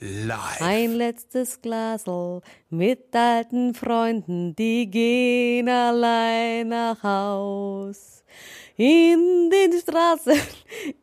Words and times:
live. 0.00 0.60
Ein 0.60 0.92
letztes 0.94 1.60
Glasl 1.60 2.40
mit 2.70 3.14
alten 3.14 3.74
Freunden, 3.74 4.54
die 4.56 4.90
gehen 4.90 5.68
allein 5.68 6.68
nach 6.68 7.02
Haus. 7.02 8.24
In 8.76 9.50
den 9.50 9.72
Straßen, 9.80 10.40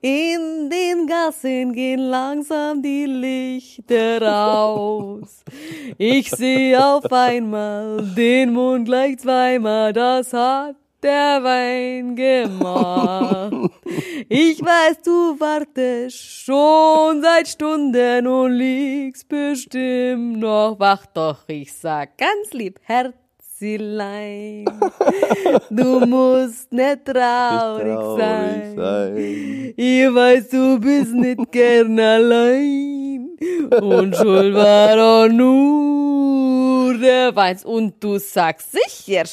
in 0.02 0.70
den 0.70 1.08
Gassen 1.08 1.74
gehen 1.74 2.00
langsam 2.00 2.82
die 2.82 3.06
Lichter 3.06 4.22
aus. 4.56 5.44
Ich 5.98 6.32
sehe 6.32 6.82
auf 6.82 7.12
einmal 7.12 8.02
den 8.16 8.54
Mond 8.54 8.86
gleich 8.86 9.18
zweimal, 9.18 9.92
das 9.92 10.32
hat 10.32 10.78
der 11.06 11.44
Wein 11.44 12.16
gemacht. 12.16 13.54
Ich 14.28 14.60
weiß, 14.60 15.04
du 15.04 15.40
wartest 15.40 16.18
schon 16.18 17.22
seit 17.22 17.48
Stunden 17.48 18.26
und 18.26 18.54
liegst 18.54 19.28
bestimmt 19.30 20.40
noch 20.40 20.80
wach. 20.80 21.06
Doch 21.14 21.44
ich 21.48 21.72
sag 21.72 22.18
ganz 22.18 22.52
lieb, 22.52 22.80
Herzlein, 22.82 24.66
du 25.70 26.00
musst 26.08 26.74
nicht 26.74 27.06
traurig, 27.06 27.86
traurig 27.86 28.20
sein. 28.20 28.76
sein. 28.76 29.74
Ich 29.78 30.16
weiß, 30.16 30.50
du 30.50 30.80
bist 30.80 31.14
nicht 31.14 31.52
gern 31.52 32.00
allein. 32.00 33.30
Und 33.80 34.16
schuld 34.16 34.56
war 34.56 34.96
doch 34.96 35.30
nur 35.32 36.98
der 36.98 37.36
Wein. 37.36 37.60
Und 37.64 38.04
du 38.04 38.18
sagst 38.18 38.72
sicher, 38.72 39.26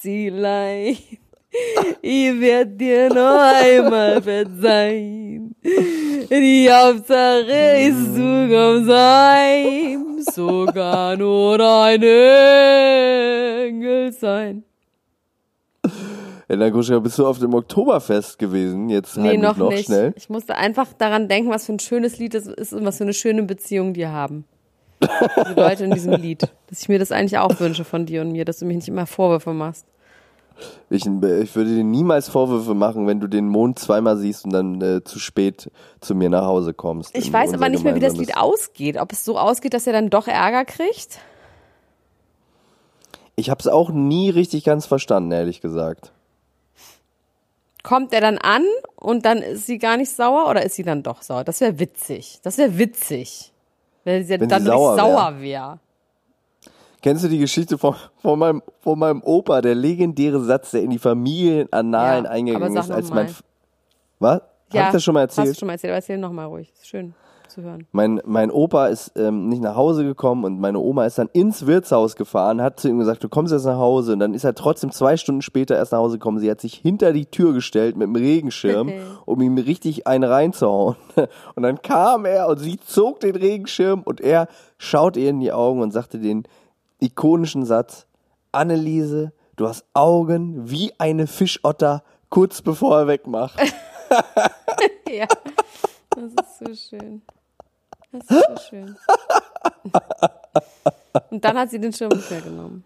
Spazilein. 0.00 0.96
Ich 2.00 2.40
werd 2.40 2.80
dir 2.80 3.08
noch 3.08 3.40
einmal 3.40 4.22
verzeihen. 4.22 5.56
Die 5.64 6.68
Hauptsache 6.70 7.80
ist, 7.88 8.16
du 8.16 8.48
kommst 8.48 8.88
heim. 8.88 10.22
Sogar 10.32 11.16
nur 11.16 11.58
ein 11.58 12.02
Engel 13.66 14.12
sein. 14.12 14.62
Elena 16.46 16.70
Gruschka, 16.70 17.00
bist 17.00 17.18
du 17.18 17.26
auf 17.26 17.40
dem 17.40 17.52
Oktoberfest 17.52 18.38
gewesen? 18.38 18.88
Jetzt 18.88 19.16
nee, 19.16 19.36
noch, 19.36 19.56
noch 19.56 19.70
nicht. 19.70 19.86
Schnell. 19.86 20.12
Ich 20.14 20.30
musste 20.30 20.56
einfach 20.56 20.92
daran 20.96 21.26
denken, 21.26 21.50
was 21.50 21.66
für 21.66 21.72
ein 21.72 21.80
schönes 21.80 22.18
Lied 22.18 22.36
es 22.36 22.46
ist 22.46 22.72
und 22.72 22.86
was 22.86 22.98
für 22.98 23.04
eine 23.04 23.12
schöne 23.12 23.42
Beziehung 23.42 23.92
die 23.92 24.06
haben. 24.06 24.44
Die 25.00 25.60
Leute 25.60 25.84
in 25.84 25.92
diesem 25.92 26.12
Lied. 26.12 26.42
Dass 26.68 26.82
ich 26.82 26.88
mir 26.88 26.98
das 26.98 27.12
eigentlich 27.12 27.38
auch 27.38 27.58
wünsche 27.60 27.84
von 27.84 28.06
dir 28.06 28.20
und 28.20 28.32
mir, 28.32 28.44
dass 28.44 28.58
du 28.58 28.66
mich 28.66 28.76
nicht 28.76 28.88
immer 28.88 29.06
Vorwürfe 29.06 29.52
machst. 29.52 29.86
Ich, 30.90 31.06
ich 31.06 31.56
würde 31.56 31.74
dir 31.74 31.84
niemals 31.84 32.28
Vorwürfe 32.28 32.74
machen, 32.74 33.06
wenn 33.06 33.20
du 33.20 33.26
den 33.26 33.48
Mond 33.48 33.78
zweimal 33.78 34.18
siehst 34.18 34.44
und 34.44 34.52
dann 34.52 34.80
äh, 34.82 35.04
zu 35.04 35.18
spät 35.18 35.70
zu 36.00 36.14
mir 36.14 36.28
nach 36.28 36.44
Hause 36.44 36.74
kommst. 36.74 37.16
Ich 37.16 37.32
weiß 37.32 37.54
aber 37.54 37.68
nicht 37.68 37.84
mehr, 37.84 37.94
wie 37.94 38.00
das 38.00 38.16
Lied 38.16 38.36
ausgeht. 38.36 38.98
Ob 38.98 39.12
es 39.12 39.24
so 39.24 39.38
ausgeht, 39.38 39.72
dass 39.72 39.86
er 39.86 39.92
dann 39.92 40.10
doch 40.10 40.28
Ärger 40.28 40.64
kriegt? 40.64 41.20
Ich 43.36 43.48
habe 43.48 43.60
es 43.60 43.68
auch 43.68 43.90
nie 43.90 44.28
richtig 44.28 44.64
ganz 44.64 44.84
verstanden, 44.84 45.32
ehrlich 45.32 45.62
gesagt. 45.62 46.12
Kommt 47.82 48.12
er 48.12 48.20
dann 48.20 48.36
an 48.36 48.64
und 48.96 49.24
dann 49.24 49.38
ist 49.38 49.66
sie 49.66 49.78
gar 49.78 49.96
nicht 49.96 50.10
sauer 50.10 50.50
oder 50.50 50.62
ist 50.62 50.74
sie 50.74 50.82
dann 50.82 51.02
doch 51.02 51.22
sauer? 51.22 51.44
Das 51.44 51.62
wäre 51.62 51.78
witzig. 51.78 52.40
Das 52.42 52.58
wäre 52.58 52.76
witzig. 52.76 53.52
Wenn 54.04 54.24
sie 54.24 54.40
wenn 54.40 54.48
dann 54.48 54.62
sie 54.62 54.68
sauer 54.68 54.96
wäre. 54.96 55.40
Wär. 55.40 55.78
Kennst 57.02 57.24
du 57.24 57.28
die 57.28 57.38
Geschichte 57.38 57.78
von, 57.78 57.94
von, 58.20 58.38
meinem, 58.38 58.62
von 58.80 58.98
meinem 58.98 59.22
Opa, 59.22 59.62
der 59.62 59.74
legendäre 59.74 60.40
Satz, 60.40 60.72
der 60.72 60.82
in 60.82 60.90
die 60.90 60.98
Familienannalen 60.98 62.24
ja, 62.24 62.30
eingegangen 62.30 62.76
ist, 62.76 62.90
als 62.90 63.10
mein. 63.10 63.34
Was? 64.18 64.42
Ja, 64.72 64.82
Hab 64.82 64.88
ich 64.88 64.92
das 64.92 65.04
schon 65.04 65.14
mal 65.14 65.22
erzählt? 65.22 65.48
Hast 65.48 65.56
du 65.56 65.60
schon 65.60 65.66
mal 65.66 65.72
erzählt, 65.72 65.90
aber 65.90 65.96
erzähl 65.96 66.18
nochmal 66.18 66.46
ruhig. 66.46 66.70
Ist 66.72 66.88
schön 66.88 67.14
zu 67.50 67.62
hören. 67.62 67.86
Mein, 67.92 68.20
mein 68.24 68.50
Opa 68.50 68.86
ist 68.86 69.12
ähm, 69.16 69.48
nicht 69.48 69.62
nach 69.62 69.76
Hause 69.76 70.04
gekommen 70.04 70.44
und 70.44 70.60
meine 70.60 70.78
Oma 70.78 71.04
ist 71.04 71.18
dann 71.18 71.28
ins 71.32 71.66
Wirtshaus 71.66 72.16
gefahren, 72.16 72.62
hat 72.62 72.80
zu 72.80 72.88
ihm 72.88 72.98
gesagt, 72.98 73.22
du 73.22 73.28
kommst 73.28 73.52
jetzt 73.52 73.64
nach 73.64 73.78
Hause. 73.78 74.14
Und 74.14 74.20
dann 74.20 74.34
ist 74.34 74.44
er 74.44 74.54
trotzdem 74.54 74.92
zwei 74.92 75.16
Stunden 75.16 75.42
später 75.42 75.76
erst 75.76 75.92
nach 75.92 75.98
Hause 75.98 76.18
gekommen. 76.18 76.38
Sie 76.38 76.50
hat 76.50 76.60
sich 76.60 76.74
hinter 76.74 77.12
die 77.12 77.26
Tür 77.26 77.52
gestellt 77.52 77.96
mit 77.96 78.06
dem 78.06 78.16
Regenschirm, 78.16 78.92
um 79.26 79.40
ihm 79.40 79.58
richtig 79.58 80.06
einen 80.06 80.24
reinzuhauen. 80.24 80.96
Und 81.54 81.62
dann 81.62 81.82
kam 81.82 82.24
er 82.24 82.48
und 82.48 82.58
sie 82.58 82.78
zog 82.78 83.20
den 83.20 83.36
Regenschirm 83.36 84.02
und 84.02 84.20
er 84.20 84.48
schaut 84.78 85.16
ihr 85.16 85.30
in 85.30 85.40
die 85.40 85.52
Augen 85.52 85.82
und 85.82 85.90
sagte 85.90 86.18
den 86.18 86.44
ikonischen 87.00 87.64
Satz, 87.64 88.06
Anneliese, 88.52 89.32
du 89.56 89.68
hast 89.68 89.84
Augen 89.94 90.70
wie 90.70 90.92
eine 90.98 91.26
Fischotter, 91.26 92.02
kurz 92.28 92.62
bevor 92.62 93.00
er 93.00 93.06
wegmacht. 93.06 93.60
ja, 95.08 95.26
das 96.10 96.32
ist 96.32 96.58
so 96.58 96.96
schön. 96.96 97.22
Das 98.12 98.22
ist 98.22 98.28
so 98.28 98.56
schön. 98.68 98.96
Und 101.30 101.44
dann 101.44 101.56
hat 101.56 101.70
sie 101.70 101.80
den 101.80 101.92
Schirm 101.92 102.10
nicht 102.10 102.30
mehr 102.30 102.40
genommen. 102.40 102.84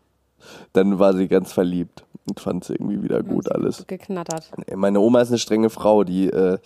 Dann 0.72 0.98
war 0.98 1.14
sie 1.14 1.28
ganz 1.28 1.52
verliebt 1.52 2.04
und 2.26 2.40
fand 2.40 2.64
es 2.64 2.70
irgendwie 2.70 3.02
wieder 3.02 3.22
gut 3.22 3.50
alles. 3.50 3.86
Geknattert. 3.86 4.50
Meine 4.74 5.00
Oma 5.00 5.20
ist 5.20 5.28
eine 5.28 5.38
strenge 5.38 5.70
Frau, 5.70 6.04
die, 6.04 6.28
äh, 6.28 6.58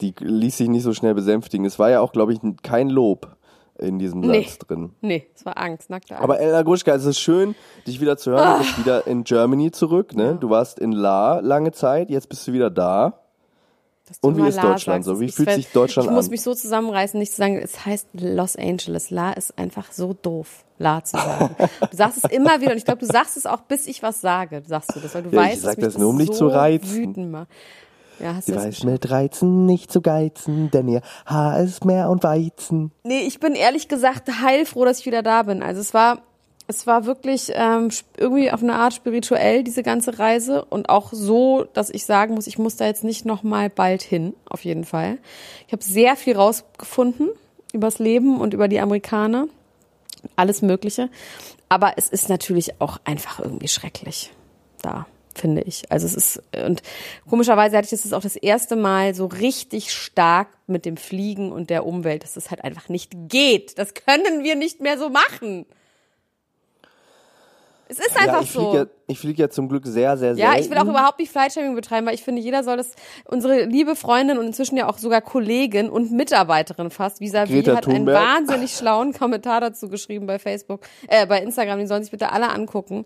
die 0.00 0.14
ließ 0.18 0.56
sich 0.56 0.68
nicht 0.68 0.82
so 0.82 0.92
schnell 0.92 1.14
besänftigen. 1.14 1.66
Es 1.66 1.78
war 1.78 1.90
ja 1.90 2.00
auch, 2.00 2.12
glaube 2.12 2.32
ich, 2.32 2.40
kein 2.62 2.88
Lob 2.88 3.36
in 3.78 3.98
diesem 3.98 4.20
nee. 4.20 4.44
Satz 4.44 4.58
drin. 4.58 4.92
Nee, 5.00 5.26
es 5.34 5.44
war 5.44 5.58
Angst, 5.58 5.90
nackte 5.90 6.14
Angst. 6.14 6.24
Aber 6.24 6.40
Elena 6.40 6.62
Gruschka, 6.62 6.94
es 6.94 7.04
ist 7.04 7.20
schön, 7.20 7.54
dich 7.86 8.00
wieder 8.00 8.16
zu 8.16 8.30
hören. 8.30 8.54
Du 8.54 8.64
bist 8.64 8.78
wieder 8.78 9.06
in 9.06 9.24
Germany 9.24 9.70
zurück, 9.70 10.14
ne? 10.14 10.24
Ja. 10.24 10.32
Du 10.34 10.50
warst 10.50 10.78
in 10.78 10.92
La 10.92 11.40
lange 11.40 11.72
Zeit, 11.72 12.10
jetzt 12.10 12.28
bist 12.28 12.46
du 12.46 12.52
wieder 12.52 12.70
da. 12.70 13.20
Und 14.20 14.36
wie 14.36 14.48
ist 14.48 14.56
La 14.56 14.62
Deutschland 14.62 15.04
sagst. 15.04 15.16
so? 15.16 15.20
Wie 15.20 15.26
ich 15.26 15.34
fühlt 15.34 15.50
sich 15.50 15.68
Deutschland 15.72 16.08
an? 16.08 16.14
Ich 16.14 16.16
muss 16.16 16.30
mich 16.30 16.42
so 16.42 16.54
zusammenreißen, 16.54 17.18
nicht 17.18 17.32
zu 17.32 17.38
sagen, 17.38 17.58
es 17.58 17.84
heißt 17.84 18.08
Los 18.12 18.56
Angeles. 18.56 19.10
La 19.10 19.32
ist 19.32 19.58
einfach 19.58 19.92
so 19.92 20.14
doof, 20.14 20.64
La 20.78 21.02
zu 21.02 21.16
sagen. 21.16 21.56
Du 21.90 21.96
sagst 21.96 22.24
es 22.24 22.30
immer 22.30 22.60
wieder 22.60 22.72
und 22.72 22.76
ich 22.76 22.84
glaube, 22.84 23.00
du 23.00 23.06
sagst 23.06 23.36
es 23.36 23.46
auch, 23.46 23.62
bis 23.62 23.86
ich 23.86 24.02
was 24.02 24.20
sage, 24.20 24.62
sagst 24.66 24.94
du 24.94 25.00
das, 25.00 25.14
weil 25.14 25.24
du 25.24 25.30
ja, 25.30 25.42
weißt, 25.42 25.54
ich 25.54 25.60
sag 25.60 25.76
dass 25.76 25.94
das 25.94 25.98
nur, 25.98 26.10
um 26.10 26.18
dich 26.18 26.28
so 26.28 26.34
zu 26.34 26.48
reizen. 26.48 27.46
Ja, 28.18 28.34
hast 28.34 28.46
Sie 28.46 28.54
weiß 28.54 28.84
mit 28.84 29.10
Reizen 29.10 29.66
nicht 29.66 29.92
zu 29.92 30.00
geizen, 30.00 30.70
denn 30.70 30.88
ihr 30.88 31.02
Haar 31.26 31.60
ist 31.60 31.84
mehr 31.84 32.08
und 32.08 32.22
Weizen. 32.22 32.92
Nee, 33.04 33.26
ich 33.26 33.40
bin 33.40 33.54
ehrlich 33.54 33.88
gesagt 33.88 34.28
heilfroh, 34.42 34.84
dass 34.84 35.00
ich 35.00 35.06
wieder 35.06 35.22
da 35.22 35.42
bin. 35.42 35.62
Also 35.62 35.80
es 35.80 35.92
war, 35.92 36.22
es 36.68 36.86
war 36.86 37.06
wirklich 37.06 37.52
ähm, 37.54 37.90
irgendwie 38.16 38.50
auf 38.50 38.62
eine 38.62 38.74
Art 38.74 38.94
spirituell, 38.94 39.62
diese 39.62 39.82
ganze 39.82 40.18
Reise. 40.18 40.64
Und 40.64 40.88
auch 40.88 41.12
so, 41.12 41.66
dass 41.72 41.90
ich 41.90 42.04
sagen 42.04 42.34
muss, 42.34 42.46
ich 42.46 42.58
muss 42.58 42.76
da 42.76 42.86
jetzt 42.86 43.04
nicht 43.04 43.24
noch 43.24 43.42
mal 43.42 43.70
bald 43.70 44.02
hin, 44.02 44.34
auf 44.48 44.64
jeden 44.64 44.84
Fall. 44.84 45.18
Ich 45.66 45.72
habe 45.72 45.82
sehr 45.82 46.16
viel 46.16 46.36
rausgefunden 46.36 47.30
übers 47.72 47.98
Leben 47.98 48.40
und 48.40 48.54
über 48.54 48.68
die 48.68 48.80
Amerikaner. 48.80 49.48
Alles 50.34 50.62
Mögliche. 50.62 51.10
Aber 51.68 51.94
es 51.96 52.08
ist 52.08 52.28
natürlich 52.28 52.80
auch 52.80 52.98
einfach 53.04 53.40
irgendwie 53.40 53.68
schrecklich 53.68 54.30
da 54.86 55.06
finde 55.34 55.60
ich. 55.62 55.92
Also 55.92 56.06
es 56.06 56.14
ist, 56.14 56.42
und 56.64 56.80
komischerweise 57.28 57.76
hatte 57.76 57.94
ich 57.94 58.00
das 58.00 58.12
auch 58.14 58.22
das 58.22 58.36
erste 58.36 58.74
Mal 58.74 59.14
so 59.14 59.26
richtig 59.26 59.92
stark 59.92 60.48
mit 60.66 60.86
dem 60.86 60.96
Fliegen 60.96 61.52
und 61.52 61.68
der 61.68 61.84
Umwelt, 61.84 62.22
dass 62.22 62.36
es 62.36 62.50
halt 62.50 62.64
einfach 62.64 62.88
nicht 62.88 63.12
geht. 63.28 63.78
Das 63.78 63.92
können 63.92 64.44
wir 64.44 64.56
nicht 64.56 64.80
mehr 64.80 64.96
so 64.96 65.10
machen. 65.10 65.66
Es 67.88 67.98
ist 68.00 68.10
Ja, 68.16 68.22
einfach 68.22 68.42
ich 68.42 68.50
so. 68.50 68.60
fliege 68.60 68.76
ja, 68.78 68.86
ich 69.06 69.18
flieg 69.20 69.38
ja 69.38 69.48
zum 69.48 69.68
Glück 69.68 69.86
sehr, 69.86 70.16
sehr 70.16 70.34
Ja, 70.34 70.50
selten. 70.50 70.64
ich 70.64 70.70
will 70.70 70.78
auch 70.78 70.88
überhaupt 70.88 71.20
nicht 71.20 71.30
Flightshaming 71.30 71.74
betreiben, 71.76 72.06
weil 72.06 72.14
ich 72.14 72.22
finde, 72.24 72.42
jeder 72.42 72.64
soll 72.64 72.76
das, 72.76 72.92
unsere 73.26 73.64
liebe 73.64 73.94
Freundin 73.94 74.38
und 74.38 74.46
inzwischen 74.46 74.76
ja 74.76 74.88
auch 74.88 74.98
sogar 74.98 75.20
Kollegin 75.20 75.88
und 75.88 76.10
Mitarbeiterin 76.10 76.90
fast, 76.90 77.20
vis-à-vis, 77.20 77.66
hat 77.68 77.86
einen 77.86 77.98
Thunberg. 78.06 78.16
wahnsinnig 78.20 78.72
schlauen 78.72 79.12
Kommentar 79.12 79.60
dazu 79.60 79.88
geschrieben 79.88 80.26
bei 80.26 80.38
Facebook, 80.40 80.80
äh, 81.06 81.26
bei 81.26 81.40
Instagram, 81.40 81.78
die 81.78 81.86
sollen 81.86 82.02
sich 82.02 82.10
bitte 82.10 82.32
alle 82.32 82.48
angucken. 82.50 83.04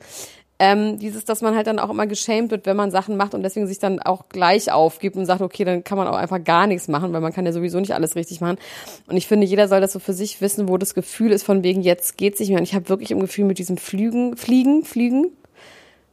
Ähm, 0.62 0.98
dieses, 0.98 1.24
dass 1.24 1.40
man 1.40 1.56
halt 1.56 1.66
dann 1.66 1.78
auch 1.78 1.88
immer 1.88 2.06
geschämt 2.06 2.50
wird, 2.50 2.66
wenn 2.66 2.76
man 2.76 2.90
Sachen 2.90 3.16
macht 3.16 3.32
und 3.32 3.42
deswegen 3.42 3.66
sich 3.66 3.78
dann 3.78 3.98
auch 3.98 4.28
gleich 4.28 4.70
aufgibt 4.70 5.16
und 5.16 5.24
sagt, 5.24 5.40
okay, 5.40 5.64
dann 5.64 5.84
kann 5.84 5.96
man 5.96 6.06
auch 6.06 6.16
einfach 6.16 6.44
gar 6.44 6.66
nichts 6.66 6.86
machen, 6.86 7.14
weil 7.14 7.22
man 7.22 7.32
kann 7.32 7.46
ja 7.46 7.52
sowieso 7.52 7.80
nicht 7.80 7.94
alles 7.94 8.14
richtig 8.14 8.42
machen. 8.42 8.58
Und 9.06 9.16
ich 9.16 9.26
finde, 9.26 9.46
jeder 9.46 9.68
soll 9.68 9.80
das 9.80 9.94
so 9.94 10.00
für 10.00 10.12
sich 10.12 10.42
wissen, 10.42 10.68
wo 10.68 10.76
das 10.76 10.92
Gefühl 10.92 11.32
ist, 11.32 11.44
von 11.44 11.62
wegen, 11.62 11.80
jetzt 11.80 12.18
geht's 12.18 12.40
nicht 12.40 12.50
mehr. 12.50 12.58
Und 12.58 12.64
ich 12.64 12.74
habe 12.74 12.90
wirklich 12.90 13.10
im 13.10 13.20
Gefühl 13.20 13.46
mit 13.46 13.56
diesem 13.56 13.78
Flügen, 13.78 14.36
Fliegen, 14.36 14.84
Fliegen, 14.84 15.28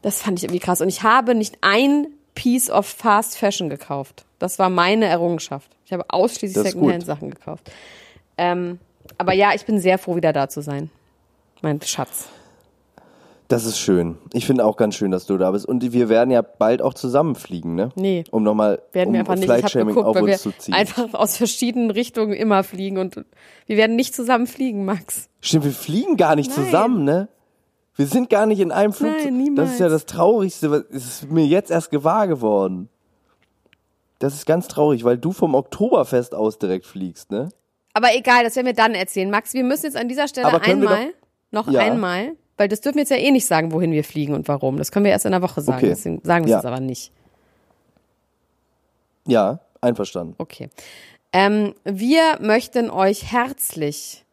das 0.02 0.22
fand 0.22 0.40
ich 0.40 0.46
irgendwie 0.46 0.62
krass. 0.62 0.80
Und 0.80 0.88
ich 0.88 1.04
habe 1.04 1.36
nicht 1.36 1.58
ein 1.60 2.08
Piece 2.34 2.70
of 2.70 2.86
Fast 2.86 3.38
Fashion 3.38 3.68
gekauft. 3.68 4.24
Das 4.40 4.60
war 4.60 4.70
meine 4.70 5.08
Errungenschaft. 5.08 5.70
Ich 5.86 5.92
habe 5.92 6.06
ausschließlich 6.08 6.72
Secondhand-Sachen 6.72 7.32
gekauft. 7.32 7.70
Ähm, 8.38 8.80
aber 9.18 9.34
ja, 9.34 9.54
ich 9.54 9.66
bin 9.66 9.82
sehr 9.82 9.98
froh, 9.98 10.16
wieder 10.16 10.32
da 10.32 10.48
zu 10.48 10.62
sein. 10.62 10.90
Mein 11.62 11.82
Schatz. 11.82 12.30
Das 13.50 13.66
ist 13.66 13.80
schön. 13.80 14.18
Ich 14.34 14.46
finde 14.46 14.66
auch 14.66 14.76
ganz 14.76 14.96
schön, 14.96 15.10
dass 15.12 15.26
du 15.26 15.38
da 15.38 15.52
bist. 15.52 15.66
Und 15.66 15.94
wir 15.94 16.10
werden 16.10 16.32
ja 16.32 16.42
bald 16.42 16.82
auch 16.82 16.94
zusammenfliegen, 16.94 17.76
ne? 17.76 17.90
Nee. 17.96 18.26
Um 18.30 18.44
nochmal 18.44 18.82
Werden 18.92 19.08
um 19.10 19.14
wir 19.14 19.20
einfach 19.22 19.36
nicht. 19.36 19.46
Ich 19.46 19.50
habe 19.50 19.60
Flightshaming 19.62 19.96
geguckt, 19.96 20.06
auf 20.08 20.16
weil 20.16 20.24
uns 20.24 20.32
wir 20.46 20.52
zu 20.52 20.58
ziehen. 20.58 20.74
einfach 20.74 21.14
aus 21.14 21.38
verschiedenen 21.38 21.90
Richtungen 21.90 22.34
immer 22.34 22.64
fliegen 22.66 22.98
und 22.98 23.24
wir 23.66 23.78
werden 23.78 23.96
nicht 23.96 24.14
zusammen 24.14 24.48
fliegen, 24.48 24.84
Max. 24.84 25.30
Stimmt, 25.40 25.64
wir 25.64 25.72
fliegen 25.72 26.18
gar 26.18 26.36
nicht 26.36 26.56
Nein. 26.58 26.66
zusammen, 26.66 27.04
ne? 27.06 27.30
Wir 27.96 28.06
sind 28.06 28.30
gar 28.30 28.46
nicht 28.48 28.60
in 28.60 28.72
einem 28.74 28.92
Flugzeug. 28.92 29.24
Nein, 29.26 29.38
niemals. 29.38 29.68
Das 29.70 29.74
ist 29.76 29.80
ja 29.80 29.90
das 29.90 30.06
Traurigste. 30.06 30.70
was- 30.70 30.84
Es 30.92 31.06
ist 31.24 31.32
mir 31.32 31.46
jetzt 31.46 31.72
erst 31.72 31.90
gewahr 31.90 32.28
geworden. 32.28 32.90
Das 34.20 34.34
ist 34.34 34.46
ganz 34.46 34.68
traurig, 34.68 35.04
weil 35.04 35.18
du 35.18 35.32
vom 35.32 35.56
Oktoberfest 35.56 36.36
aus 36.36 36.60
direkt 36.60 36.86
fliegst, 36.86 37.32
ne? 37.32 37.50
Aber 37.94 38.14
egal, 38.16 38.44
das 38.44 38.56
werden 38.56 38.66
wir 38.68 38.74
dann 38.74 38.94
erzählen. 38.94 39.30
Max, 39.32 39.54
wir 39.54 39.64
müssen 39.64 39.86
jetzt 39.86 39.96
an 39.98 40.08
dieser 40.10 40.28
Stelle 40.28 40.62
einmal, 40.62 41.14
noch 41.52 41.70
Ja. 41.72 41.80
einmal, 41.82 42.34
weil 42.58 42.68
das 42.68 42.82
dürfen 42.82 42.96
wir 42.96 43.02
jetzt 43.04 43.12
ja 43.12 43.18
eh 43.18 43.32
nicht 43.32 43.46
sagen, 43.46 43.72
wohin 43.72 43.92
wir 43.92 44.04
fliegen 44.04 44.34
und 44.34 44.48
warum. 44.48 44.78
Das 44.78 44.92
können 44.92 45.06
wir 45.06 45.12
erst 45.12 45.26
in 45.26 45.32
der 45.32 45.42
Woche 45.42 45.62
sagen. 45.62 45.78
Okay. 45.78 45.90
Deswegen 45.90 46.22
sagen 46.24 46.46
wir 46.46 46.48
es 46.48 46.52
Ja. 46.52 46.58
jetzt 46.58 46.66
aber 46.66 46.80
nicht. 46.80 47.12
Ja, 49.28 49.60
einverstanden. 49.82 50.36
Okay. 50.38 50.70
Ähm, 51.34 51.74
wir 51.84 52.38
möchten 52.40 52.90
euch 52.90 53.32
herzlich 53.32 54.24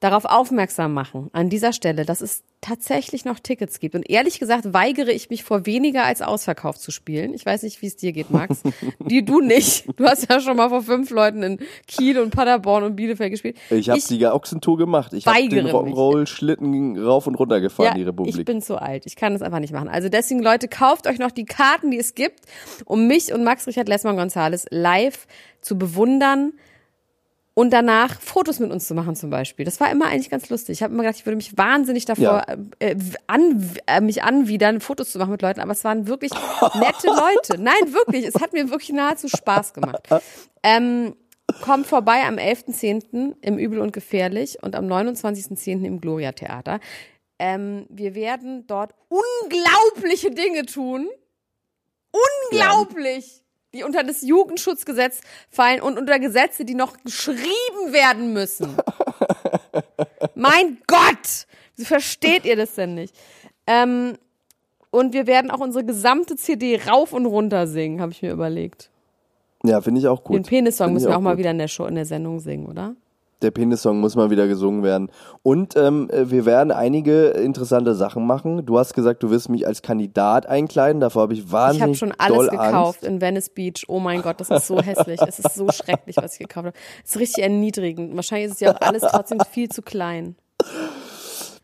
darauf 0.00 0.24
aufmerksam 0.24 0.92
machen, 0.94 1.30
an 1.32 1.48
dieser 1.48 1.72
Stelle, 1.72 2.04
dass 2.04 2.20
es 2.20 2.42
tatsächlich 2.66 3.24
noch 3.24 3.38
Tickets 3.38 3.78
gibt. 3.78 3.94
Und 3.94 4.08
ehrlich 4.10 4.40
gesagt 4.40 4.72
weigere 4.72 5.10
ich 5.10 5.30
mich 5.30 5.44
vor 5.44 5.66
weniger 5.66 6.04
als 6.04 6.20
Ausverkauf 6.20 6.78
zu 6.78 6.90
spielen. 6.90 7.32
Ich 7.32 7.46
weiß 7.46 7.62
nicht, 7.62 7.80
wie 7.80 7.86
es 7.86 7.96
dir 7.96 8.12
geht, 8.12 8.30
Max. 8.30 8.62
Die, 8.98 9.24
du 9.24 9.40
nicht. 9.40 9.86
Du 9.96 10.04
hast 10.04 10.28
ja 10.28 10.40
schon 10.40 10.56
mal 10.56 10.68
vor 10.68 10.82
fünf 10.82 11.10
Leuten 11.10 11.42
in 11.42 11.58
Kiel 11.86 12.18
und 12.18 12.30
Paderborn 12.30 12.82
und 12.82 12.96
Bielefeld 12.96 13.30
gespielt. 13.30 13.56
Ich 13.70 13.88
habe 13.88 14.00
die 14.00 14.26
Ochsentour 14.26 14.76
gemacht. 14.76 15.12
Ich 15.12 15.26
habe 15.26 15.48
den 15.48 15.64
mich. 15.64 15.72
Rock'n'Roll-Schlitten 15.72 16.98
rauf 16.98 17.26
und 17.26 17.36
runter 17.36 17.60
gefahren, 17.60 17.86
ja, 17.86 17.94
die 17.94 18.00
ich 18.00 18.06
Republik. 18.06 18.44
bin 18.44 18.60
zu 18.60 18.80
alt. 18.80 19.06
Ich 19.06 19.16
kann 19.16 19.32
das 19.32 19.42
einfach 19.42 19.60
nicht 19.60 19.72
machen. 19.72 19.88
Also 19.88 20.08
deswegen, 20.08 20.42
Leute, 20.42 20.66
kauft 20.68 21.06
euch 21.06 21.18
noch 21.18 21.30
die 21.30 21.44
Karten, 21.44 21.90
die 21.90 21.98
es 21.98 22.14
gibt, 22.14 22.40
um 22.84 23.06
mich 23.06 23.32
und 23.32 23.44
Max 23.44 23.66
Richard 23.66 23.88
Lessmann 23.88 24.16
Gonzales 24.16 24.66
live 24.70 25.26
zu 25.60 25.78
bewundern 25.78 26.52
und 27.58 27.70
danach 27.70 28.20
Fotos 28.20 28.60
mit 28.60 28.70
uns 28.70 28.86
zu 28.86 28.94
machen 28.94 29.16
zum 29.16 29.30
Beispiel. 29.30 29.64
Das 29.64 29.80
war 29.80 29.90
immer 29.90 30.08
eigentlich 30.08 30.28
ganz 30.28 30.50
lustig. 30.50 30.74
Ich 30.74 30.82
habe 30.82 30.92
immer 30.92 31.04
gedacht, 31.04 31.18
ich 31.18 31.24
würde 31.24 31.36
mich 31.36 31.56
wahnsinnig 31.56 32.04
davor 32.04 32.44
äh, 32.80 32.94
an, 33.26 33.66
äh, 33.86 34.02
mich 34.02 34.22
anwidern, 34.22 34.82
Fotos 34.82 35.10
zu 35.10 35.18
machen 35.18 35.30
mit 35.30 35.40
Leuten, 35.40 35.60
aber 35.60 35.72
es 35.72 35.82
waren 35.82 36.06
wirklich 36.06 36.32
nette 36.74 37.06
Leute. 37.06 37.58
Nein, 37.58 37.94
wirklich. 37.94 38.26
Es 38.26 38.34
hat 38.42 38.52
mir 38.52 38.68
wirklich 38.68 38.90
nahezu 38.92 39.28
Spaß 39.28 39.72
gemacht. 39.72 40.06
Ähm, 40.62 41.16
kommt 41.62 41.86
vorbei 41.86 42.24
am 42.26 42.36
11.10. 42.36 43.36
im 43.40 43.56
Übel 43.56 43.80
und 43.80 43.94
Gefährlich 43.94 44.62
und 44.62 44.76
am 44.76 44.86
29.10. 44.86 45.82
im 45.86 46.02
Gloria 46.02 46.32
Theater. 46.32 46.78
Ähm, 47.38 47.86
wir 47.88 48.14
werden 48.14 48.66
dort 48.66 48.94
unglaubliche 49.08 50.30
Dinge 50.30 50.66
tun. 50.66 51.08
Unglaublich! 52.50 53.45
Die 53.76 53.84
unter 53.84 54.02
das 54.02 54.22
Jugendschutzgesetz 54.22 55.20
fallen 55.50 55.80
und 55.80 55.98
unter 55.98 56.18
Gesetze, 56.18 56.64
die 56.64 56.74
noch 56.74 56.96
geschrieben 57.04 57.92
werden 57.92 58.32
müssen. 58.32 58.76
mein 60.34 60.78
Gott! 60.86 61.46
Wie 61.76 61.84
versteht 61.84 62.44
ihr 62.44 62.56
das 62.56 62.74
denn 62.74 62.94
nicht? 62.94 63.14
Ähm, 63.66 64.16
und 64.90 65.12
wir 65.12 65.26
werden 65.26 65.50
auch 65.50 65.60
unsere 65.60 65.84
gesamte 65.84 66.36
CD 66.36 66.80
rauf 66.88 67.12
und 67.12 67.26
runter 67.26 67.66
singen, 67.66 68.00
habe 68.00 68.12
ich 68.12 68.22
mir 68.22 68.32
überlegt. 68.32 68.90
Ja, 69.62 69.80
finde 69.80 70.00
ich 70.00 70.08
auch 70.08 70.24
gut. 70.24 70.36
Den 70.36 70.42
Penissong 70.44 70.92
müssen 70.92 71.08
wir 71.08 71.16
auch 71.16 71.20
mal 71.20 71.32
gut. 71.32 71.40
wieder 71.40 71.50
in 71.50 71.58
der 71.58 71.68
Show, 71.68 71.86
in 71.86 71.96
der 71.96 72.06
Sendung 72.06 72.40
singen, 72.40 72.66
oder? 72.66 72.94
Der 73.42 73.50
Penissong 73.50 74.00
muss 74.00 74.16
mal 74.16 74.30
wieder 74.30 74.48
gesungen 74.48 74.82
werden. 74.82 75.10
Und 75.42 75.76
ähm, 75.76 76.08
äh, 76.10 76.30
wir 76.30 76.46
werden 76.46 76.70
einige 76.72 77.26
interessante 77.28 77.94
Sachen 77.94 78.26
machen. 78.26 78.64
Du 78.64 78.78
hast 78.78 78.94
gesagt, 78.94 79.22
du 79.22 79.30
wirst 79.30 79.48
mich 79.50 79.66
als 79.66 79.82
Kandidat 79.82 80.46
einkleiden. 80.46 81.00
Davor 81.00 81.22
habe 81.22 81.34
ich 81.34 81.40
Ich 81.40 81.52
wahnsinnig 81.52 81.82
habe 81.82 81.94
schon 81.94 82.12
alles 82.18 82.50
gekauft 82.50 83.00
Angst. 83.02 83.04
in 83.04 83.20
Venice 83.20 83.50
Beach. 83.50 83.84
Oh 83.88 84.00
mein 84.00 84.22
Gott, 84.22 84.40
das 84.40 84.48
ist 84.50 84.66
so 84.66 84.80
hässlich. 84.80 85.20
Es 85.26 85.38
ist 85.38 85.54
so 85.54 85.68
schrecklich, 85.72 86.16
was 86.16 86.32
ich 86.34 86.38
gekauft 86.40 86.66
habe. 86.66 86.76
Es 87.04 87.10
ist 87.10 87.20
richtig 87.20 87.44
erniedrigend. 87.44 88.16
Wahrscheinlich 88.16 88.46
ist 88.46 88.54
es 88.54 88.60
ja 88.60 88.74
auch 88.74 88.80
alles 88.80 89.02
trotzdem 89.02 89.38
viel 89.50 89.68
zu 89.68 89.82
klein. 89.82 90.36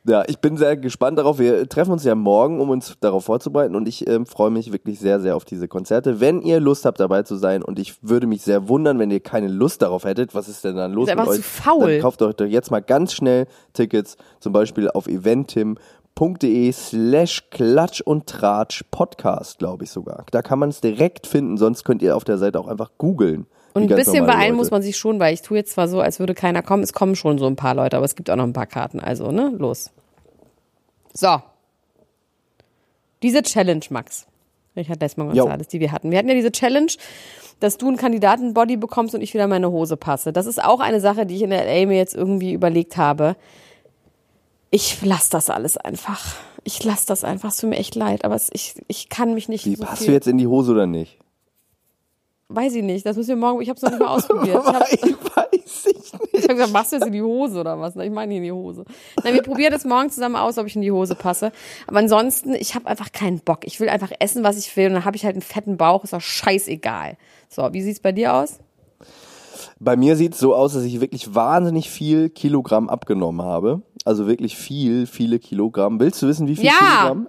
Ja, 0.05 0.25
ich 0.27 0.41
bin 0.41 0.57
sehr 0.57 0.77
gespannt 0.77 1.19
darauf. 1.19 1.39
Wir 1.39 1.69
treffen 1.69 1.93
uns 1.93 2.03
ja 2.03 2.17
morgen, 2.17 2.61
um 2.61 2.71
uns 2.71 2.97
darauf 3.01 3.25
vorzubereiten. 3.25 3.77
Und 3.77 3.87
ich 3.87 4.09
ähm, 4.09 4.27
freue 4.27 4.51
mich 4.51 4.73
wirklich 4.73 4.99
sehr, 4.99 5.21
sehr 5.21 5.37
auf 5.37 5.45
diese 5.45 5.69
Konzerte. 5.69 6.19
Wenn 6.19 6.43
ihr 6.43 6.59
Lust 6.59 6.85
habt, 6.85 6.99
dabei 6.99 7.23
zu 7.23 7.37
sein, 7.37 7.63
und 7.63 7.79
ich 7.79 8.03
würde 8.03 8.27
mich 8.27 8.43
sehr 8.43 8.69
wundern, 8.69 8.99
wenn 8.99 9.13
ihr 9.13 9.21
keine 9.21 9.47
Lust 9.47 9.81
darauf 9.81 10.05
hättet, 10.05 10.35
was 10.35 10.49
ist 10.49 10.65
denn 10.65 10.75
dann 10.75 10.93
los 10.93 11.09
Ist 11.09 11.17
mit 11.17 11.29
euch? 11.29 11.37
zu 11.37 11.43
faul. 11.43 11.93
Dann 11.93 12.01
kauft 12.01 12.21
euch 12.23 12.35
doch 12.35 12.47
jetzt 12.47 12.73
mal 12.73 12.81
ganz 12.81 13.13
schnell 13.13 13.47
Tickets, 13.75 14.17
zum 14.41 14.53
Beispiel 14.53 14.91
auf 14.91 15.07
eventim.de 15.07 16.73
slash 16.73 17.49
Klatsch 17.51 18.01
und 18.01 18.27
Tratsch 18.27 18.83
Podcast, 18.91 19.61
glaube 19.61 19.85
ich 19.85 19.93
sogar. 19.93 20.25
Da 20.33 20.43
kann 20.43 20.59
man 20.59 20.71
es 20.71 20.81
direkt 20.81 21.29
finden, 21.29 21.59
sonst 21.59 21.85
könnt 21.85 22.03
ihr 22.03 22.17
auf 22.17 22.25
der 22.25 22.39
Seite 22.39 22.59
auch 22.59 22.67
einfach 22.67 22.91
googeln. 22.99 23.47
Und 23.75 23.91
ein 23.91 23.97
bisschen 23.97 24.27
beeilen 24.27 24.55
muss 24.55 24.71
man 24.71 24.83
sich 24.83 24.97
schon, 24.97 25.19
weil 25.19 25.33
ich 25.33 25.43
tue 25.43 25.57
jetzt 25.57 25.73
zwar 25.73 25.89
so, 25.89 26.01
als 26.01 26.19
würde 26.19 26.35
keiner 26.35 26.63
kommen. 26.63 26.83
Es 26.83 26.93
kommen 26.93 27.17
schon 27.17 27.39
so 27.39 27.47
ein 27.47 27.57
paar 27.57 27.75
Leute, 27.75 27.97
aber 27.97 28.05
es 28.05 28.15
gibt 28.15 28.29
auch 28.29 28.37
noch 28.37 28.45
ein 28.45 28.53
paar 28.53 28.67
Karten. 28.67 29.01
Also, 29.01 29.31
ne? 29.31 29.53
Los. 29.57 29.91
So. 31.15 31.43
Diese 33.23 33.43
Challenge, 33.43 33.85
Max. 33.91 34.27
Richard 34.77 35.01
Lessmann 35.01 35.35
Jo. 35.35 35.47
González, 35.47 35.69
die 35.69 35.81
wir 35.81 35.93
hatten. 35.93 36.11
Wir 36.11 36.19
hatten 36.19 36.29
ja 36.29 36.35
diese 36.35 36.53
Challenge, 36.53 36.93
dass 37.61 37.79
du 37.79 37.89
einen 37.89 37.97
Kandidatenbody 37.97 38.77
bekommst 38.77 39.15
und 39.15 39.21
ich 39.21 39.35
wieder 39.35 39.47
meine 39.47 39.71
Hose 39.71 39.97
passe. 39.97 40.33
Das 40.33 40.47
ist 40.47 40.63
auch 40.63 40.81
eine 40.81 41.01
Sache, 41.01 41.27
die 41.27 41.37
ich 41.37 41.43
in 41.43 41.51
der 41.51 41.65
LA 41.65 41.87
mir 41.87 41.97
jetzt 41.97 42.15
irgendwie 42.15 42.53
überlegt 42.53 42.97
habe. 42.97 43.37
Ich 44.71 45.03
lass 45.03 45.29
das 45.29 45.51
alles 45.51 45.77
einfach. 45.77 46.37
Ich 46.65 46.83
lass 46.83 47.05
das 47.05 47.25
einfach. 47.25 47.51
Es 47.51 47.59
tut 47.59 47.71
mir 47.71 47.77
echt 47.77 47.95
leid, 47.95 48.25
aber 48.25 48.37
ich, 48.53 48.75
ich 48.89 49.09
kann 49.09 49.35
mich 49.35 49.49
nicht 49.49 49.67
Wie, 49.67 49.77
so 49.77 49.85
passt 49.85 50.07
du 50.07 50.13
jetzt 50.13 50.27
in 50.27 50.39
die 50.39 50.47
Hose 50.47 50.73
oder 50.73 50.87
nicht? 50.87 51.19
Weiß 52.55 52.75
ich 52.75 52.83
nicht. 52.83 53.05
Das 53.07 53.17
müssen 53.17 53.29
wir 53.29 53.37
morgen. 53.37 53.61
Ich 53.63 53.69
habe 53.69 53.77
es 53.77 53.83
noch 53.83 53.91
nicht 53.91 54.01
mal 54.01 54.09
ausprobiert. 54.17 54.63
Ich 54.63 54.73
hab, 54.73 54.93
ich 54.93 55.03
weiß 55.03 55.47
ich 55.53 55.85
nicht. 55.95 56.15
ich 56.33 56.43
habe 56.45 56.55
gesagt, 56.55 56.73
machst 56.73 56.93
du 56.93 56.97
jetzt 56.97 57.07
in 57.07 57.13
die 57.13 57.23
Hose 57.23 57.61
oder 57.61 57.79
was? 57.81 57.97
Ich 57.97 58.11
meine 58.11 58.37
in 58.37 58.43
die 58.43 58.53
Hose. 58.53 58.85
Nein, 59.25 59.35
wir 59.35 59.43
probieren 59.43 59.73
das 59.73 59.85
morgen 59.85 60.11
zusammen 60.11 60.37
aus, 60.37 60.59
ob 60.59 60.67
ich 60.67 60.77
in 60.77 60.83
die 60.83 60.93
Hose 60.93 61.15
passe. 61.15 61.53
Aber 61.87 61.99
ansonsten, 61.99 62.55
ich 62.55 62.75
habe 62.75 62.87
einfach 62.87 63.13
keinen 63.13 63.41
Bock. 63.41 63.61
Ich 63.65 63.81
will 63.81 63.89
einfach 63.89 64.11
essen, 64.21 64.43
was 64.45 64.59
ich 64.59 64.77
will. 64.77 64.87
Und 64.89 64.95
dann 64.95 65.05
habe 65.05 65.17
ich 65.17 65.25
halt 65.25 65.35
einen 65.35 65.43
fetten 65.43 65.77
Bauch. 65.77 66.05
Ist 66.05 66.13
doch 66.13 66.21
scheißegal. 66.21 67.17
So, 67.49 67.69
wie 67.73 67.83
sieht's 67.83 68.01
bei 68.01 68.13
dir 68.13 68.35
aus? 68.35 68.59
Bei 69.81 69.97
mir 69.97 70.17
sieht 70.17 70.35
es 70.35 70.41
so 70.41 70.55
aus, 70.55 70.75
dass 70.75 70.85
ich 70.85 71.01
wirklich 71.01 71.35
wahnsinnig 71.35 71.91
viel 71.91 72.29
Kilogramm 72.31 72.89
abgenommen 72.89 73.43
habe. 73.45 73.83
Also 74.05 74.27
wirklich 74.27 74.57
viel, 74.57 75.07
viele 75.07 75.39
Kilogramm. 75.39 75.99
Willst 76.01 76.23
du 76.23 76.29
wissen, 76.29 76.47
wie 76.49 76.57
viel 76.57 76.67
Ja. 76.67 76.73
Kilogramm? 76.79 77.29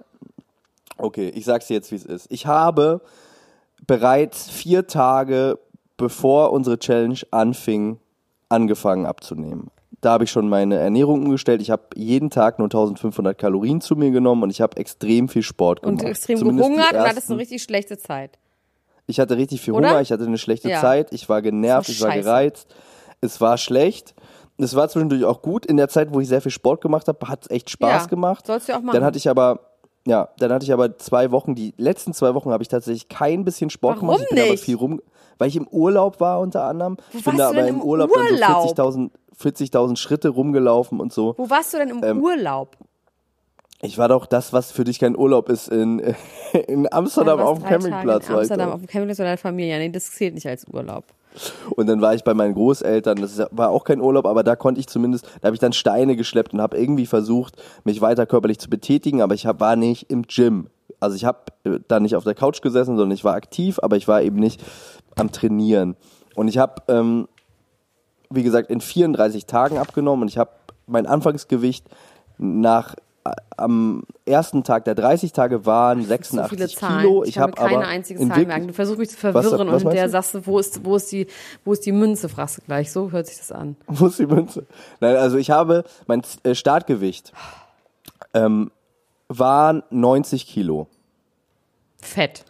Okay, 0.96 1.30
ich 1.34 1.44
sag's 1.44 1.66
dir 1.66 1.74
jetzt, 1.74 1.90
wie 1.90 1.96
es 1.96 2.04
ist. 2.04 2.26
Ich 2.30 2.46
habe 2.46 3.00
bereits 3.86 4.48
vier 4.50 4.86
Tage, 4.86 5.58
bevor 5.96 6.52
unsere 6.52 6.78
Challenge 6.78 7.18
anfing, 7.30 7.98
angefangen 8.48 9.06
abzunehmen. 9.06 9.68
Da 10.00 10.12
habe 10.12 10.24
ich 10.24 10.30
schon 10.30 10.48
meine 10.48 10.76
Ernährung 10.76 11.22
umgestellt. 11.24 11.62
Ich 11.62 11.70
habe 11.70 11.84
jeden 11.94 12.28
Tag 12.28 12.58
nur 12.58 12.66
1500 12.66 13.38
Kalorien 13.38 13.80
zu 13.80 13.96
mir 13.96 14.10
genommen 14.10 14.42
und 14.42 14.50
ich 14.50 14.60
habe 14.60 14.76
extrem 14.76 15.28
viel 15.28 15.42
Sport 15.42 15.80
gemacht. 15.82 16.02
Und 16.02 16.08
extrem 16.08 16.36
Zumindest 16.36 16.68
gehungert 16.68 16.92
und 16.92 16.98
hattest 17.00 17.30
eine 17.30 17.40
richtig 17.40 17.62
schlechte 17.62 17.96
Zeit. 17.96 18.38
ich 19.06 19.18
hatte 19.18 19.36
richtig 19.36 19.62
viel 19.62 19.72
Oder? 19.72 19.88
Hunger, 19.90 20.00
ich 20.02 20.12
hatte 20.12 20.24
eine 20.26 20.36
schlechte 20.38 20.68
Ja. 20.68 20.80
Zeit, 20.80 21.12
ich 21.12 21.28
war 21.28 21.40
genervt, 21.40 21.88
ich 21.88 22.02
war 22.02 22.14
gereizt, 22.14 22.74
es 23.20 23.40
war 23.40 23.56
schlecht. 23.56 24.14
Es 24.56 24.76
war 24.76 24.88
zwischendurch 24.88 25.24
auch 25.24 25.42
gut. 25.42 25.66
In 25.66 25.76
der 25.76 25.88
Zeit, 25.88 26.14
wo 26.14 26.20
ich 26.20 26.28
sehr 26.28 26.40
viel 26.40 26.52
Sport 26.52 26.80
gemacht 26.80 27.08
habe, 27.08 27.26
hat 27.26 27.42
es 27.42 27.50
echt 27.50 27.70
Spaß 27.70 28.02
Ja, 28.04 28.06
gemacht. 28.06 28.46
sollst 28.46 28.68
du 28.68 28.72
auch 28.74 28.82
machen. 28.82 28.94
Dann 28.94 29.04
hatte 29.04 29.18
ich 29.18 29.28
aber, 29.28 29.58
ja, 30.06 30.28
dann 30.38 30.52
hatte 30.52 30.64
ich 30.64 30.72
aber 30.72 30.98
zwei 30.98 31.30
Wochen, 31.30 31.54
die 31.54 31.74
letzten 31.76 32.12
zwei 32.12 32.34
Wochen 32.34 32.50
habe 32.50 32.62
ich 32.62 32.68
tatsächlich 32.68 33.08
kein 33.08 33.44
bisschen 33.44 33.70
Sport 33.70 33.96
Warum 33.96 34.08
gemacht. 34.08 34.22
Ich 34.22 34.28
bin 34.28 34.38
aber 34.38 34.50
nicht? 34.52 34.64
viel 34.64 34.76
rum, 34.76 35.00
weil 35.38 35.48
ich 35.48 35.56
im 35.56 35.66
Urlaub 35.68 36.20
war 36.20 36.40
unter 36.40 36.64
anderem. 36.64 36.96
ich 37.12 37.24
bin 37.24 37.36
da 37.36 37.48
aber 37.48 37.66
im 37.66 37.80
Urlaub, 37.82 38.10
Urlaub? 38.10 38.74
dann 38.76 38.92
so 38.92 39.00
40.000 39.00 39.10
40.000 39.40 39.96
Schritte 39.96 40.28
rumgelaufen 40.28 41.00
und 41.00 41.12
so. 41.12 41.34
Wo 41.36 41.50
warst 41.50 41.74
du 41.74 41.78
denn 41.78 41.90
im 41.90 42.02
Ähm, 42.04 42.22
Urlaub? 42.22 42.76
Ich 43.82 43.98
war 43.98 44.08
doch 44.08 44.26
das, 44.26 44.52
was 44.52 44.72
für 44.72 44.84
dich 44.84 44.98
kein 44.98 45.16
Urlaub 45.16 45.48
ist, 45.48 45.68
in, 45.68 45.98
in 46.68 46.90
Amsterdam 46.92 47.40
auf 47.40 47.58
dem 47.58 47.64
Tage 47.64 47.74
Campingplatz. 47.90 48.28
In 48.28 48.34
Amsterdam 48.36 48.70
auf 48.70 48.80
dem 48.80 48.86
Campingplatz 48.86 49.18
mit 49.18 49.26
deiner 49.26 49.36
Familie. 49.38 49.78
Nee, 49.78 49.90
das 49.90 50.10
zählt 50.12 50.34
nicht 50.34 50.46
als 50.46 50.66
Urlaub. 50.68 51.04
Und 51.70 51.86
dann 51.88 52.00
war 52.00 52.14
ich 52.14 52.24
bei 52.24 52.34
meinen 52.34 52.54
Großeltern, 52.54 53.20
das 53.20 53.42
war 53.50 53.70
auch 53.70 53.84
kein 53.84 54.00
Urlaub, 54.00 54.26
aber 54.26 54.42
da 54.42 54.56
konnte 54.56 54.80
ich 54.80 54.86
zumindest, 54.86 55.26
da 55.40 55.46
habe 55.46 55.56
ich 55.56 55.60
dann 55.60 55.72
Steine 55.72 56.16
geschleppt 56.16 56.52
und 56.52 56.60
habe 56.60 56.78
irgendwie 56.78 57.06
versucht, 57.06 57.56
mich 57.84 58.00
weiter 58.00 58.26
körperlich 58.26 58.58
zu 58.58 58.70
betätigen, 58.70 59.22
aber 59.22 59.34
ich 59.34 59.46
hab, 59.46 59.60
war 59.60 59.76
nicht 59.76 60.10
im 60.10 60.22
Gym. 60.22 60.68
Also 61.00 61.16
ich 61.16 61.24
habe 61.24 61.38
da 61.88 62.00
nicht 62.00 62.16
auf 62.16 62.24
der 62.24 62.34
Couch 62.34 62.62
gesessen, 62.62 62.96
sondern 62.96 63.12
ich 63.12 63.24
war 63.24 63.34
aktiv, 63.34 63.78
aber 63.82 63.96
ich 63.96 64.08
war 64.08 64.22
eben 64.22 64.36
nicht 64.36 64.62
am 65.16 65.32
Trainieren. 65.32 65.96
Und 66.34 66.48
ich 66.48 66.58
habe, 66.58 66.82
ähm, 66.88 67.28
wie 68.30 68.42
gesagt, 68.42 68.70
in 68.70 68.80
34 68.80 69.46
Tagen 69.46 69.78
abgenommen 69.78 70.22
und 70.22 70.28
ich 70.28 70.38
habe 70.38 70.50
mein 70.86 71.06
Anfangsgewicht 71.06 71.86
nach 72.38 72.94
äh, 72.94 73.00
am 73.56 74.02
ersten 74.26 74.64
Tag 74.64 74.84
der 74.84 74.94
30 74.94 75.32
Tage 75.32 75.64
waren 75.64 76.02
So 76.02 76.08
86 76.08 76.48
viele 76.58 76.68
Zahlen. 76.68 77.00
Kilo. 77.00 77.22
Ich, 77.22 77.30
Ich 77.30 77.38
habe 77.38 77.52
keine 77.52 77.76
aber 77.78 77.86
einzige 77.86 78.20
in 78.20 78.28
Zahl 78.28 78.44
merken. 78.44 78.66
Du 78.68 78.74
versuchst 78.74 78.98
mich 78.98 79.08
zu 79.10 79.14
Was- 79.16 79.20
verwirren 79.20 79.44
was 79.44 79.60
und 79.60 79.68
hinterher 79.90 80.02
meinst 80.02 80.12
sagst 80.12 80.34
du, 80.34 80.46
wo 80.46 80.58
ist, 80.58 80.84
wo 80.84 80.96
ist 80.96 81.10
die, 81.12 81.26
wo 81.64 81.72
ist 81.72 81.86
die 81.86 81.92
Münze, 81.92 82.28
fragst 82.28 82.58
du 82.58 82.62
gleich. 82.62 82.92
So 82.92 83.10
hört 83.12 83.26
sich 83.26 83.38
das 83.38 83.50
an. 83.52 83.76
Wo 83.86 84.06
ist 84.06 84.18
die 84.18 84.26
Münze? 84.26 84.66
Nein, 85.00 85.16
also 85.16 85.36
ich 85.38 85.50
habe, 85.50 85.84
mein 86.06 86.22
äh, 86.42 86.54
Startgewicht 86.54 87.32
ähm, 88.34 88.70
waren 89.28 89.82
90 89.90 90.46
Kilo. 90.46 90.86
Fett. 92.00 92.44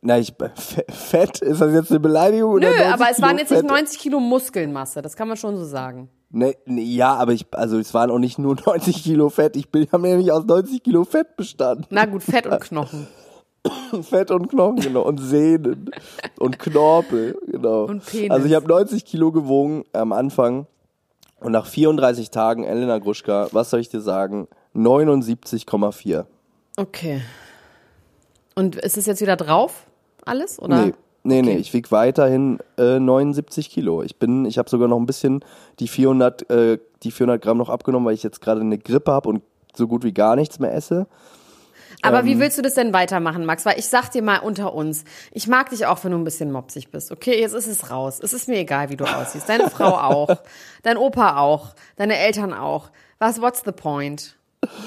Na, 0.00 0.18
ich, 0.18 0.32
Fe- 0.56 0.84
Fett, 0.88 1.40
ist 1.40 1.60
das 1.60 1.72
jetzt 1.72 1.90
eine 1.90 2.00
Beleidigung? 2.00 2.52
Nö, 2.58 2.66
oder 2.66 2.70
90 2.70 2.92
aber 2.94 3.10
es 3.10 3.22
waren 3.22 3.38
jetzt 3.38 3.50
nicht 3.50 3.60
Fett? 3.60 3.70
90 3.70 3.98
Kilo 4.00 4.18
Muskelmasse. 4.18 5.02
Das 5.02 5.14
kann 5.14 5.28
man 5.28 5.36
schon 5.36 5.56
so 5.56 5.64
sagen. 5.64 6.08
Nee, 6.36 6.56
nee, 6.66 6.82
ja, 6.82 7.14
aber 7.14 7.32
ich, 7.32 7.46
also 7.52 7.78
es 7.78 7.94
waren 7.94 8.10
auch 8.10 8.18
nicht 8.18 8.40
nur 8.40 8.56
90 8.66 9.04
Kilo 9.04 9.30
Fett. 9.30 9.54
Ich 9.56 9.70
bin, 9.70 9.86
habe 9.92 10.02
nämlich 10.02 10.32
aus 10.32 10.44
90 10.44 10.82
Kilo 10.82 11.04
Fett 11.04 11.36
bestanden. 11.36 11.86
Na 11.90 12.06
gut, 12.06 12.24
Fett 12.24 12.46
und 12.46 12.60
Knochen. 12.60 13.06
Fett 14.02 14.32
und 14.32 14.48
Knochen, 14.48 14.80
genau. 14.80 15.02
Und 15.02 15.18
Sehnen. 15.18 15.90
und 16.40 16.58
Knorpel, 16.58 17.38
genau. 17.46 17.84
Und 17.84 18.04
Penis. 18.04 18.30
Also 18.32 18.46
ich 18.46 18.54
habe 18.54 18.66
90 18.66 19.04
Kilo 19.04 19.30
gewogen 19.30 19.84
am 19.92 20.12
Anfang. 20.12 20.66
Und 21.38 21.52
nach 21.52 21.66
34 21.66 22.30
Tagen, 22.30 22.64
Elena 22.64 22.98
Gruschka, 22.98 23.48
was 23.52 23.70
soll 23.70 23.80
ich 23.80 23.88
dir 23.88 24.00
sagen? 24.00 24.48
79,4. 24.74 26.24
Okay. 26.76 27.22
Und 28.56 28.76
ist 28.76 28.96
es 28.96 29.06
jetzt 29.06 29.20
wieder 29.20 29.36
drauf? 29.36 29.86
Alles? 30.24 30.60
Oder? 30.60 30.86
Nee, 30.86 30.94
nee, 31.24 31.42
nee, 31.42 31.50
Okay. 31.52 31.60
ich 31.60 31.72
wiege 31.74 31.90
weiterhin 31.90 32.58
äh, 32.78 32.98
79 33.00 33.68
Kilo. 33.70 34.02
Ich 34.02 34.16
bin, 34.18 34.44
ich 34.44 34.56
habe 34.58 34.70
sogar 34.70 34.86
noch 34.88 34.98
ein 34.98 35.06
bisschen 35.06 35.44
die 35.80 35.88
400, 35.88 36.48
äh, 36.50 36.78
die 37.02 37.10
400 37.10 37.42
Gramm 37.42 37.58
noch 37.58 37.68
abgenommen, 37.70 38.06
weil 38.06 38.14
ich 38.14 38.22
jetzt 38.22 38.40
gerade 38.40 38.60
eine 38.60 38.78
Grippe 38.78 39.10
habe 39.10 39.28
und 39.28 39.42
so 39.74 39.88
gut 39.88 40.04
wie 40.04 40.12
gar 40.12 40.36
nichts 40.36 40.58
mehr 40.60 40.72
esse. 40.72 41.06
Aber 42.02 42.20
Ähm. 42.20 42.26
wie 42.26 42.38
willst 42.38 42.58
du 42.58 42.62
das 42.62 42.74
denn 42.74 42.92
weitermachen, 42.92 43.44
Max? 43.46 43.64
Weil 43.64 43.78
ich 43.78 43.88
sag 43.88 44.10
dir 44.10 44.22
mal 44.22 44.38
unter 44.38 44.74
uns, 44.74 45.04
ich 45.32 45.46
mag 45.48 45.70
dich 45.70 45.86
auch, 45.86 46.04
wenn 46.04 46.12
du 46.12 46.18
ein 46.18 46.24
bisschen 46.24 46.52
mopsig 46.52 46.90
bist. 46.90 47.10
Okay, 47.10 47.40
jetzt 47.40 47.54
ist 47.54 47.66
es 47.66 47.90
raus. 47.90 48.20
Es 48.22 48.32
ist 48.32 48.46
mir 48.48 48.58
egal, 48.58 48.90
wie 48.90 48.96
du 48.96 49.04
aussiehst. 49.04 49.48
Deine 49.48 49.70
Frau 49.70 49.96
auch. 49.98 50.28
Dein 50.82 50.96
Opa 50.96 51.38
auch. 51.38 51.74
Deine 51.96 52.16
Eltern 52.18 52.52
auch. 52.52 52.90
Was, 53.18 53.40
what's 53.40 53.62
the 53.64 53.72
point? 53.72 54.36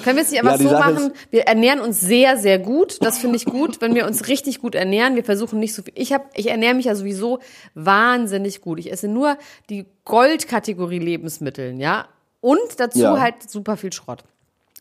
Können 0.04 0.16
wir 0.18 0.24
es 0.24 0.32
nicht 0.32 0.40
einfach 0.40 0.60
Ja, 0.60 0.64
so 0.64 0.70
Sache 0.70 0.94
machen? 0.94 1.14
Wir 1.30 1.44
ernähren 1.44 1.80
uns 1.80 2.00
sehr, 2.02 2.38
sehr 2.38 2.60
gut. 2.60 2.98
Das 3.04 3.18
finde 3.18 3.36
ich 3.38 3.46
gut, 3.46 3.82
wenn 3.82 3.96
wir 3.96 4.06
uns 4.06 4.28
richtig 4.28 4.60
gut 4.62 4.76
ernähren. 4.76 5.16
Wir 5.16 5.24
versuchen 5.24 5.60
nicht 5.60 5.74
so 5.74 5.82
viel. 5.82 5.94
Ich 5.96 6.14
hab, 6.14 6.30
ich 6.38 6.48
ernähre 6.50 6.74
mich 6.76 6.86
ja 6.86 6.96
sowieso 6.96 7.40
wahnsinnig 7.76 8.62
gut. 8.62 8.80
Ich 8.80 8.92
esse 8.92 9.08
nur 9.08 9.38
die 9.70 9.86
Goldkategorie 10.06 11.00
Lebensmitteln, 11.00 11.80
ja. 11.80 12.08
Und 12.42 12.60
dazu 12.78 13.00
Ja. 13.00 13.20
halt 13.20 13.50
super 13.50 13.78
viel 13.78 13.92
Schrott. 13.94 14.24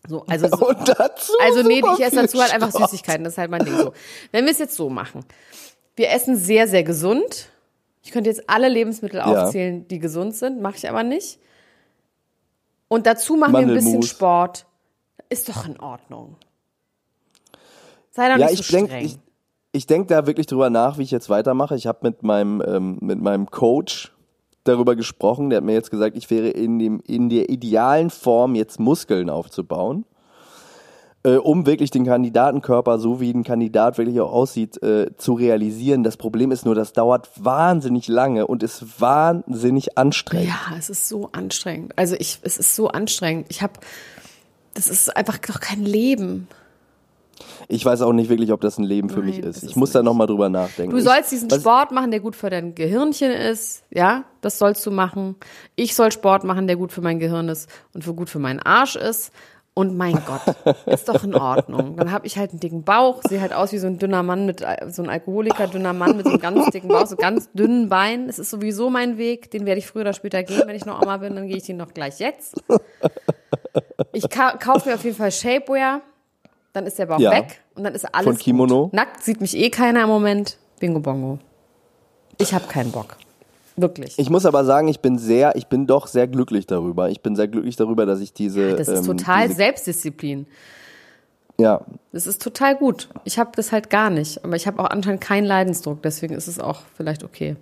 So, 0.09 0.25
also 0.29 0.49
so, 0.57 0.69
Und 0.69 0.89
dazu 0.89 1.33
also 1.43 1.63
nee, 1.63 1.83
ich 1.99 2.05
esse 2.05 2.17
dazu 2.17 2.41
halt 2.41 2.55
einfach 2.55 2.71
Schrott. 2.71 2.91
Süßigkeiten, 2.91 3.25
das 3.25 3.33
ist 3.35 3.39
halt 3.39 3.51
mein 3.51 3.65
Ding 3.65 3.77
so. 3.77 3.93
Wenn 4.33 4.45
wir 4.45 4.53
es 4.53 4.59
jetzt 4.59 4.77
so 4.77 4.89
machen, 4.91 5.25
wir 5.97 6.11
essen 6.11 6.37
sehr, 6.37 6.69
sehr 6.69 6.85
gesund. 6.85 7.49
Ich 8.03 8.13
könnte 8.13 8.31
jetzt 8.31 8.49
alle 8.49 8.69
Lebensmittel 8.69 9.19
Ja. 9.19 9.25
aufzählen, 9.25 9.89
die 9.89 9.99
gesund 9.99 10.37
sind, 10.37 10.61
mache 10.63 10.77
ich 10.77 10.89
aber 10.89 11.03
nicht. 11.03 11.41
Und 12.89 13.07
dazu 13.07 13.35
machen 13.35 13.53
wir 13.55 13.59
ein 13.61 13.75
bisschen. 13.75 14.03
Sport. 14.05 14.65
Ist 15.29 15.49
doch 15.49 15.67
in 15.67 15.79
Ordnung. 15.81 16.37
Sei 18.13 18.29
doch 18.33 18.39
Ja, 18.39 18.47
nicht 18.49 18.61
ich 18.61 18.67
so 18.67 18.77
denke, 18.77 18.91
streng. 18.93 19.05
ich, 19.05 19.19
ich 19.73 19.87
denk 19.87 20.09
da 20.09 20.27
wirklich 20.27 20.47
drüber 20.47 20.71
nach, 20.71 20.99
wie 20.99 21.03
ich 21.03 21.11
jetzt 21.11 21.29
weitermache. 21.29 21.75
Ich 21.77 21.87
habe 21.87 21.99
mit 22.03 22.23
meinem 22.23 22.63
ähm, 22.67 22.99
mit 23.01 23.21
meinem 23.21 23.51
Coach 23.51 24.13
darüber 24.65 24.97
gesprochen. 24.97 25.51
Der 25.51 25.59
hat 25.59 25.65
mir 25.65 25.75
jetzt 25.75 25.91
gesagt, 25.91 26.17
ich 26.17 26.31
wäre 26.31 26.49
in 26.49 26.79
dem 26.79 27.01
in 27.07 27.29
der 27.29 27.51
idealen 27.51 28.11
Form 28.11 28.55
jetzt 28.55 28.81
Muskeln 28.81 29.29
aufzubauen, 29.29 30.07
äh, 31.25 31.37
um 31.37 31.67
wirklich 31.67 31.91
den 31.91 32.05
Kandidatenkörper, 32.07 32.99
so 32.99 33.21
wie 33.21 33.31
ein 33.33 33.45
Kandidat 33.45 33.99
wirklich 33.99 34.21
auch 34.21 34.33
aussieht, 34.33 34.83
äh, 34.83 35.15
zu 35.17 35.35
realisieren. 35.35 36.03
Das 36.03 36.17
Problem 36.17 36.51
ist 36.53 36.65
nur, 36.65 36.75
das 36.75 36.93
dauert 36.95 37.31
wahnsinnig 37.37 38.09
lange 38.09 38.47
und 38.47 38.63
ist 38.63 39.01
wahnsinnig 39.01 39.99
anstrengend. 39.99 40.49
ja, 40.49 40.77
es 40.79 40.89
ist 40.89 41.07
so 41.09 41.29
anstrengend. 41.33 41.93
Also 41.99 42.17
ich, 42.19 42.39
es 42.43 42.57
ist 42.59 42.75
so 42.75 42.89
anstrengend. 42.89 43.47
Ich 43.51 43.63
habe, 43.63 43.75
das 44.77 44.87
ist 44.89 45.17
einfach 45.17 45.39
doch 45.39 45.59
kein 45.61 45.85
Leben. 45.85 46.47
Ich 47.69 47.85
weiß 47.85 48.01
auch 48.03 48.13
nicht 48.13 48.31
wirklich, 48.31 48.53
ob 48.53 48.61
das 48.61 48.79
ein 48.79 48.85
Leben 48.85 49.11
für 49.11 49.17
Nein, 49.19 49.27
mich 49.27 49.39
ist 49.41 49.57
ist. 49.59 49.63
Ich 49.65 49.71
es 49.71 49.77
muss 49.77 49.91
da 49.91 49.99
nicht. 49.99 50.07
noch 50.07 50.15
mal 50.15 50.27
drüber 50.27 50.49
nachdenken. 50.49 50.93
Du 50.93 50.99
Ich- 50.99 51.05
sollst 51.05 51.33
diesen 51.33 51.51
was- 51.51 51.61
Sport 51.61 51.91
machen, 51.91 52.11
der 52.11 52.21
gut 52.21 52.37
für 52.37 52.49
dein 52.49 52.75
Gehirnchen 52.75 53.31
ist. 53.31 53.83
Ja, 53.91 54.25
das 54.41 54.59
sollst 54.59 54.87
du 54.87 54.91
machen. 54.91 55.37
Ich 55.75 55.95
soll 55.95 56.13
Sport 56.13 56.45
machen, 56.45 56.67
der 56.67 56.77
gut 56.77 56.93
für 56.93 57.01
mein 57.03 57.19
Gehirn 57.19 57.49
ist 57.49 57.69
und 57.93 58.05
für 58.05 58.15
gut 58.15 58.31
für 58.31 58.39
meinen 58.39 58.61
Arsch 58.61 58.97
ist. 58.97 59.33
Und 59.75 59.95
mein 59.95 60.15
Gott, 60.25 60.77
ist 60.87 61.07
doch 61.11 61.23
in 61.25 61.35
Ordnung. 61.35 61.97
Dann 61.97 62.11
habe 62.11 62.27
ich 62.27 62.39
halt 62.39 62.53
einen 62.53 62.61
dicken 62.61 62.83
Bauch, 62.85 63.21
sehe 63.29 63.43
halt 63.43 63.53
aus 63.53 63.73
wie 63.73 63.79
so 63.79 63.87
ein 63.87 63.99
dünner 63.99 64.23
Mann 64.23 64.47
mit 64.47 64.65
so 64.89 65.03
ein 65.03 65.11
Alkoholiker, 65.11 65.67
dünner 65.67 65.93
Mann 65.93 66.17
mit 66.17 66.25
so 66.25 66.31
einem 66.33 66.41
ganz 66.41 66.71
dicken 66.71 66.89
Bauch, 66.89 67.07
so 67.07 67.17
ganz 67.17 67.51
dünnen 67.53 67.91
Beinen. 67.91 68.31
Es 68.31 68.39
ist 68.39 68.49
sowieso 68.49 68.89
mein 68.89 69.19
Weg, 69.19 69.51
den 69.51 69.67
werde 69.67 69.79
ich 69.81 69.87
früher 69.87 70.01
oder 70.03 70.15
später 70.15 70.43
gehen, 70.45 70.63
wenn 70.65 70.77
ich 70.77 70.87
noch 70.87 71.03
Oma 71.03 71.19
bin, 71.19 71.35
dann 71.35 71.47
gehe 71.49 71.59
ich 71.59 71.65
den 71.65 71.77
noch 71.77 71.93
gleich 71.93 72.21
jetzt. 72.21 72.55
Ich 74.13 74.29
ka 74.29 74.57
kaufe 74.57 74.89
mir 74.89 74.95
auf 74.95 75.05
jeden 75.05 75.17
Fall 75.17 75.31
Shapewear, 75.33 76.01
dann 76.73 76.87
ist 76.87 76.99
der 76.99 77.07
Bauch 77.07 77.19
Ja. 77.19 77.31
weg 77.33 77.61
und 77.75 77.85
dann 77.85 77.95
ist 77.95 78.05
alles 78.15 78.27
Von 78.27 78.39
Kimono? 78.39 78.85
Gut. 78.85 78.93
Nackt 78.95 79.23
sieht 79.23 79.41
mich 79.41 79.57
eh 79.57 79.71
keiner 79.71 80.03
im 80.03 80.09
Moment. 80.09 80.59
Bingo 80.79 81.01
Bongo. 81.01 81.39
Ich 82.39 82.53
habe 82.53 82.67
keinen 82.67 82.93
Bock. 82.93 83.17
Wirklich. 83.77 84.19
Ich 84.19 84.31
muss 84.31 84.47
aber 84.47 84.65
sagen, 84.65 84.89
ich 84.89 85.01
bin 85.01 85.19
sehr, 85.19 85.55
ich 85.57 85.67
bin 85.67 85.87
doch 85.87 86.07
sehr 86.07 86.27
glücklich 86.27 86.67
darüber. 86.67 87.11
Ich 87.11 87.21
bin 87.21 87.37
sehr 87.37 87.49
glücklich 87.49 87.77
darüber, 87.77 88.07
dass 88.07 88.21
ich 88.21 88.33
diese. 88.33 88.75
das 88.75 88.89
ist 88.89 89.01
ähm, 89.07 89.19
total 89.19 89.51
Selbstdisziplin. 89.51 90.47
ja, 91.59 91.83
Das 92.13 92.27
ist 92.27 92.43
total 92.43 92.77
gut. 92.77 93.09
Ich 93.25 93.39
habe 93.39 93.51
das 93.55 93.73
halt 93.73 93.91
gar 93.91 94.09
nicht. 94.09 94.43
Aber 94.45 94.57
ich 94.57 94.67
habe 94.67 94.83
auch 94.83 94.89
anscheinend 94.91 95.21
keinen 95.21 95.45
Leidensdruck. 95.45 96.03
Deswegen 96.03 96.35
ist 96.35 96.47
es 96.49 96.59
auch 96.59 96.81
vielleicht 96.95 97.23
okay. 97.23 97.57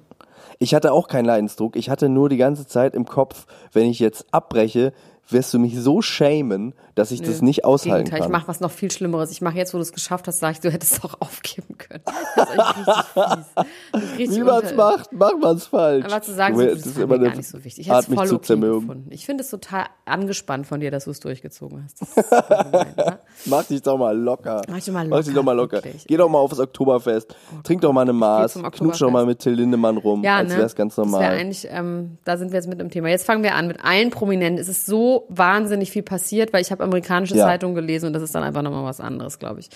ich 0.60 0.72
hatte 0.74 0.92
auch 0.92 1.08
keinen 1.08 1.24
Leidensdruck. 1.24 1.74
Ich 1.74 1.90
hatte 1.90 2.08
nur 2.08 2.28
die 2.28 2.36
ganze 2.36 2.66
Zeit 2.66 2.94
im 2.94 3.06
Kopf, 3.06 3.46
wenn 3.72 3.86
ich 3.86 3.98
jetzt 3.98 4.26
abbreche, 4.32 4.92
wirst 5.28 5.54
du 5.54 5.58
mich 5.58 5.76
so 5.78 6.02
shamen, 6.02 6.74
dass 6.94 7.10
ich 7.10 7.22
das 7.22 7.42
nicht 7.42 7.64
aushalten 7.64 8.04
Gegenteil, 8.04 8.18
ich 8.20 8.22
kann. 8.24 8.32
mache 8.32 8.48
was 8.48 8.60
noch 8.60 8.70
viel 8.70 8.90
Schlimmeres. 8.90 9.30
Ich 9.30 9.40
mache 9.40 9.56
jetzt, 9.56 9.74
wo 9.74 9.78
du 9.78 9.82
es 9.82 9.92
geschafft 9.92 10.28
hast, 10.28 10.38
sage 10.38 10.52
ich, 10.54 10.60
du 10.60 10.70
hättest 10.70 11.04
auch 11.04 11.14
aufgeben 11.20 11.76
können. 11.76 12.02
Das 12.04 12.48
ist 12.48 13.56
richtig 13.96 14.16
fies. 14.16 14.28
Das 14.28 14.36
Wie 14.36 14.42
man 14.42 14.64
es 14.64 14.74
macht, 14.74 15.12
macht 15.12 15.40
man 15.40 15.56
es 15.56 15.66
falsch. 15.66 16.04
Aber 16.06 16.22
zu 16.22 16.32
sagen, 16.34 16.54
Du, 16.56 16.60
so, 16.62 16.66
das 16.68 16.78
das 16.78 16.86
ist 16.92 16.98
immer 16.98 17.18
gar 17.18 17.34
nicht 17.34 17.48
so 17.48 17.64
wichtig. 17.64 17.86
Ich 17.86 17.92
hätte 17.92 18.00
es 18.12 18.14
voll 18.14 18.32
okay 18.34 18.56
gefunden. 18.60 19.06
Ich 19.10 19.26
finde 19.26 19.42
es 19.42 19.50
total 19.50 19.86
angespannt 20.04 20.66
von 20.66 20.80
dir, 20.80 20.90
dass 20.90 21.04
du 21.04 21.10
es 21.10 21.20
durchgezogen 21.20 21.84
hast. 21.84 22.00
Das 22.00 22.14
gemein, 22.70 22.94
ne? 22.96 23.18
Mach 23.46 23.64
dich 23.64 23.82
doch 23.82 23.98
mal 23.98 24.16
locker. 24.16 24.62
Mach 24.68 24.76
dich 24.76 24.84
doch 24.86 24.92
mal 24.92 25.08
Mach 25.08 25.18
dich 25.18 25.26
locker, 25.28 25.34
doch 25.36 25.42
mal 25.44 25.52
locker. 25.52 25.76
wirklich. 25.84 26.04
Geh 26.06 26.16
doch 26.16 26.28
mal 26.28 26.38
aufs 26.38 26.58
Oktoberfest. 26.58 27.34
Trink 27.64 27.80
doch 27.80 27.92
mal 27.92 28.02
eine 28.02 28.12
Maß. 28.12 28.60
Knutsch 28.72 29.00
doch 29.02 29.10
mal 29.10 29.26
mit 29.26 29.40
Till 29.40 29.52
Lindemann 29.54 29.96
rum. 29.96 30.22
Ja, 30.22 30.36
als 30.38 30.52
ne? 30.52 30.58
wär's 30.58 30.74
ganz 30.76 30.94
Das 30.94 31.04
wäre 31.06 31.10
normal. 31.10 31.30
eigentlich, 31.38 31.66
ähm, 31.70 32.18
da 32.24 32.36
sind 32.36 32.52
wir 32.52 32.58
jetzt 32.58 32.68
mit 32.68 32.80
im 32.80 32.90
Thema. 32.90 33.08
Jetzt 33.08 33.24
fangen 33.26 33.42
wir 33.42 33.54
an 33.54 33.66
mit 33.66 33.84
allen 33.84 34.10
Prominenten. 34.10 34.60
Es 34.60 34.68
ist 34.68 34.86
so 34.86 35.26
wahnsinnig 35.28 35.90
viel 35.90 36.02
passiert, 36.02 36.52
weil 36.52 36.62
ich 36.62 36.70
habe 36.70 36.83
amerikanische 36.84 37.36
Ja. 37.36 37.46
Zeitungen 37.46 37.74
gelesen 37.74 38.06
und 38.06 38.12
das 38.12 38.22
ist 38.22 38.34
dann 38.34 38.42
einfach 38.44 38.62
nochmal 38.62 38.84
was 38.84 39.00
anderes, 39.00 39.38
glaube 39.38 39.60
ich. 39.60 39.68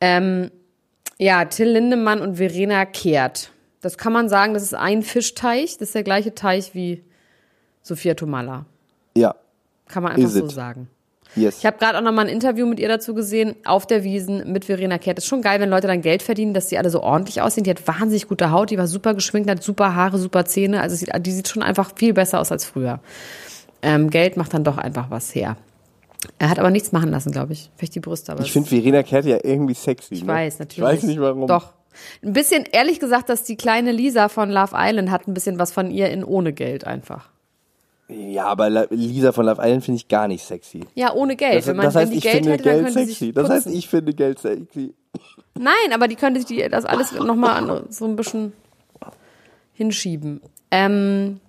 Ähm, 0.00 0.50
ja, 1.18 1.44
Till 1.44 1.68
Lindemann 1.68 2.20
und 2.20 2.36
Verena 2.36 2.84
Kehrt. 2.86 3.50
Das 3.80 3.98
kann 3.98 4.12
man 4.12 4.28
sagen, 4.28 4.54
das 4.54 4.62
ist 4.62 4.74
ein 4.74 5.02
Fischteich. 5.02 5.76
Das 5.78 5.88
ist 5.88 5.94
der 5.94 6.02
gleiche 6.04 6.34
Teich 6.34 6.74
wie 6.74 7.04
Sophia 7.82 8.14
Tomalla. 8.14 8.64
ja, 9.16 9.34
Kann 9.88 10.02
man 10.04 10.12
einfach 10.12 10.30
so 10.30 10.48
sagen. 10.48 10.88
yes. 11.34 11.58
Ich 11.58 11.66
habe 11.66 11.78
gerade 11.78 11.98
auch 11.98 12.02
noch 12.02 12.12
mal 12.12 12.22
ein 12.22 12.28
Interview 12.32 12.64
mit 12.66 12.78
ihr 12.80 12.88
dazu 12.88 13.12
gesehen, 13.14 13.56
auf 13.64 13.86
der 13.86 14.04
Wiesen 14.04 14.52
mit 14.52 14.64
Verena 14.64 14.98
Kehrt. 14.98 15.18
Ist 15.18 15.26
schon 15.26 15.42
geil, 15.42 15.60
wenn 15.60 15.68
Leute 15.70 15.86
dann 15.88 16.00
Geld 16.00 16.22
verdienen, 16.22 16.54
dass 16.54 16.68
die 16.68 16.78
alle 16.78 16.90
so 16.90 17.02
ordentlich 17.02 17.40
aussehen. 17.42 17.64
Die 17.64 17.70
hat 17.70 17.86
wahnsinnig 17.88 18.28
gute 18.28 18.50
Haut, 18.52 18.70
die 18.70 18.78
war 18.78 18.86
super 18.86 19.14
geschminkt, 19.14 19.50
hat 19.50 19.62
super 19.62 19.94
Haare, 19.96 20.18
super 20.18 20.44
Zähne. 20.44 20.80
Also 20.80 21.04
die 21.18 21.30
sieht 21.32 21.48
schon 21.48 21.62
einfach 21.62 21.92
viel 21.96 22.12
besser 22.14 22.38
aus 22.40 22.52
als 22.52 22.64
früher. 22.64 23.00
Ähm, 23.82 24.10
Geld 24.10 24.36
macht 24.36 24.54
dann 24.54 24.62
doch 24.64 24.78
einfach 24.78 25.10
was 25.10 25.34
her. 25.34 25.56
Er 26.38 26.50
hat 26.50 26.58
aber 26.58 26.70
nichts 26.70 26.92
machen 26.92 27.10
lassen, 27.10 27.32
glaube 27.32 27.52
ich. 27.52 27.70
Vielleicht 27.76 27.94
die 27.94 28.00
Brüste, 28.00 28.32
aber 28.32 28.42
ich 28.42 28.52
finde 28.52 28.68
Verena 28.68 29.02
Kehrt 29.02 29.24
ja 29.24 29.38
irgendwie 29.42 29.74
sexy. 29.74 30.14
ich 30.14 30.22
ne? 30.22 30.28
weiß 30.28 30.58
natürlich. 30.60 30.78
Ich 30.78 30.96
weiß 30.96 31.02
nicht 31.04 31.20
warum. 31.20 31.46
Doch. 31.46 31.72
Ein 32.22 32.32
bisschen, 32.32 32.64
ehrlich 32.72 33.00
gesagt, 33.00 33.28
dass 33.28 33.44
die 33.44 33.56
kleine 33.56 33.92
Lisa 33.92 34.28
von 34.28 34.50
Love 34.50 34.74
Island 34.74 35.10
hat 35.10 35.28
ein 35.28 35.34
bisschen 35.34 35.58
was 35.58 35.72
von 35.72 35.90
ihr 35.90 36.08
in 36.10 36.24
ohne 36.24 36.52
Geld 36.52 36.86
einfach. 36.86 37.28
Ja, 38.08 38.46
aber 38.46 38.86
Lisa 38.90 39.32
von 39.32 39.46
Love 39.46 39.60
Island 39.62 39.84
finde 39.84 39.96
ich 39.96 40.08
gar 40.08 40.28
nicht 40.28 40.44
sexy. 40.44 40.84
Ja, 40.94 41.12
ohne 41.12 41.36
Geld. 41.36 41.58
Das, 41.58 41.66
wenn 41.66 41.76
man 41.76 41.86
das 41.86 41.94
wenn 41.94 42.02
heißt, 42.02 42.12
die 42.12 42.16
ich 42.18 42.22
Geld 42.22 42.34
finde 42.36 42.52
hätte, 42.52 42.64
dann 42.64 42.84
Geld 42.84 42.94
sexy. 42.94 43.14
sich 43.26 43.34
Das 43.34 43.48
heißt, 43.48 43.66
ich 43.68 43.88
finde 43.88 44.14
Geld 44.14 44.38
sexy. 44.38 44.94
Nein, 45.54 45.92
aber 45.92 46.08
die 46.08 46.16
könnte 46.16 46.40
sich 46.40 46.46
die, 46.46 46.68
das 46.68 46.84
alles 46.84 47.12
nochmal 47.12 47.84
so 47.90 48.06
ein 48.06 48.16
bisschen 48.16 48.52
hinschieben. 49.74 50.40
Ähm, 50.70 51.40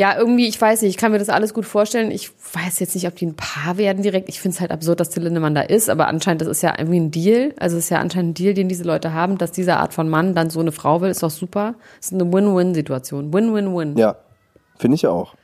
ja, 0.00 0.16
irgendwie, 0.16 0.48
ich 0.48 0.58
weiß 0.58 0.80
nicht, 0.80 0.92
ich 0.92 0.96
kann 0.96 1.12
mir 1.12 1.18
das 1.18 1.28
alles 1.28 1.52
gut 1.52 1.66
vorstellen. 1.66 2.10
Ich 2.10 2.30
weiß 2.54 2.80
jetzt 2.80 2.94
nicht, 2.94 3.06
ob 3.06 3.16
die 3.16 3.26
ein 3.26 3.36
Paar 3.36 3.76
werden 3.76 4.02
direkt. 4.02 4.30
Ich 4.30 4.40
finde 4.40 4.54
es 4.54 4.60
halt 4.62 4.70
absurd, 4.70 4.98
dass 4.98 5.10
Till 5.10 5.22
Lindemann 5.22 5.54
da 5.54 5.60
ist, 5.60 5.90
aber 5.90 6.08
anscheinend, 6.08 6.40
das 6.40 6.48
ist 6.48 6.62
ja 6.62 6.72
irgendwie 6.78 7.00
ein 7.00 7.10
Deal. 7.10 7.52
Also 7.58 7.76
es 7.76 7.84
ist 7.84 7.90
ja 7.90 7.98
anscheinend 7.98 8.30
ein 8.30 8.34
Deal, 8.42 8.54
den 8.54 8.70
diese 8.70 8.84
Leute 8.84 9.12
haben, 9.12 9.36
dass 9.36 9.52
diese 9.52 9.76
Art 9.76 9.92
von 9.92 10.08
Mann 10.08 10.34
dann 10.34 10.48
so 10.48 10.58
eine 10.58 10.72
Frau 10.72 11.02
will, 11.02 11.10
ist 11.10 11.22
doch 11.22 11.28
super. 11.28 11.74
Das 11.98 12.12
ist 12.12 12.14
eine 12.14 12.32
Win-Win-Situation. 12.32 13.30
Win-Win-Win. 13.34 13.98
Ja, 13.98 14.16
finde 14.78 14.94
ich 14.94 15.06
auch. 15.06 15.34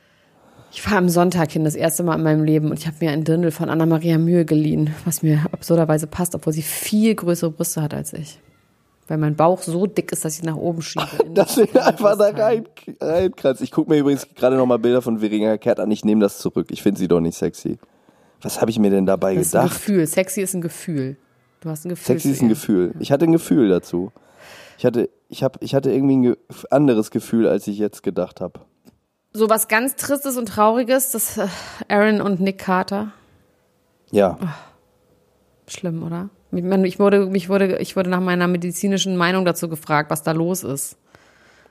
Ich 0.71 0.83
war 0.89 0.97
am 0.97 1.09
Sonntag 1.09 1.51
hin, 1.51 1.63
das 1.63 1.75
erste 1.75 2.01
Mal 2.01 2.15
in 2.15 2.23
meinem 2.23 2.43
Leben, 2.43 2.71
und 2.71 2.79
ich 2.79 2.87
habe 2.87 2.97
mir 2.99 3.11
ein 3.11 3.23
Dirndl 3.23 3.51
von 3.51 3.69
Anna-Maria 3.69 4.17
Mühe 4.17 4.43
geliehen, 4.43 4.95
was 5.05 5.21
mir 5.21 5.45
absurderweise 5.51 6.07
passt, 6.07 6.33
obwohl 6.33 6.53
sie 6.53 6.63
viel 6.63 7.13
größere 7.13 7.51
Brüste 7.51 7.83
hat 7.83 7.93
als 7.93 8.11
ich. 8.11 8.39
Weil 9.07 9.17
mein 9.17 9.35
Bauch 9.35 9.61
so 9.61 9.85
dick 9.85 10.11
ist, 10.11 10.25
dass 10.25 10.37
ich 10.37 10.43
nach 10.43 10.57
oben 10.57 10.81
schiebe. 10.81 11.07
Dass 11.33 11.57
ihn 11.57 11.75
einfach 11.77 12.17
da 12.17 12.29
rein, 12.29 12.67
reinkratzt. 12.99 13.61
Ich 13.61 13.71
gucke 13.71 13.89
mir 13.89 13.99
übrigens 13.99 14.27
gerade 14.35 14.57
nochmal 14.57 14.79
Bilder 14.79 15.01
von 15.01 15.19
Verena 15.19 15.57
Kehrt 15.57 15.79
an. 15.79 15.89
Ich 15.91 16.03
nehme 16.03 16.21
das 16.21 16.39
zurück. 16.39 16.67
Ich 16.71 16.83
finde 16.83 16.99
sie 16.99 17.07
doch 17.07 17.21
nicht 17.21 17.37
sexy. 17.37 17.77
Was 18.41 18.59
habe 18.59 18.69
ich 18.69 18.79
mir 18.79 18.89
denn 18.91 19.05
dabei 19.05 19.35
Das 19.35 19.47
ist 19.47 19.55
ein 19.55 19.61
gedacht? 19.63 19.77
Gefühl. 19.77 20.07
Sexy 20.07 20.41
ist 20.41 20.53
ein 20.53 20.61
Gefühl. 20.61 21.17
Du 21.61 21.69
hast 21.69 21.85
ein 21.85 21.89
Gefühl. 21.89 22.05
Sexy 22.05 22.31
ist 22.31 22.41
ein. 22.41 22.49
Gefühl. 22.49 22.93
Ich 22.99 23.11
hatte 23.11 23.25
ein 23.25 23.31
Gefühl 23.31 23.69
dazu. 23.69 24.11
Ich 24.77 24.85
hatte, 24.85 25.09
ich 25.29 25.41
hab, 25.43 25.61
ich 25.63 25.73
hatte 25.73 25.91
irgendwie 25.91 26.17
ein 26.17 26.23
ge 26.23 26.37
anderes 26.69 27.09
Gefühl, 27.09 27.47
als 27.47 27.65
ich 27.67 27.77
jetzt 27.77 28.03
gedacht 28.03 28.41
habe. 28.41 28.59
So 29.33 29.49
was 29.49 29.67
ganz 29.67 29.95
Tristes 29.95 30.37
und 30.37 30.47
Trauriges, 30.47 31.11
das 31.11 31.37
äh, 31.37 31.47
Aaron 31.87 32.21
und 32.21 32.39
Nick 32.39 32.59
Carter. 32.59 33.11
Ja. 34.11 34.37
Schlimm, 35.67 36.03
oder? 36.03 36.29
Ich 36.51 36.63
meine, 36.63 36.87
wurde, 36.99 37.25
mich 37.25 37.49
wurde, 37.49 37.77
ich 37.79 37.95
wurde 37.95 38.09
nach 38.09 38.21
meiner 38.21 38.47
medizinischen 38.47 39.17
Meinung 39.17 39.45
dazu 39.45 39.67
gefragt, 39.67 40.09
was 40.09 40.23
da 40.23 40.31
los 40.31 40.63
ist. 40.63 40.97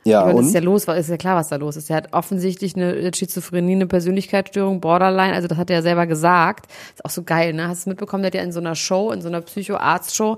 Ja, 0.06 0.24
das 0.24 0.34
und? 0.34 0.46
ist 0.46 0.54
ja 0.54 0.60
los, 0.60 0.84
ist 0.84 1.08
ja 1.08 1.16
klar, 1.16 1.36
was 1.36 1.48
da 1.48 1.56
los 1.56 1.76
ist. 1.76 1.90
Er 1.90 1.96
hat 1.96 2.12
offensichtlich 2.12 2.76
eine 2.76 3.12
Schizophrenie, 3.12 3.72
eine 3.72 3.86
Persönlichkeitsstörung, 3.86 4.80
Borderline, 4.80 5.34
also 5.34 5.48
das 5.48 5.58
hat 5.58 5.68
er 5.68 5.76
ja 5.76 5.82
selber 5.82 6.06
gesagt. 6.06 6.66
Ist 6.94 7.04
auch 7.04 7.10
so 7.10 7.24
geil, 7.24 7.52
ne? 7.52 7.66
Hast 7.66 7.78
du 7.78 7.80
es 7.80 7.86
mitbekommen, 7.86 8.22
der 8.22 8.28
hat 8.28 8.34
ja 8.34 8.42
in 8.42 8.52
so 8.52 8.60
einer 8.60 8.76
Show, 8.76 9.10
in 9.10 9.20
so 9.20 9.28
einer 9.28 9.40
Psychoarzt-Show, 9.40 10.36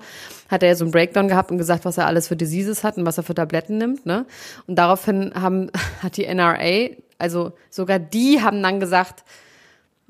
hat 0.48 0.62
er 0.62 0.70
ja 0.70 0.74
so 0.74 0.84
einen 0.84 0.92
Breakdown 0.92 1.28
gehabt 1.28 1.50
und 1.50 1.58
gesagt, 1.58 1.84
was 1.84 1.98
er 1.98 2.06
alles 2.06 2.28
für 2.28 2.36
Diseases 2.36 2.82
hat 2.82 2.96
und 2.96 3.04
was 3.04 3.18
er 3.18 3.24
für 3.24 3.34
Tabletten 3.34 3.76
nimmt, 3.76 4.06
ne? 4.06 4.24
Und 4.66 4.76
daraufhin 4.76 5.32
haben, 5.34 5.70
hat 6.02 6.16
die 6.16 6.24
NRA, 6.24 6.88
also 7.18 7.52
sogar 7.68 7.98
die 7.98 8.40
haben 8.40 8.62
dann 8.62 8.80
gesagt, 8.80 9.22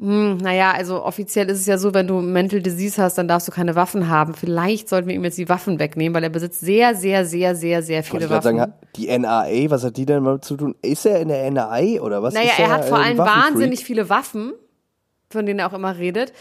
hm, 0.00 0.37
naja, 0.37 0.73
also 0.73 1.02
offiziell 1.02 1.50
ist 1.50 1.59
es 1.59 1.67
ja 1.67 1.76
so, 1.76 1.93
wenn 1.93 2.07
du 2.07 2.21
Mental 2.21 2.62
Disease 2.62 3.02
hast, 3.02 3.19
dann 3.19 3.26
darfst 3.26 3.49
du 3.49 3.52
keine 3.52 3.75
Waffen 3.75 4.09
haben. 4.09 4.35
Vielleicht 4.35 4.88
sollten 4.88 5.09
wir 5.09 5.14
ihm 5.17 5.25
jetzt 5.25 5.38
die 5.38 5.49
Waffen 5.49 5.81
wegnehmen, 5.81 6.14
weil 6.14 6.23
er 6.23 6.31
besitzt 6.31 6.61
sehr, 6.61 6.95
sehr, 6.95 7.25
sehr, 7.25 7.57
sehr, 7.57 7.83
sehr 7.83 8.05
viele 8.05 8.26
ich 8.26 8.31
Waffen. 8.31 8.59
sagen, 8.59 8.75
die 8.95 9.19
NAA, 9.19 9.71
was 9.71 9.83
hat 9.83 9.97
die 9.97 10.07
denn 10.07 10.23
mal 10.23 10.40
zu 10.40 10.57
tun? 10.57 10.76
Ist 10.83 11.05
er 11.05 11.21
in 11.21 11.28
der 11.28 11.50
NAA 11.50 12.00
oder 12.00 12.23
was? 12.23 12.33
Naja, 12.35 12.50
ist 12.50 12.61
er 12.61 12.71
hat 12.71 12.85
vor 12.85 12.99
allem 12.99 13.19
wahnsinnig 13.19 13.85
viele 13.85 14.09
Waffen, 14.09 14.52
von 15.31 15.45
denen 15.47 15.59
er 15.59 15.67
auch 15.69 15.75
immer 15.75 15.99
redet. 15.99 16.33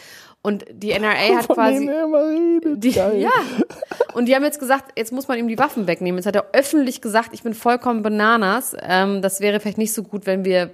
Und 0.43 0.65
die 0.71 0.91
NRA 0.91 1.37
hat 1.37 1.45
Von 1.45 1.55
quasi. 1.55 1.79
denen 1.79 1.89
er 1.89 2.03
immer 2.03 2.25
redet. 2.29 2.83
Die, 2.83 2.91
Geil. 2.91 3.19
ja. 3.19 3.31
Und 4.13 4.27
die 4.27 4.35
haben 4.35 4.43
jetzt 4.43 4.59
gesagt, 4.59 4.91
jetzt 4.95 5.11
muss 5.11 5.27
man 5.27 5.39
ihm 5.39 5.47
die 5.47 5.57
Waffen 5.57 5.87
wegnehmen. 5.87 6.19
Jetzt 6.19 6.27
hat 6.27 6.35
er 6.35 6.45
öffentlich 6.53 7.01
gesagt, 7.01 7.29
ich 7.33 7.41
bin 7.41 7.55
vollkommen 7.55 8.03
Bananas. 8.03 8.75
Ähm, 8.79 9.23
das 9.23 9.41
wäre 9.41 9.59
vielleicht 9.59 9.79
nicht 9.79 9.93
so 9.93 10.03
gut, 10.03 10.25
wenn 10.27 10.45
wir, 10.45 10.69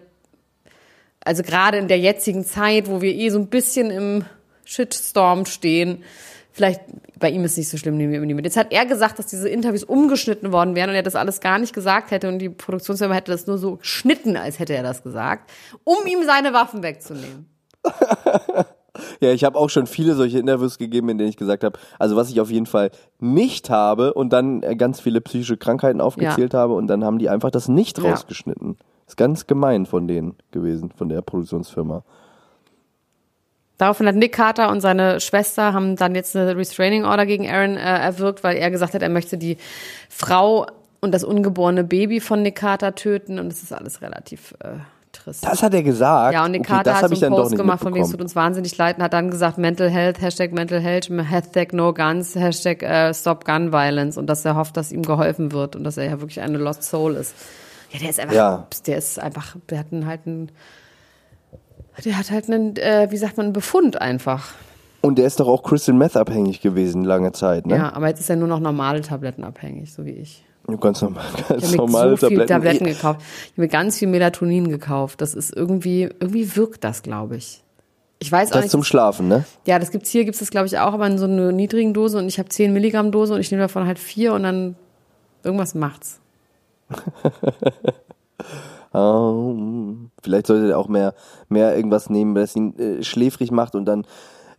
also 1.26 1.44
gerade 1.44 1.78
in 1.78 1.88
der 1.88 2.00
jetzigen 2.00 2.46
Zeit, 2.46 2.90
wo 2.90 3.02
wir 3.02 3.14
eh 3.14 3.30
so 3.30 3.40
ein 3.40 3.48
bisschen 3.48 3.90
im 3.92 4.26
Shitstorm 4.66 5.46
stehen, 5.46 6.04
vielleicht 6.52 6.82
bei 7.20 7.30
ihm 7.30 7.44
ist 7.44 7.52
es 7.52 7.58
nicht 7.58 7.70
so 7.70 7.78
schlimm, 7.78 7.98
nehmen 7.98 8.12
wir 8.14 8.22
die 8.22 8.34
mit. 8.34 8.46
Jetzt 8.46 8.58
hat 8.58 8.72
er 8.72 8.86
gesagt, 8.86 9.20
dass 9.20 9.28
diese 9.28 9.50
Interviews 9.50 9.84
umgeschnitten 9.84 10.52
worden 10.52 10.76
wären 10.76 10.90
und 10.90 10.96
er 10.96 11.04
das 11.04 11.16
alles 11.16 11.40
gar 11.40 11.58
nicht 11.58 11.74
gesagt 11.74 12.12
hätte 12.12 12.28
und 12.28 12.40
die 12.40 12.50
Produktionsfirma 12.50 13.14
hätte 13.16 13.32
das 13.32 13.48
nur 13.48 13.58
so 13.58 13.78
geschnitten, 13.78 14.38
als 14.38 14.60
hätte 14.60 14.74
er 14.74 14.84
das 14.84 15.04
gesagt, 15.04 15.52
um 15.84 16.06
ihm 16.06 16.24
seine 16.26 16.54
Waffen 16.54 16.84
wegzunehmen. 16.84 17.48
Ja, 19.20 19.32
ich 19.32 19.44
habe 19.44 19.58
auch 19.58 19.72
schon 19.72 19.88
viele 19.88 20.14
solche 20.14 20.38
Interviews 20.38 20.78
gegeben, 20.78 21.10
in 21.10 21.18
denen 21.18 21.30
ich 21.30 21.38
gesagt 21.38 21.64
habe, 21.64 21.80
also 21.98 22.16
was 22.16 22.30
ich 22.30 22.40
auf 22.40 22.52
jeden 22.52 22.68
Fall 22.68 22.92
nicht 23.20 23.72
habe 23.72 24.14
und 24.14 24.32
dann 24.32 24.62
äh, 24.62 24.76
ganz 24.76 25.00
viele 25.00 25.20
psychische 25.20 25.58
Krankheiten 25.58 26.00
aufgezählt 26.00 26.54
habe 26.54 26.74
und 26.74 26.86
dann 26.86 27.04
haben 27.04 27.18
die 27.18 27.28
einfach 27.28 27.50
das 27.50 27.68
nicht 27.68 27.98
Ja. 27.98 28.12
rausgeschnitten. 28.12 28.78
Ist 29.08 29.18
ganz 29.18 29.48
gemein 29.48 29.86
von 29.86 30.08
denen 30.08 30.36
gewesen, 30.52 30.92
von 30.92 31.10
der 31.10 31.22
Produktionsfirma. 31.22 32.04
Daraufhin 33.78 34.08
hat 34.08 34.16
Nick 34.16 34.34
Carter 34.34 34.70
und 34.70 34.82
seine 34.82 35.20
Schwester 35.20 35.74
haben 35.74 35.96
dann 35.96 36.16
jetzt 36.16 36.36
eine 36.36 36.56
Restraining 36.56 37.06
Order 37.06 37.26
gegen 37.26 37.50
Aaron 37.50 37.76
äh, 37.76 37.80
erwirkt, 37.80 38.44
weil 38.44 38.56
er 38.56 38.72
gesagt 38.72 38.94
hat, 38.94 39.02
er 39.02 39.10
möchte 39.10 39.38
die 39.38 39.58
Frau 40.10 40.68
und 41.02 41.14
das 41.14 41.24
ungeborene 41.24 41.84
Baby 41.84 42.22
von 42.22 42.44
Nick 42.44 42.56
Carter 42.56 42.96
töten 42.96 43.40
und 43.40 43.52
es 43.52 43.62
ist 43.62 43.74
alles 43.74 44.02
relativ 44.02 44.54
äh, 44.60 44.78
trist. 45.12 45.44
Das 45.44 45.64
hat 45.64 45.74
er 45.74 45.84
gesagt. 45.84 46.34
ja, 46.34 46.46
und 46.46 46.52
Nick 46.52 46.62
okay, 46.62 46.74
Carter 46.74 46.96
hat 46.96 47.10
so 47.10 47.26
einen 47.26 47.36
Post 47.36 47.56
gemacht, 47.56 47.82
von 47.82 47.94
wegen 47.94 48.06
es 48.06 48.12
tut 48.12 48.22
uns 48.22 48.36
wahnsinnig 48.36 48.78
leid 48.78 48.98
und 48.98 49.04
hat 49.04 49.14
dann 49.14 49.30
gesagt, 49.30 49.58
Mental 49.58 49.90
Health, 49.90 50.22
Hashtag 50.22 50.54
Mental 50.54 50.80
Health, 50.80 51.10
Hashtag 51.10 51.74
No 51.74 51.94
Guns, 51.94 52.36
Hashtag 52.36 52.84
äh, 52.84 53.14
Stop 53.14 53.44
Gun 53.44 53.74
Violence 53.74 54.18
und 54.18 54.28
dass 54.28 54.46
er 54.46 54.56
hofft, 54.56 54.78
dass 54.78 54.92
ihm 54.92 55.02
geholfen 55.02 55.52
wird 55.52 55.76
und 55.76 55.84
dass 55.84 55.98
er 55.98 56.06
ja 56.06 56.22
wirklich 56.22 56.42
eine 56.42 56.58
Lost 56.58 56.84
Soul 56.84 57.16
ist. 57.16 57.36
Ja, 57.94 58.00
der 58.00 58.10
ist 58.10 58.20
einfach, 58.20 58.36
Ja. 58.36 58.68
der 58.88 58.98
ist 58.98 59.20
einfach, 59.20 59.56
der 59.70 59.80
hat 59.80 59.88
einen, 59.92 60.06
halt 60.06 60.22
einen, 60.26 60.52
der 62.04 62.18
hat 62.18 62.32
halt 62.32 62.50
einen, 62.50 62.76
äh, 62.78 63.08
wie 63.12 63.18
sagt 63.18 63.38
man, 63.38 63.48
einen 63.48 63.54
Befund 63.54 64.02
einfach. 64.02 64.52
Und 65.02 65.18
der 65.20 65.26
ist 65.28 65.40
doch 65.40 65.48
auch 65.48 65.64
Crystal 65.64 65.94
Meth 65.94 66.16
abhängig 66.16 66.62
gewesen 66.62 67.04
lange 67.04 67.32
Zeit, 67.34 67.66
ne? 67.68 67.76
Ja, 67.76 67.94
aber 67.94 68.08
jetzt 68.08 68.20
ist 68.22 68.30
er 68.30 68.36
nur 68.38 68.48
noch 68.48 68.60
normale 68.60 69.02
Tabletten 69.02 69.44
abhängig, 69.44 69.94
so 69.94 70.06
wie 70.06 70.12
ich. 70.12 70.44
Du 70.66 70.78
kannst 70.78 71.02
normal, 71.02 71.26
ganz 71.50 71.50
Ich 71.50 71.52
habe 71.64 71.72
mir 71.72 71.78
normale 71.78 72.12
so 72.12 72.28
viel 72.28 72.38
Tabletten. 72.38 72.48
Tabletten 72.48 72.86
gekauft. 72.86 73.20
Ich 73.22 73.52
habe 73.52 73.62
mir 73.62 73.68
ganz 73.68 73.98
viel 73.98 74.08
Melatonin 74.08 74.70
gekauft. 74.70 75.20
Das 75.20 75.34
ist 75.34 75.54
irgendwie, 75.54 76.04
irgendwie 76.04 76.56
wirkt 76.56 76.86
das, 76.86 77.04
glaube 77.04 77.36
ich. 77.36 77.62
Ich 78.20 78.32
weiß 78.32 78.52
auch 78.52 78.54
Das 78.54 78.62
nicht. 78.64 78.72
zum 78.72 78.84
Schlafen, 78.86 79.28
ne? 79.28 79.44
ja, 79.68 79.78
das 79.78 79.92
gibt's 79.92 80.10
hier, 80.10 80.24
gibt's 80.24 80.40
das, 80.40 80.50
glaube 80.52 80.68
ich, 80.68 80.80
auch, 80.80 80.94
aber 80.94 81.06
in 81.08 81.18
so 81.18 81.26
einer 81.26 81.52
niedrigen 81.52 81.94
Dose 81.94 82.18
und 82.18 82.30
ich 82.30 82.40
habe 82.40 82.48
10 82.48 82.72
Milligramm 82.72 83.12
Dose 83.12 83.34
und 83.34 83.42
ich 83.42 83.52
nehme 83.52 83.64
davon 83.64 83.86
halt 83.86 84.00
vier 84.00 84.34
und 84.34 84.44
dann 84.44 84.76
irgendwas 85.44 85.76
macht's. 85.76 86.22
Ähm, 88.94 90.12
vielleicht 90.22 90.48
sollte 90.48 90.70
er 90.70 90.78
auch 90.78 90.88
mehr, 90.88 91.16
mehr 91.50 91.76
irgendwas 91.76 92.10
nehmen, 92.10 92.36
das 92.36 92.56
ihn 92.56 92.78
äh, 92.78 93.04
schläfrig 93.04 93.52
macht 93.52 93.76
und 93.76 93.86
dann 93.86 94.06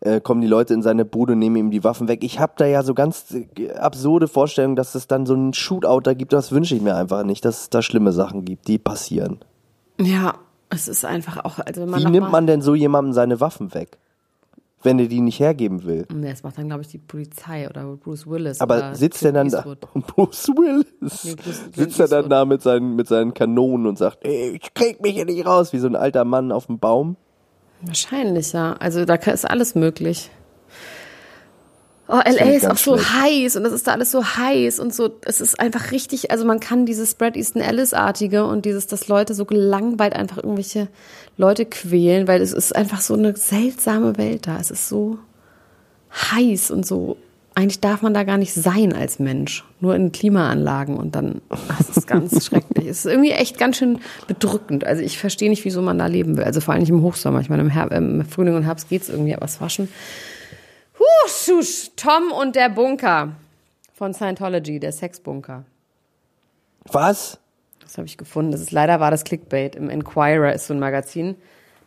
äh, 0.00 0.20
kommen 0.20 0.40
die 0.40 0.48
Leute 0.48 0.74
in 0.74 0.82
seine 0.82 1.04
Bude, 1.04 1.36
nehmen 1.36 1.56
ihm 1.56 1.70
die 1.70 1.84
Waffen 1.84 2.08
weg. 2.08 2.24
Ich 2.24 2.40
habe 2.40 2.54
da 2.56 2.66
ja 2.66 2.82
so 2.82 2.94
ganz 2.94 3.32
äh, 3.32 3.72
absurde 3.72 4.26
Vorstellungen, 4.26 4.76
dass 4.76 4.94
es 4.94 5.06
dann 5.06 5.24
so 5.24 5.34
einen 5.34 5.54
Shootout 5.54 6.00
da 6.00 6.14
gibt. 6.14 6.32
Das 6.32 6.50
wünsche 6.50 6.74
ich 6.74 6.82
mir 6.82 6.96
einfach 6.96 7.22
nicht, 7.22 7.44
dass 7.44 7.62
es 7.62 7.70
da 7.70 7.80
schlimme 7.80 8.12
Sachen 8.12 8.44
gibt, 8.44 8.66
die 8.66 8.78
passieren. 8.78 9.38
Ja, 10.00 10.34
es 10.68 10.88
ist 10.88 11.04
einfach 11.04 11.44
auch, 11.44 11.60
also 11.60 11.86
Wie 11.86 12.04
nimmt 12.04 12.32
man 12.32 12.48
denn 12.48 12.60
so 12.60 12.74
jemandem 12.74 13.12
seine 13.12 13.40
Waffen 13.40 13.72
weg, 13.74 13.98
wenn 14.84 14.98
er 14.98 15.06
die 15.06 15.20
nicht 15.20 15.40
hergeben 15.40 15.84
will? 15.84 16.06
Nee, 16.14 16.30
Das 16.30 16.42
macht 16.42 16.56
dann, 16.58 16.66
glaube 16.68 16.82
ich, 16.82 16.88
die 16.88 16.98
Polizei 16.98 17.68
oder 17.68 17.84
Bruce 17.96 18.26
Willis. 18.26 18.60
Aber 18.60 18.76
oder 18.76 18.94
sitzt 18.94 19.24
er 19.24 19.32
Clint 19.32 19.36
dann 19.36 19.48
da? 19.64 19.68
Eastwood. 19.70 19.88
Und 19.94 20.06
Bruce 20.14 20.48
Willis 20.48 21.24
Nee, 21.24 21.34
Bruce- 21.34 21.62
sitzt 21.74 22.00
er 22.00 22.08
dann 22.08 22.28
da 22.30 22.44
mit 22.44 22.62
seinen, 22.62 22.94
mit 22.94 23.08
seinen 23.08 23.34
Kanonen 23.34 23.86
und 23.86 23.98
sagt, 23.98 24.24
ey, 24.24 24.50
ich 24.62 24.72
krieg 24.74 25.02
mich 25.02 25.14
hier 25.14 25.24
nicht 25.24 25.44
raus, 25.46 25.72
wie 25.72 25.78
so 25.78 25.86
ein 25.88 25.96
alter 25.96 26.24
Mann 26.24 26.52
auf 26.52 26.66
dem 26.66 26.78
Baum. 26.78 27.16
Wahrscheinlich, 27.82 28.52
ja. 28.52 28.74
Also 28.74 29.04
da 29.04 29.14
ist 29.14 29.44
alles 29.50 29.74
möglich. 29.74 30.30
Oh, 32.06 32.16
LA 32.16 32.50
ist 32.50 32.70
auch 32.70 32.76
so 32.76 32.98
schlecht. 32.98 33.14
heiß 33.14 33.56
und 33.56 33.64
es 33.64 33.72
ist 33.72 33.86
da 33.86 33.92
alles 33.92 34.10
so 34.10 34.22
heiß 34.22 34.78
und 34.78 34.94
so, 34.94 35.10
es 35.24 35.40
ist 35.40 35.58
einfach 35.58 35.90
richtig, 35.90 36.30
also 36.30 36.44
man 36.44 36.60
kann 36.60 36.84
dieses 36.84 37.14
Brad 37.14 37.34
Easton 37.34 37.62
Ellis-artige 37.62 38.44
und 38.44 38.66
dieses, 38.66 38.86
dass 38.86 39.08
Leute 39.08 39.32
so 39.32 39.46
gelangweilt 39.46 40.14
einfach 40.14 40.36
irgendwelche 40.36 40.88
Leute 41.38 41.64
quälen, 41.64 42.28
weil 42.28 42.42
es 42.42 42.52
ist 42.52 42.76
einfach 42.76 43.00
so 43.00 43.14
eine 43.14 43.34
seltsame 43.36 44.18
Welt 44.18 44.46
da. 44.46 44.58
Es 44.60 44.70
ist 44.70 44.88
so 44.88 45.18
heiß 46.12 46.70
und 46.70 46.84
so, 46.84 47.16
eigentlich 47.54 47.80
darf 47.80 48.02
man 48.02 48.14
da 48.14 48.24
gar 48.24 48.36
nicht 48.36 48.52
sein 48.52 48.92
als 48.92 49.18
Mensch. 49.18 49.64
Nur 49.80 49.94
in 49.94 50.12
Klimaanlagen 50.12 50.96
und 50.96 51.14
dann, 51.14 51.40
das 51.78 51.96
ist 51.96 52.06
ganz 52.06 52.44
schrecklich. 52.46 52.86
Es 52.86 53.04
ist 53.04 53.10
irgendwie 53.10 53.30
echt 53.30 53.58
ganz 53.58 53.76
schön 53.76 54.00
bedrückend. 54.26 54.84
Also 54.84 55.02
ich 55.02 55.18
verstehe 55.18 55.48
nicht, 55.48 55.64
wieso 55.64 55.80
man 55.80 55.98
da 55.98 56.06
leben 56.06 56.36
will. 56.36 56.44
Also 56.44 56.60
vor 56.60 56.74
allem 56.74 56.82
nicht 56.82 56.90
im 56.90 57.02
Hochsommer. 57.02 57.40
Ich 57.40 57.48
meine, 57.48 57.62
im, 57.62 57.70
Her 57.70 57.90
im 57.92 58.24
Frühling 58.24 58.56
und 58.56 58.64
Herbst 58.64 58.88
geht's 58.88 59.08
irgendwie, 59.08 59.34
aber 59.34 59.46
es 59.46 59.60
waschen. 59.60 59.88
Huh, 60.98 61.28
schusch, 61.28 61.90
Tom 61.96 62.30
und 62.32 62.56
der 62.56 62.68
Bunker 62.68 63.32
von 63.92 64.14
Scientology, 64.14 64.78
der 64.78 64.92
Sexbunker. 64.92 65.64
Was? 66.84 67.38
Das 67.80 67.98
habe 67.98 68.06
ich 68.06 68.16
gefunden. 68.16 68.52
Das 68.52 68.60
ist 68.60 68.72
leider 68.72 69.00
war 69.00 69.10
das 69.10 69.24
Clickbait. 69.24 69.76
Im 69.76 69.90
Enquirer 69.90 70.52
ist 70.52 70.66
so 70.66 70.74
ein 70.74 70.80
Magazin. 70.80 71.36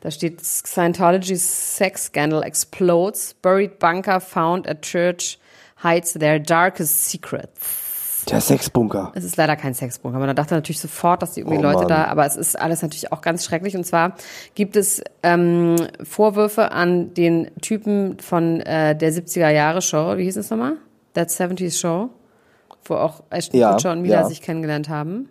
Da 0.01 0.11
steht 0.11 0.41
Scientology's 0.41 1.77
sex 1.77 2.05
scandal 2.05 2.43
explodes. 2.43 3.33
Buried 3.35 3.79
bunker 3.79 4.19
found 4.19 4.67
at 4.67 4.81
church 4.81 5.39
hides 5.81 6.13
their 6.13 6.39
darkest 6.39 7.09
secrets. 7.09 7.86
Der 8.29 8.41
Sexbunker. 8.41 9.11
Es 9.15 9.23
ist 9.23 9.37
leider 9.37 9.55
kein 9.55 9.73
Sexbunker. 9.73 10.19
Man 10.19 10.35
dachte 10.35 10.53
natürlich 10.53 10.79
sofort, 10.79 11.21
dass 11.21 11.33
die 11.33 11.41
irgendwie 11.41 11.59
Oh 11.59 11.61
Leute 11.61 11.79
Mann. 11.79 11.87
da, 11.87 12.05
aber 12.05 12.25
es 12.25 12.35
ist 12.35 12.59
alles 12.59 12.81
natürlich 12.81 13.11
auch 13.11 13.21
ganz 13.21 13.45
schrecklich. 13.45 13.75
Und 13.77 13.85
zwar 13.85 14.15
gibt 14.55 14.75
es 14.75 15.01
ähm, 15.23 15.75
Vorwürfe 16.03 16.71
an 16.71 17.13
den 17.13 17.51
Typen 17.61 18.19
von 18.19 18.59
äh, 18.61 18.95
der 18.95 19.13
70er 19.13 19.49
Jahre 19.49 19.81
Show. 19.81 20.17
Wie 20.17 20.23
hieß 20.23 20.37
es 20.37 20.49
nochmal? 20.49 20.73
That 21.13 21.29
70s 21.29 21.79
Show. 21.79 22.09
Wo 22.83 22.95
auch 22.95 23.23
Ashton 23.29 23.59
Ja, 23.59 23.73
Kutcher 23.73 23.91
und 23.91 24.01
Mila 24.01 24.21
ja. 24.21 24.25
sich 24.27 24.41
kennengelernt 24.41 24.89
haben. 24.89 25.29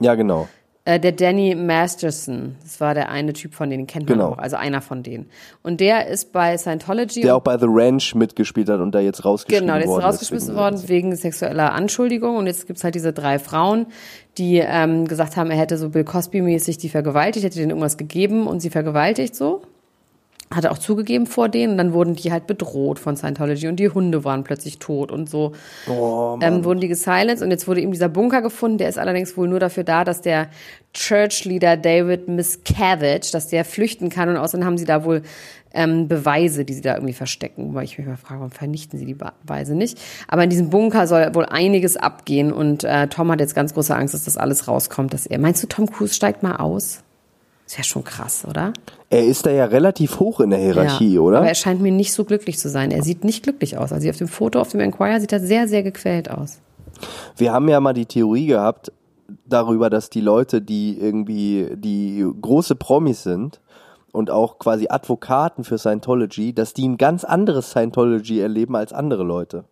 Ja, 0.00 0.14
genau. 0.14 0.48
Äh, 0.88 0.98
der 0.98 1.12
Danny 1.12 1.54
Masterson, 1.54 2.56
das 2.62 2.80
war 2.80 2.94
der 2.94 3.10
eine 3.10 3.34
Typ 3.34 3.52
von 3.52 3.68
denen, 3.68 3.82
den 3.82 3.86
kennt 3.86 4.08
man 4.08 4.16
Genau. 4.18 4.30
auch, 4.30 4.38
also 4.38 4.56
einer 4.56 4.80
von 4.80 5.02
denen. 5.02 5.28
Und 5.62 5.80
der 5.80 6.06
ist 6.06 6.32
bei 6.32 6.56
Scientology. 6.56 7.20
Der 7.20 7.36
auch 7.36 7.42
bei 7.42 7.58
The 7.58 7.66
Ranch 7.68 8.14
mitgespielt 8.14 8.70
hat 8.70 8.80
und 8.80 8.94
da 8.94 9.00
jetzt 9.00 9.22
rausgeschmissen 9.22 9.66
Genau, 9.66 9.74
der 9.74 9.84
ist 9.84 9.90
worden 9.90 10.04
rausgeschmissen 10.04 10.54
worden 10.54 10.88
wegen 10.88 11.14
sexueller 11.14 11.74
Anschuldigung. 11.74 12.36
Und 12.38 12.46
jetzt 12.46 12.66
gibt's 12.66 12.84
halt 12.84 12.94
diese 12.94 13.12
drei 13.12 13.38
Frauen, 13.38 13.84
die 14.38 14.62
ähm, 14.64 15.06
gesagt 15.06 15.36
haben, 15.36 15.50
er 15.50 15.58
hätte 15.58 15.76
so 15.76 15.90
Bill 15.90 16.04
Cosby-mäßig 16.04 16.78
die 16.78 16.88
vergewaltigt, 16.88 17.44
hätte 17.44 17.58
denen 17.58 17.68
irgendwas 17.68 17.98
gegeben 17.98 18.46
und 18.46 18.60
sie 18.60 18.70
vergewaltigt 18.70 19.36
so. 19.36 19.60
Hat 20.52 20.64
er 20.64 20.72
auch 20.72 20.78
zugegeben 20.78 21.26
vor 21.26 21.48
denen. 21.48 21.72
Und 21.72 21.78
dann 21.78 21.92
wurden 21.92 22.14
die 22.14 22.32
halt 22.32 22.46
bedroht 22.46 22.98
von 22.98 23.16
Scientology 23.16 23.68
und 23.68 23.76
die 23.76 23.90
Hunde 23.90 24.24
waren 24.24 24.44
plötzlich 24.44 24.78
tot 24.78 25.12
und 25.12 25.28
so. 25.28 25.52
Oh, 25.88 26.38
ähm, 26.40 26.64
wurden 26.64 26.80
die 26.80 26.88
gesilenced 26.88 27.42
und 27.42 27.50
jetzt 27.50 27.68
wurde 27.68 27.80
eben 27.80 27.92
dieser 27.92 28.08
Bunker 28.08 28.42
gefunden, 28.42 28.78
der 28.78 28.88
ist 28.88 28.98
allerdings 28.98 29.36
wohl 29.36 29.48
nur 29.48 29.60
dafür 29.60 29.84
da, 29.84 30.04
dass 30.04 30.22
der 30.22 30.48
Church 30.94 31.44
Leader 31.44 31.76
David 31.76 32.28
Miscavige, 32.28 33.30
dass 33.30 33.48
der 33.48 33.64
flüchten 33.64 34.08
kann 34.08 34.28
und 34.28 34.36
außerdem 34.36 34.64
haben 34.64 34.78
sie 34.78 34.86
da 34.86 35.04
wohl 35.04 35.22
ähm, 35.72 36.08
Beweise, 36.08 36.64
die 36.64 36.72
sie 36.72 36.80
da 36.80 36.94
irgendwie 36.94 37.12
verstecken, 37.12 37.74
weil 37.74 37.84
ich 37.84 37.98
mich 37.98 38.06
mal 38.06 38.16
frage, 38.16 38.40
warum 38.40 38.50
vernichten 38.50 38.98
sie 38.98 39.04
die 39.04 39.14
Beweise 39.14 39.74
nicht? 39.74 39.98
Aber 40.26 40.44
in 40.44 40.50
diesem 40.50 40.70
Bunker 40.70 41.06
soll 41.06 41.34
wohl 41.34 41.46
einiges 41.46 41.96
abgehen 41.96 42.52
und 42.52 42.84
äh, 42.84 43.08
Tom 43.08 43.30
hat 43.30 43.40
jetzt 43.40 43.54
ganz 43.54 43.74
große 43.74 43.94
Angst, 43.94 44.14
dass 44.14 44.24
das 44.24 44.36
alles 44.36 44.66
rauskommt, 44.66 45.12
dass 45.12 45.26
er, 45.26 45.38
meinst 45.38 45.62
du, 45.62 45.66
Tom 45.66 45.90
Cruise 45.90 46.14
steigt 46.14 46.42
mal 46.42 46.56
aus? 46.56 47.02
Ist 47.68 47.76
ja 47.76 47.84
schon 47.84 48.02
krass, 48.02 48.46
oder? 48.48 48.72
Er 49.10 49.26
ist 49.26 49.44
da 49.44 49.50
ja 49.50 49.66
relativ 49.66 50.20
hoch 50.20 50.40
in 50.40 50.48
der 50.48 50.58
Hierarchie, 50.58 51.16
ja. 51.16 51.20
oder? 51.20 51.36
Aber 51.36 51.48
er 51.48 51.54
scheint 51.54 51.82
mir 51.82 51.92
nicht 51.92 52.14
so 52.14 52.24
glücklich 52.24 52.58
zu 52.58 52.70
sein. 52.70 52.90
Er 52.90 53.02
sieht 53.02 53.24
nicht 53.24 53.42
glücklich 53.42 53.76
aus. 53.76 53.92
Also 53.92 54.08
auf 54.08 54.16
dem 54.16 54.26
Foto 54.26 54.58
auf 54.58 54.70
dem 54.70 54.80
Enquirer 54.80 55.20
sieht 55.20 55.34
er 55.34 55.40
sehr, 55.40 55.68
sehr 55.68 55.82
gequält 55.82 56.30
aus. 56.30 56.60
Wir 57.36 57.52
haben 57.52 57.68
ja 57.68 57.78
mal 57.80 57.92
die 57.92 58.06
Theorie 58.06 58.46
gehabt 58.46 58.90
darüber, 59.44 59.90
dass 59.90 60.08
die 60.08 60.22
Leute, 60.22 60.62
die 60.62 60.98
irgendwie 60.98 61.68
die 61.74 62.26
große 62.40 62.74
Promis 62.74 63.22
sind 63.22 63.60
und 64.12 64.30
auch 64.30 64.58
quasi 64.58 64.86
Advokaten 64.88 65.62
für 65.62 65.76
Scientology, 65.76 66.54
dass 66.54 66.72
die 66.72 66.88
ein 66.88 66.96
ganz 66.96 67.22
anderes 67.22 67.72
Scientology 67.72 68.40
erleben 68.40 68.76
als 68.76 68.94
andere 68.94 69.24
Leute. 69.24 69.64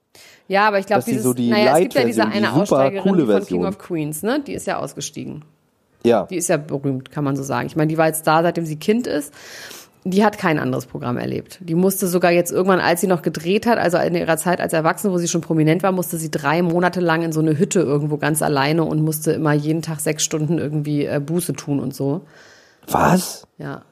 Ja, 0.48 0.68
aber 0.68 0.80
ich 0.80 0.86
glaube, 0.86 1.02
die 1.02 1.18
so 1.18 1.32
die 1.32 1.48
naja, 1.48 1.72
es 1.72 1.80
gibt 1.80 1.94
ja 1.94 2.04
diese 2.04 2.20
die 2.20 2.26
eine 2.26 2.48
super 2.48 2.60
Aussteigerin 2.60 3.02
coole 3.02 3.22
die 3.22 3.26
von 3.26 3.36
Version. 3.36 3.60
King 3.60 3.68
of 3.68 3.78
Queens, 3.78 4.22
ne? 4.22 4.40
Die 4.46 4.52
ist 4.52 4.66
ja 4.66 4.76
ausgestiegen. 4.76 5.46
Ja, 6.06 6.26
Die 6.30 6.36
ist 6.36 6.48
ja 6.48 6.56
berühmt, 6.56 7.10
kann 7.10 7.24
man 7.24 7.36
so 7.36 7.42
sagen. 7.42 7.66
Ich 7.66 7.76
meine, 7.76 7.88
die 7.88 7.98
war 7.98 8.06
jetzt 8.06 8.26
da, 8.26 8.42
seitdem 8.42 8.64
sie 8.66 8.76
Kind 8.76 9.06
ist. 9.06 9.32
Die 10.04 10.24
hat 10.24 10.38
kein 10.38 10.60
anderes 10.60 10.86
Programm 10.86 11.16
erlebt. 11.16 11.58
Die 11.60 11.74
musste 11.74 12.06
sogar 12.06 12.30
jetzt 12.30 12.52
irgendwann, 12.52 12.78
als 12.78 13.00
sie 13.00 13.08
noch 13.08 13.22
gedreht 13.22 13.66
hat, 13.66 13.78
also 13.78 13.98
in 13.98 14.14
ihrer 14.14 14.36
Zeit 14.36 14.60
als 14.60 14.72
Erwachsene, 14.72 15.12
wo 15.12 15.18
sie 15.18 15.26
schon 15.26 15.40
prominent 15.40 15.82
war, 15.82 15.90
musste 15.90 16.16
sie 16.16 16.30
drei 16.30 16.62
Monate 16.62 17.00
lang 17.00 17.22
in 17.22 17.32
so 17.32 17.40
eine 17.40 17.58
Hütte 17.58 17.80
irgendwo 17.80 18.16
ganz 18.16 18.40
alleine 18.40 18.84
und 18.84 19.02
musste 19.02 19.32
immer 19.32 19.52
jeden 19.52 19.82
Tag 19.82 19.98
sechs 19.98 20.22
Stunden 20.22 20.58
irgendwie 20.58 21.06
äh, 21.06 21.20
Buße 21.20 21.54
tun 21.54 21.80
und 21.80 21.92
so. 21.92 22.20
was? 22.86 23.48
Ja. 23.58 23.82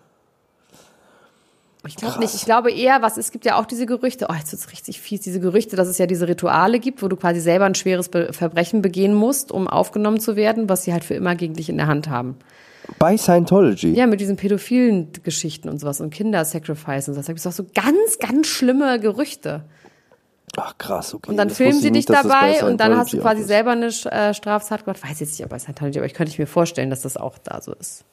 Ich 1.86 1.96
glaube 1.96 2.18
nicht. 2.18 2.34
Ich 2.34 2.44
glaube 2.44 2.72
eher, 2.72 3.02
was 3.02 3.16
es 3.16 3.30
gibt 3.30 3.44
ja 3.44 3.58
auch 3.58 3.66
diese 3.66 3.86
Gerüchte. 3.86 4.26
Oh, 4.30 4.34
jetzt 4.34 4.52
wird's 4.52 4.70
richtig 4.72 5.00
fies. 5.00 5.20
Diese 5.20 5.40
Gerüchte, 5.40 5.76
dass 5.76 5.88
es 5.88 5.98
ja 5.98 6.06
diese 6.06 6.28
Rituale 6.28 6.78
gibt, 6.78 7.02
wo 7.02 7.08
du 7.08 7.16
quasi 7.16 7.40
selber 7.40 7.66
ein 7.66 7.74
schweres 7.74 8.08
Be 8.08 8.32
Verbrechen 8.32 8.82
begehen 8.82 9.14
musst, 9.14 9.52
um 9.52 9.68
aufgenommen 9.68 10.20
zu 10.20 10.36
werden, 10.36 10.68
was 10.68 10.84
sie 10.84 10.92
halt 10.92 11.04
für 11.04 11.14
immer 11.14 11.34
gegen 11.34 11.54
dich 11.54 11.68
in 11.68 11.76
der 11.76 11.86
Hand 11.86 12.08
haben. 12.08 12.36
Bei 12.98 13.16
Scientology? 13.16 13.92
Ja, 13.94 14.06
mit 14.06 14.20
diesen 14.20 14.36
pädophilen 14.36 15.10
Geschichten 15.22 15.68
und 15.68 15.78
sowas 15.80 16.00
und 16.00 16.10
Kindersacrifice 16.10 17.08
und 17.08 17.14
so. 17.14 17.20
Da 17.20 17.26
gibt 17.26 17.38
es 17.38 17.46
auch 17.46 17.52
so 17.52 17.64
ganz, 17.74 18.18
ganz 18.18 18.46
schlimme 18.46 19.00
Gerüchte. 19.00 19.64
Ach 20.56 20.76
krass, 20.78 21.14
okay. 21.14 21.30
Und 21.30 21.36
dann 21.36 21.48
Das 21.48 21.56
filmen 21.56 21.80
sie 21.80 21.88
ich 21.88 21.92
dich 21.92 22.06
dabei 22.06 22.64
und 22.64 22.78
dann 22.78 22.96
hast 22.96 23.12
du 23.12 23.18
quasi 23.18 23.40
ist. 23.40 23.48
selber 23.48 23.72
eine 23.72 23.86
äh, 23.86 24.34
Straftat 24.34 24.84
gemacht. 24.84 25.02
Weiß 25.02 25.18
jetzt 25.20 25.32
nicht, 25.32 25.44
ob 25.44 25.50
bei 25.50 25.58
Scientology, 25.58 25.98
aber 25.98 26.06
ich 26.06 26.14
könnte 26.14 26.40
mir 26.40 26.46
vorstellen, 26.46 26.90
dass 26.90 27.02
das 27.02 27.16
auch 27.16 27.38
da 27.38 27.60
so 27.60 27.72
ist. 27.72 28.04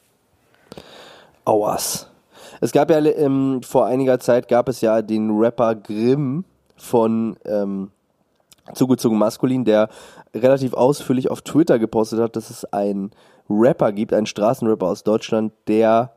Auas. 1.44 2.08
Es 2.62 2.70
gab 2.70 2.92
ja 2.92 3.04
ähm, 3.04 3.60
vor 3.64 3.86
einiger 3.86 4.20
Zeit 4.20 4.46
gab 4.46 4.68
es 4.68 4.82
ja 4.82 5.02
den 5.02 5.36
Rapper 5.36 5.74
Grimm 5.74 6.44
von 6.76 7.34
ähm, 7.44 7.90
zugezogen 8.72 9.18
maskulin, 9.18 9.64
der 9.64 9.88
relativ 10.32 10.72
ausführlich 10.72 11.28
auf 11.28 11.42
Twitter 11.42 11.80
gepostet 11.80 12.20
hat, 12.20 12.36
dass 12.36 12.50
es 12.50 12.64
einen 12.66 13.10
Rapper 13.50 13.90
gibt, 13.90 14.12
einen 14.12 14.26
Straßenrapper 14.26 14.86
aus 14.86 15.02
Deutschland, 15.02 15.52
der 15.66 16.12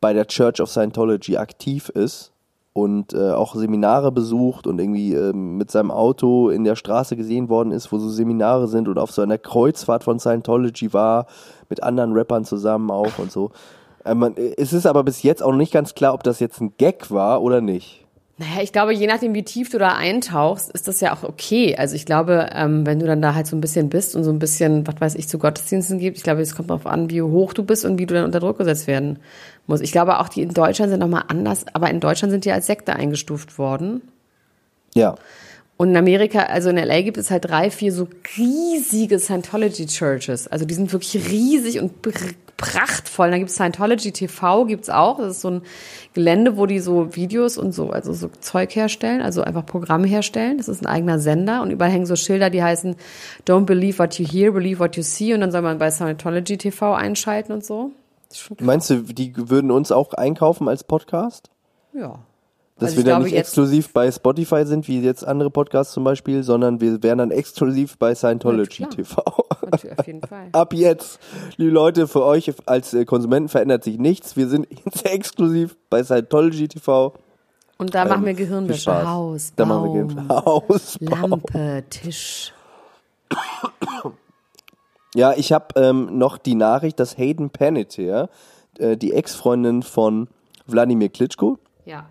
bei 0.00 0.12
der 0.12 0.26
Church 0.26 0.60
of 0.60 0.68
Scientology 0.68 1.36
aktiv 1.36 1.90
ist 1.90 2.32
und 2.72 3.12
äh, 3.12 3.30
auch 3.30 3.54
Seminare 3.54 4.10
besucht 4.10 4.66
und 4.66 4.80
irgendwie 4.80 5.14
ähm, 5.14 5.58
mit 5.58 5.70
seinem 5.70 5.92
Auto 5.92 6.50
in 6.50 6.64
der 6.64 6.74
Straße 6.74 7.14
gesehen 7.14 7.48
worden 7.48 7.70
ist, 7.70 7.92
wo 7.92 7.98
so 7.98 8.08
Seminare 8.08 8.66
sind 8.66 8.88
und 8.88 8.98
auf 8.98 9.12
so 9.12 9.22
einer 9.22 9.38
Kreuzfahrt 9.38 10.02
von 10.02 10.18
Scientology 10.18 10.92
war, 10.92 11.26
mit 11.68 11.84
anderen 11.84 12.14
Rappern 12.14 12.44
zusammen 12.44 12.90
auch 12.90 13.20
und 13.20 13.30
so. 13.30 13.52
Äh, 14.04 14.14
man, 14.14 14.34
es 14.36 14.72
ist 14.72 14.86
aber 14.86 15.04
bis 15.04 15.22
jetzt 15.22 15.42
auch 15.42 15.50
noch 15.50 15.58
nicht 15.58 15.72
ganz 15.72 15.94
klar, 15.94 16.14
ob 16.14 16.22
das 16.22 16.40
jetzt 16.40 16.60
ein 16.60 16.72
Gag 16.78 17.10
war 17.10 17.42
oder 17.42 17.60
nicht. 17.60 18.04
Naja, 18.40 18.62
ich 18.62 18.72
glaube, 18.72 18.94
je 18.94 19.08
nachdem, 19.08 19.34
wie 19.34 19.42
tief 19.42 19.68
du 19.68 19.78
da 19.78 19.96
eintauchst, 19.96 20.70
ist 20.70 20.86
das 20.86 21.00
ja 21.00 21.12
auch 21.12 21.24
okay. 21.24 21.74
Also 21.76 21.96
ich 21.96 22.06
glaube, 22.06 22.50
ähm, 22.52 22.86
wenn 22.86 23.00
du 23.00 23.06
dann 23.06 23.20
da 23.20 23.34
halt 23.34 23.48
so 23.48 23.56
ein 23.56 23.60
bisschen 23.60 23.88
bist 23.88 24.14
und 24.14 24.22
so 24.22 24.30
ein 24.30 24.38
bisschen, 24.38 24.86
was 24.86 25.00
weiß 25.00 25.14
ich, 25.16 25.28
zu 25.28 25.38
Gottesdiensten 25.38 25.98
gibt, 25.98 26.18
ich 26.18 26.22
glaube, 26.22 26.40
es 26.40 26.54
kommt 26.54 26.70
darauf 26.70 26.86
an, 26.86 27.10
wie 27.10 27.20
hoch 27.20 27.52
du 27.52 27.64
bist 27.64 27.84
und 27.84 27.98
wie 27.98 28.06
du 28.06 28.14
dann 28.14 28.24
unter 28.24 28.38
Druck 28.38 28.58
gesetzt 28.58 28.86
werden 28.86 29.18
musst. 29.66 29.82
Ich 29.82 29.90
glaube 29.90 30.20
auch, 30.20 30.28
die 30.28 30.42
in 30.42 30.54
Deutschland 30.54 30.90
sind 30.90 31.00
nochmal 31.00 31.24
anders, 31.26 31.66
aber 31.72 31.90
in 31.90 31.98
Deutschland 31.98 32.30
sind 32.30 32.44
die 32.44 32.52
als 32.52 32.68
Sekte 32.68 32.94
eingestuft 32.94 33.58
worden. 33.58 34.02
Ja. 34.94 35.16
Und 35.76 35.90
in 35.90 35.96
Amerika, 35.96 36.42
also 36.44 36.70
in 36.70 36.76
LA 36.76 37.02
gibt 37.02 37.18
es 37.18 37.32
halt 37.32 37.44
drei, 37.44 37.72
vier 37.72 37.92
so 37.92 38.06
riesige 38.36 39.18
Scientology 39.18 39.86
Churches. 39.86 40.46
Also 40.46 40.64
die 40.64 40.74
sind 40.74 40.92
wirklich 40.92 41.28
riesig 41.28 41.80
und 41.80 42.02
prachtvoll. 42.58 43.30
Da 43.30 43.38
gibt 43.38 43.48
es 43.48 43.56
Scientology 43.56 44.12
TV, 44.12 44.66
gibt's 44.66 44.90
auch. 44.90 45.18
Das 45.18 45.36
ist 45.36 45.40
so 45.40 45.48
ein 45.50 45.62
Gelände, 46.12 46.58
wo 46.58 46.66
die 46.66 46.80
so 46.80 47.16
Videos 47.16 47.56
und 47.56 47.72
so, 47.72 47.90
also 47.90 48.12
so 48.12 48.28
Zeug 48.40 48.76
herstellen, 48.76 49.22
also 49.22 49.42
einfach 49.42 49.64
Programme 49.64 50.06
herstellen. 50.06 50.58
Das 50.58 50.68
ist 50.68 50.82
ein 50.82 50.86
eigener 50.86 51.18
Sender 51.18 51.62
und 51.62 51.70
überall 51.70 51.90
hängen 51.90 52.04
so 52.04 52.16
Schilder, 52.16 52.50
die 52.50 52.62
heißen 52.62 52.96
Don't 53.46 53.64
believe 53.64 53.98
what 53.98 54.18
you 54.18 54.26
hear, 54.26 54.52
believe 54.52 54.80
what 54.80 54.96
you 54.96 55.02
see. 55.02 55.32
Und 55.32 55.40
dann 55.40 55.52
soll 55.52 55.62
man 55.62 55.78
bei 55.78 55.90
Scientology 55.90 56.58
TV 56.58 56.92
einschalten 56.92 57.52
und 57.52 57.64
so. 57.64 57.92
Meinst 58.60 58.90
du, 58.90 59.02
die 59.02 59.32
würden 59.36 59.70
uns 59.70 59.90
auch 59.90 60.12
einkaufen 60.12 60.68
als 60.68 60.84
Podcast? 60.84 61.50
ja. 61.94 62.18
Dass 62.78 62.90
Also 62.90 62.98
wir 62.98 63.12
dann 63.12 63.24
nicht 63.24 63.34
exklusiv 63.34 63.92
bei 63.92 64.10
Spotify 64.12 64.64
sind, 64.64 64.86
wie 64.86 65.00
jetzt 65.00 65.26
andere 65.26 65.50
Podcasts 65.50 65.92
zum 65.92 66.04
Beispiel, 66.04 66.44
sondern 66.44 66.80
wir 66.80 67.02
wären 67.02 67.18
dann 67.18 67.32
exklusiv 67.32 67.98
bei 67.98 68.14
Scientology 68.14 68.86
TV. 68.86 69.20
Natürlich, 69.70 69.98
auf 69.98 70.06
jeden 70.06 70.22
Fall. 70.22 70.48
Ab 70.52 70.72
jetzt, 70.74 71.18
liebe 71.56 71.70
Leute, 71.72 72.06
für 72.08 72.24
euch 72.24 72.52
als 72.66 72.94
äh, 72.94 73.04
Konsumenten 73.04 73.48
verändert 73.48 73.84
sich 73.84 73.98
nichts. 73.98 74.36
Wir 74.36 74.48
sind 74.48 74.66
jetzt 74.84 75.04
exklusiv 75.06 75.76
bei 75.90 76.02
Scientology 76.04 76.68
TV. 76.68 77.14
Und 77.78 77.94
da 77.94 78.04
machen 78.04 78.24
wir 78.24 78.30
Ähm, 78.32 78.36
Gehirnwäsche. 78.36 79.08
Haus, 79.08 79.52
Da 79.54 79.64
machen 79.64 79.94
wir 79.94 80.04
Baum, 80.04 80.28
Ge- 80.28 80.28
Hausbau. 80.74 81.16
Lampe, 81.28 81.84
Tisch. 81.90 82.52
Ja, 85.14 85.32
ich 85.34 85.52
habe 85.52 85.66
ähm, 85.80 86.18
noch 86.18 86.38
die 86.38 86.54
Nachricht, 86.54 87.00
dass 87.00 87.16
Hayden 87.16 87.50
Panettiere, 87.50 88.28
äh, 88.78 88.96
die 88.96 89.12
Ex-Freundin 89.14 89.82
von 89.82 90.28
Wladimir 90.66 91.08
Klitschko, 91.08 91.58
Ja. 91.86 92.06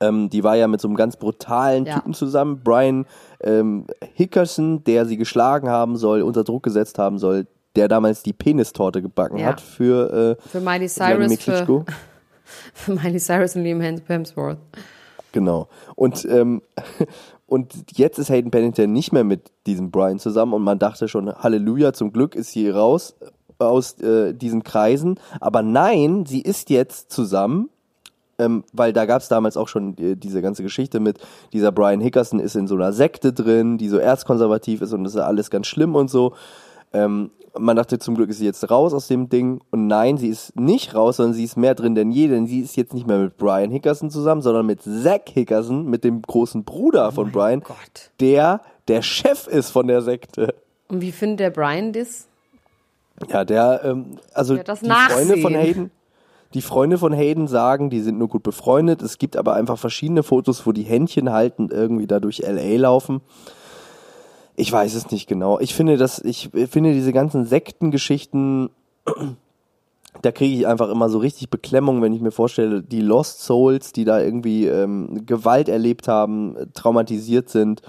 Ähm, 0.00 0.30
die 0.30 0.44
war 0.44 0.56
ja 0.56 0.68
mit 0.68 0.80
so 0.80 0.88
einem 0.88 0.96
ganz 0.96 1.16
brutalen 1.16 1.86
Ja. 1.86 1.94
Typen 1.96 2.14
zusammen, 2.14 2.60
Brian 2.62 3.06
ähm, 3.42 3.86
Hickerson, 4.14 4.84
der 4.84 5.06
sie 5.06 5.16
geschlagen 5.16 5.68
haben 5.68 5.96
soll, 5.96 6.22
unter 6.22 6.44
Druck 6.44 6.62
gesetzt 6.62 6.98
haben 6.98 7.18
soll, 7.18 7.46
der 7.76 7.88
damals 7.88 8.22
die 8.22 8.32
Penistorte 8.32 9.02
gebacken 9.02 9.38
Ja. 9.38 9.48
hat 9.48 9.60
für 9.60 10.36
äh, 10.40 10.48
Für 10.48 10.60
Miley 10.60 10.88
Cyrus, 10.88 11.36
für, 11.38 11.84
für 12.74 12.92
Miley 12.94 13.18
Cyrus 13.18 13.56
und 13.56 13.62
Liam 13.64 13.80
Hems- 13.80 14.02
Hemsworth. 14.06 14.58
Genau. 15.32 15.68
Und, 15.96 16.24
ähm, 16.30 16.62
und 17.46 17.74
jetzt 17.92 18.18
ist 18.18 18.30
Hayden 18.30 18.50
Panettiere 18.50 18.88
nicht 18.88 19.12
mehr 19.12 19.24
mit 19.24 19.50
diesem 19.66 19.90
Brian 19.90 20.18
zusammen 20.18 20.54
und 20.54 20.62
man 20.62 20.78
dachte 20.78 21.08
schon, 21.08 21.30
Halleluja, 21.34 21.92
zum 21.92 22.12
Glück 22.12 22.34
ist 22.34 22.52
sie 22.52 22.70
raus 22.70 23.14
aus 23.58 24.00
äh, 24.00 24.32
diesen 24.34 24.62
Kreisen. 24.62 25.18
Aber 25.40 25.62
nein, 25.62 26.24
sie 26.26 26.40
ist 26.40 26.70
jetzt 26.70 27.10
zusammen, 27.10 27.68
ähm, 28.38 28.64
weil 28.72 28.92
da 28.92 29.06
gab 29.06 29.22
es 29.22 29.28
damals 29.28 29.56
auch 29.56 29.68
schon 29.68 29.96
äh, 29.98 30.16
diese 30.16 30.42
ganze 30.42 30.62
Geschichte 30.62 31.00
mit, 31.00 31.18
dieser 31.52 31.72
Brian 31.72 32.00
Hickerson 32.00 32.40
ist 32.40 32.56
in 32.56 32.66
so 32.66 32.74
einer 32.74 32.92
Sekte 32.92 33.32
drin, 33.32 33.78
die 33.78 33.88
so 33.88 33.98
erzkonservativ 33.98 34.82
ist 34.82 34.92
und 34.92 35.04
das 35.04 35.14
ist 35.14 35.20
alles 35.20 35.50
ganz 35.50 35.66
schlimm 35.66 35.94
und 35.94 36.08
so. 36.10 36.34
Ähm, 36.92 37.30
man 37.58 37.76
dachte, 37.76 37.98
zum 37.98 38.14
Glück 38.14 38.30
ist 38.30 38.38
sie 38.38 38.44
jetzt 38.44 38.70
raus 38.70 38.92
aus 38.92 39.08
dem 39.08 39.28
Ding. 39.30 39.60
Und 39.70 39.86
nein, 39.86 40.18
sie 40.18 40.28
ist 40.28 40.58
nicht 40.58 40.94
raus, 40.94 41.16
sondern 41.16 41.34
sie 41.34 41.44
ist 41.44 41.56
mehr 41.56 41.74
drin 41.74 41.94
denn 41.94 42.10
je, 42.10 42.28
denn 42.28 42.46
sie 42.46 42.60
ist 42.60 42.76
jetzt 42.76 42.92
nicht 42.92 43.06
mehr 43.06 43.18
mit 43.18 43.38
Brian 43.38 43.70
Hickerson 43.70 44.10
zusammen, 44.10 44.42
sondern 44.42 44.66
mit 44.66 44.82
Zach 44.82 45.20
Hickerson, 45.32 45.86
mit 45.86 46.04
dem 46.04 46.22
großen 46.22 46.64
Bruder 46.64 47.12
von 47.12 47.32
Brian, 47.32 47.60
Gott. 47.60 48.10
der 48.20 48.60
der 48.88 49.02
Chef 49.02 49.46
ist 49.46 49.70
von 49.70 49.88
der 49.88 50.02
Sekte. 50.02 50.54
Und 50.88 51.00
wie 51.00 51.12
findet 51.12 51.40
der 51.40 51.50
Brian 51.50 51.92
das? 51.92 52.28
Ja, 53.28 53.44
der, 53.44 53.80
ähm, 53.84 54.18
also 54.32 54.56
Ja, 54.56 54.62
das 54.62 54.80
die 54.80 54.88
Freunde 54.88 55.38
von 55.38 55.52
Nachsehen. 55.52 55.54
Hayden, 55.56 55.90
die 56.54 56.62
Freunde 56.62 56.98
von 56.98 57.12
Hayden 57.12 57.48
sagen, 57.48 57.90
die 57.90 58.00
sind 58.00 58.18
nur 58.18 58.28
gut 58.28 58.42
befreundet. 58.42 59.02
Es 59.02 59.18
gibt 59.18 59.36
aber 59.36 59.54
einfach 59.54 59.78
verschiedene 59.78 60.22
Fotos, 60.22 60.66
wo 60.66 60.72
die 60.72 60.84
Händchen 60.84 61.32
haltend 61.32 61.72
irgendwie 61.72 62.06
da 62.06 62.20
durch 62.20 62.38
LA 62.38 62.76
laufen. 62.76 63.20
Ich 64.54 64.72
weiß 64.72 64.94
es 64.94 65.10
nicht 65.10 65.28
genau. 65.28 65.58
Ich 65.60 65.74
finde 65.74 65.96
das, 65.96 66.18
ich 66.18 66.50
finde 66.70 66.92
diese 66.92 67.12
ganzen 67.12 67.44
Sektengeschichten, 67.44 68.70
da 70.22 70.32
kriege 70.32 70.56
ich 70.56 70.66
einfach 70.66 70.88
immer 70.88 71.10
so 71.10 71.18
richtig 71.18 71.50
Beklemmung, 71.50 72.00
wenn 72.00 72.14
ich 72.14 72.22
mir 72.22 72.30
vorstelle, 72.30 72.82
die 72.82 73.02
Lost 73.02 73.42
Souls, 73.42 73.92
die 73.92 74.04
da 74.04 74.20
irgendwie 74.20 74.66
ähm, 74.66 75.26
Gewalt 75.26 75.68
erlebt 75.68 76.08
haben, 76.08 76.56
traumatisiert 76.72 77.50
sind. 77.50 77.82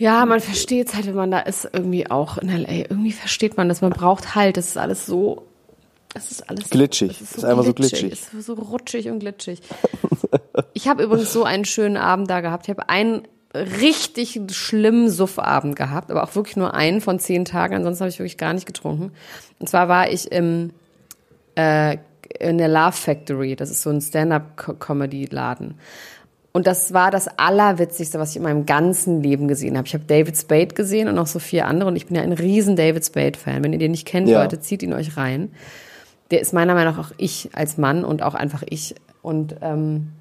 Ja, 0.00 0.24
man 0.24 0.40
versteht 0.40 0.88
es 0.88 0.94
halt, 0.94 1.06
wenn 1.06 1.14
man 1.14 1.30
da 1.30 1.40
ist, 1.40 1.68
irgendwie 1.70 2.10
auch 2.10 2.38
in 2.38 2.48
L.A. 2.48 2.86
Irgendwie 2.88 3.12
versteht 3.12 3.58
man 3.58 3.68
das. 3.68 3.82
Man 3.82 3.90
braucht 3.90 4.34
halt. 4.34 4.56
Das 4.56 4.68
ist 4.68 4.78
alles 4.78 5.04
so. 5.04 5.42
Das 6.14 6.30
ist 6.30 6.48
alles 6.48 6.70
Glitschig. 6.70 7.18
Das 7.18 7.32
Ist 7.36 7.44
einfach 7.44 7.64
so 7.64 7.72
glitschig. 7.72 8.12
Es 8.12 8.34
ist 8.34 8.46
so 8.46 8.54
rutschig 8.54 9.08
und 9.08 9.20
glitschig. 9.20 9.60
ich 10.74 10.88
habe 10.88 11.04
übrigens 11.04 11.32
so 11.32 11.44
einen 11.44 11.64
schönen 11.64 11.96
Abend 11.96 12.28
da 12.28 12.40
gehabt. 12.40 12.66
Ich 12.66 12.70
habe 12.70 12.88
einen 12.88 13.22
richtig 13.54 14.40
schlimmen 14.50 15.08
Suffabend 15.08 15.76
gehabt, 15.76 16.10
aber 16.10 16.24
auch 16.24 16.34
wirklich 16.34 16.56
nur 16.56 16.74
einen 16.74 17.00
von 17.00 17.18
zehn 17.18 17.44
Tagen. 17.44 17.74
Ansonsten 17.74 18.02
habe 18.02 18.10
ich 18.10 18.18
wirklich 18.18 18.38
gar 18.38 18.52
nicht 18.52 18.66
getrunken. 18.66 19.12
Und 19.58 19.68
zwar 19.68 19.88
war 19.88 20.10
ich 20.10 20.30
im 20.30 20.70
äh, 21.54 21.98
in 22.38 22.58
der 22.58 22.68
Love 22.68 22.92
Factory. 22.92 23.56
Das 23.56 23.70
ist 23.70 23.82
so 23.82 23.90
ein 23.90 24.00
Stand-up-Comedy-Laden. 24.00 25.74
Und 26.52 26.66
das 26.66 26.92
war 26.92 27.10
das 27.10 27.28
Allerwitzigste, 27.38 28.18
was 28.18 28.30
ich 28.30 28.36
in 28.36 28.42
meinem 28.42 28.66
ganzen 28.66 29.22
Leben 29.22 29.46
gesehen 29.46 29.76
habe. 29.76 29.86
Ich 29.86 29.94
habe 29.94 30.04
David 30.04 30.36
Spade 30.36 30.74
gesehen 30.74 31.08
und 31.08 31.14
noch 31.14 31.26
so 31.26 31.38
vier 31.38 31.66
andere. 31.66 31.88
Und 31.88 31.96
ich 31.96 32.06
bin 32.06 32.16
ja 32.16 32.22
ein 32.22 32.32
riesen 32.32 32.76
David 32.76 33.04
Spade-Fan. 33.04 33.62
Wenn 33.62 33.72
ihr 33.72 33.78
den 33.78 33.92
nicht 33.92 34.06
kennt, 34.06 34.28
Ja. 34.28 34.42
Leute, 34.42 34.60
zieht 34.60 34.82
ihn 34.82 34.92
euch 34.92 35.16
rein. 35.16 35.50
Der 36.30 36.40
ist 36.40 36.52
meiner 36.52 36.74
Meinung 36.74 36.94
nach 36.94 37.10
auch 37.10 37.14
ich 37.16 37.50
als 37.54 37.76
Mann 37.78 38.04
und 38.04 38.22
auch 38.22 38.34
einfach 38.34 38.62
ich. 38.68 38.94
Und 39.22 39.56
ähm, 39.60 40.12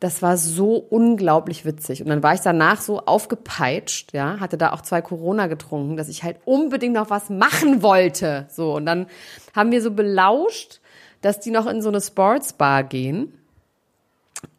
das 0.00 0.22
war 0.22 0.38
so 0.38 0.76
unglaublich 0.76 1.66
witzig. 1.66 2.02
Und 2.02 2.08
dann 2.08 2.22
war 2.22 2.32
ich 2.32 2.40
danach 2.40 2.80
so 2.80 3.00
aufgepeitscht, 3.00 4.14
ja, 4.14 4.40
hatte 4.40 4.56
da 4.56 4.72
auch 4.72 4.80
zwei 4.80 5.02
Corona 5.02 5.46
getrunken, 5.46 5.98
dass 5.98 6.08
ich 6.08 6.22
halt 6.22 6.38
unbedingt 6.46 6.94
noch 6.94 7.10
was 7.10 7.28
machen 7.28 7.82
wollte. 7.82 8.46
So, 8.50 8.74
und 8.74 8.86
dann 8.86 9.06
haben 9.54 9.70
wir 9.70 9.82
so 9.82 9.90
belauscht, 9.90 10.80
dass 11.20 11.38
die 11.38 11.50
noch 11.50 11.66
in 11.66 11.82
so 11.82 11.90
eine 11.90 12.00
Sportsbar 12.00 12.82
gehen. 12.84 13.34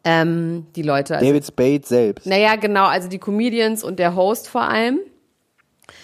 Ähm, 0.04 0.66
die 0.76 0.82
Leute. 0.82 1.16
Also, 1.16 1.26
David 1.26 1.44
Spade 1.44 1.82
selbst. 1.84 2.26
naja, 2.26 2.54
genau, 2.54 2.84
also 2.84 3.08
die 3.08 3.18
Comedians 3.18 3.82
und 3.82 3.98
der 3.98 4.14
Host 4.14 4.48
vor 4.48 4.62
allem. 4.62 5.00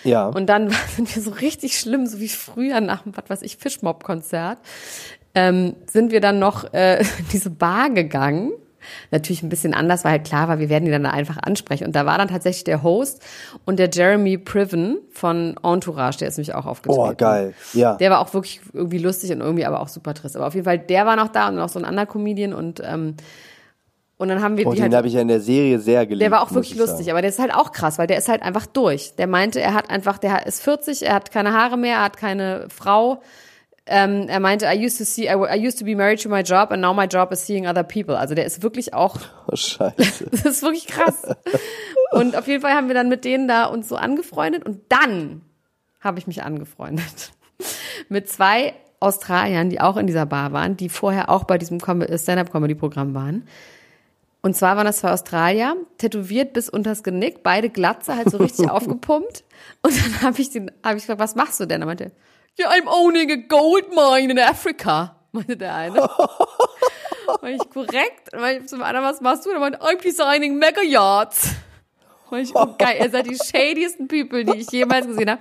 Ja. 0.05 0.27
Und 0.27 0.46
dann 0.46 0.70
sind 0.96 1.14
wir 1.14 1.22
so 1.22 1.31
richtig 1.31 1.79
schlimm, 1.79 2.07
so 2.07 2.20
wie 2.20 2.29
früher 2.29 2.81
nach 2.81 3.03
dem, 3.03 3.16
was 3.16 3.29
weiß 3.29 3.42
ich, 3.42 3.57
Fischmob-Konzert, 3.57 4.59
ähm, 5.35 5.77
sind 5.90 6.11
wir 6.12 6.20
dann 6.20 6.38
noch 6.38 6.72
äh, 6.72 7.01
in 7.18 7.29
diese 7.33 7.51
Bar 7.51 7.90
gegangen. 7.90 8.53
Natürlich 9.11 9.42
ein 9.42 9.51
bisschen 9.51 9.74
anders, 9.74 10.05
weil 10.05 10.12
halt 10.12 10.24
klar 10.24 10.48
war, 10.48 10.61
wir 10.61 10.70
werden 10.70 10.87
die 10.87 10.90
dann 10.90 11.03
da 11.03 11.11
einfach 11.11 11.37
ansprechen. 11.42 11.85
Und 11.85 11.96
da 11.96 12.07
war 12.07 12.16
dann 12.16 12.29
tatsächlich 12.29 12.64
der 12.64 12.83
Host 12.83 13.22
und 13.66 13.79
der 13.79 13.90
Jeremy 13.92 14.38
Priven 14.38 14.98
von 15.11 15.57
Entourage, 15.62 16.18
der 16.18 16.29
ist 16.29 16.38
nämlich 16.38 16.55
auch 16.55 16.64
aufgetreten. 16.64 17.11
Oh, 17.11 17.14
geil. 17.14 17.55
Ja. 17.74 17.96
Der 17.96 18.11
war 18.11 18.20
auch 18.20 18.33
wirklich 18.33 18.61
irgendwie 18.72 18.98
lustig 18.98 19.31
und 19.33 19.40
irgendwie 19.40 19.66
aber 19.66 19.81
auch 19.81 19.88
super 19.88 20.14
trist. 20.14 20.37
Aber 20.37 20.46
auf 20.46 20.55
jeden 20.55 20.64
Fall, 20.64 20.79
der 20.79 21.05
war 21.05 21.16
noch 21.16 21.29
da 21.29 21.48
und 21.48 21.57
noch 21.57 21.68
so 21.68 21.79
ein 21.79 21.85
anderer 21.85 22.07
Comedian 22.07 22.55
und 22.55 22.81
ähm, 22.83 23.16
und 24.18 24.28
dann 24.28 24.42
haben 24.42 24.57
wir 24.59 24.66
Oh, 24.66 24.70
die 24.72 24.76
den 24.76 24.83
halt 24.85 24.94
habe 24.94 25.09
ich 25.09 25.14
ja 25.14 25.20
in 25.22 25.28
der 25.28 25.40
Serie 25.40 25.78
sehr 25.78 26.04
geliebt. 26.07 26.22
der 26.22 26.31
war 26.31 26.42
auch 26.42 26.52
wirklich 26.52 26.72
ich 26.72 26.78
lustig, 26.78 27.07
sagen. 27.07 27.11
aber 27.12 27.22
der 27.22 27.31
ist 27.31 27.38
halt 27.38 27.54
auch 27.54 27.72
krass, 27.72 27.98
weil 27.98 28.07
der 28.07 28.18
ist 28.18 28.28
halt 28.28 28.42
einfach 28.42 28.66
durch. 28.66 29.14
Der 29.16 29.26
meinte, 29.26 29.61
er 29.61 29.72
hat 29.74 29.88
einfach, 29.90 30.18
der 30.18 30.46
ist 30.46 30.62
40, 30.62 31.07
er 31.07 31.14
hat 31.14 31.31
keine 31.31 31.52
Haare 31.54 31.76
mehr, 31.78 31.96
er 31.96 32.02
hat 32.04 32.16
keine 32.16 32.66
Frau. 32.68 33.22
Ähm, 33.90 34.26
er 34.28 34.38
meinte, 34.40 34.66
I 34.66 34.85
used 34.85 34.98
to 34.98 35.04
see, 35.04 35.28
I, 35.28 35.35
I 35.57 35.66
used 35.66 35.78
to 35.78 35.85
be 35.87 35.96
married 35.96 36.22
to 36.22 36.28
my 36.28 36.40
job 36.42 36.72
and 36.72 36.83
now 36.83 36.92
my 36.92 37.04
job 37.07 37.33
is 37.33 37.46
seeing 37.46 37.66
other 37.66 37.83
people. 37.85 38.18
Also 38.18 38.35
der 38.35 38.44
ist 38.44 38.62
wirklich 38.62 38.92
auch, 38.92 39.16
Oh, 39.46 39.57
scheiße. 39.57 40.26
das 40.31 40.44
ist 40.44 40.62
wirklich 40.62 40.87
krass. 40.88 41.22
Und 42.12 42.37
auf 42.37 42.46
jeden 42.48 42.61
Fall 42.61 42.72
haben 42.74 42.88
wir 42.88 42.94
dann 42.94 43.09
mit 43.09 43.24
denen 43.24 43.48
da 43.48 43.64
uns 43.64 43.88
so 43.88 43.96
angefreundet 43.96 44.66
und 44.66 44.81
dann 44.90 45.40
habe 46.00 46.18
ich 46.18 46.26
mich 46.26 46.42
angefreundet 46.42 47.33
mit 48.09 48.28
zwei 48.28 48.74
Australiern, 49.00 49.70
die 49.70 49.81
auch 49.81 49.96
in 49.96 50.07
dieser 50.07 50.26
Bar 50.26 50.52
waren, 50.52 50.76
die 50.76 50.88
vorher 50.88 51.31
auch 51.31 51.44
bei 51.44 51.57
diesem 51.57 51.81
Com- 51.81 52.02
Stand-up-Comedy-Programm 52.02 53.14
waren. 53.14 53.46
Und 54.48 54.54
zwar 54.54 54.78
waren 54.78 54.87
das 54.87 55.00
zwei 55.00 55.12
Australier, 55.12 55.76
tätowiert 55.98 56.54
bis 56.54 56.70
unters 56.70 57.02
Genick, 57.02 57.42
beide 57.42 57.68
Glatze, 57.68 58.16
halt 58.16 58.30
so 58.30 58.38
richtig 58.38 58.70
aufgepumpt. 58.70 59.44
Und 59.82 59.94
dann 59.94 60.22
habe 60.22 60.40
ich 60.40 60.48
den, 60.48 60.70
habe 60.82 60.96
ich 60.96 61.02
gefragt, 61.02 61.20
was 61.20 61.34
machst 61.34 61.61
du 61.61 61.66
denn? 61.66 61.82
Er 61.82 61.87
meinte, 61.87 62.12
yeah, 62.58 62.70
I'm 62.70 62.87
owning 62.87 63.30
a 63.30 63.37
gold 63.46 63.90
mine 63.90 64.32
in 64.32 64.38
Africa, 64.38 65.16
meinte 65.32 65.58
der 65.58 65.74
eine. 65.74 65.96
War 65.98 67.50
ich 67.50 67.68
korrekt? 67.68 68.32
Und 68.32 68.42
ich 68.42 68.66
zum 68.68 68.82
anderen, 68.82 69.04
was 69.04 69.20
machst 69.20 69.44
du? 69.44 69.50
Er 69.50 69.61
meinte, 69.61 69.82
I'm 69.82 70.00
designing 70.00 70.56
mega 70.56 70.80
yachts. 70.80 71.50
War 72.31 72.38
ich, 72.38 72.55
oh, 72.55 72.75
geil, 72.79 72.97
ihr 73.01 73.11
seid 73.11 73.27
die 73.27 73.37
shadiesten 73.37 74.09
People, 74.09 74.45
die 74.45 74.59
ich 74.59 74.71
jemals 74.71 75.07
gesehen 75.07 75.31
habe. 75.31 75.41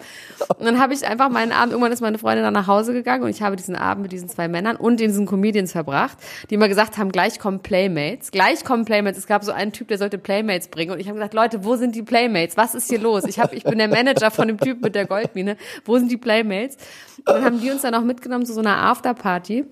Und 0.57 0.65
dann 0.65 0.79
habe 0.79 0.93
ich 0.93 1.05
einfach 1.05 1.29
meinen 1.29 1.51
Abend, 1.51 1.73
irgendwann 1.73 1.91
ist 1.91 2.01
meine 2.01 2.17
Freundin 2.17 2.43
dann 2.43 2.53
nach 2.53 2.67
Hause 2.67 2.93
gegangen 2.93 3.23
und 3.23 3.29
ich 3.29 3.41
habe 3.41 3.55
diesen 3.55 3.75
Abend 3.75 4.03
mit 4.03 4.11
diesen 4.11 4.29
zwei 4.29 4.47
Männern 4.47 4.75
und 4.75 4.99
diesen 4.99 5.25
Comedians 5.25 5.71
verbracht, 5.71 6.17
die 6.49 6.55
immer 6.55 6.67
gesagt 6.67 6.97
haben, 6.97 7.11
gleich 7.11 7.39
kommen 7.39 7.59
Playmates, 7.59 8.31
gleich 8.31 8.63
kommen 8.63 8.85
Playmates. 8.85 9.17
Es 9.17 9.27
gab 9.27 9.43
so 9.43 9.51
einen 9.51 9.73
Typ, 9.73 9.89
der 9.89 9.97
sollte 9.97 10.17
Playmates 10.17 10.69
bringen 10.69 10.91
und 10.91 10.99
ich 10.99 11.07
habe 11.07 11.17
gesagt, 11.17 11.33
Leute, 11.33 11.63
wo 11.63 11.75
sind 11.75 11.95
die 11.95 12.03
Playmates? 12.03 12.57
Was 12.57 12.75
ist 12.75 12.89
hier 12.89 12.99
los? 12.99 13.25
Ich, 13.25 13.39
hab, 13.39 13.53
ich 13.53 13.63
bin 13.63 13.77
der 13.77 13.89
Manager 13.89 14.31
von 14.31 14.47
dem 14.47 14.59
Typen 14.59 14.81
mit 14.81 14.95
der 14.95 15.05
Goldmine. 15.05 15.57
Wo 15.85 15.97
sind 15.97 16.11
die 16.11 16.17
Playmates? 16.17 16.77
Und 17.19 17.27
dann 17.27 17.43
haben 17.43 17.61
die 17.61 17.71
uns 17.71 17.81
dann 17.81 17.95
auch 17.95 18.03
mitgenommen 18.03 18.45
zu 18.45 18.53
so 18.53 18.61
einer 18.61 18.77
Afterparty 18.77 19.65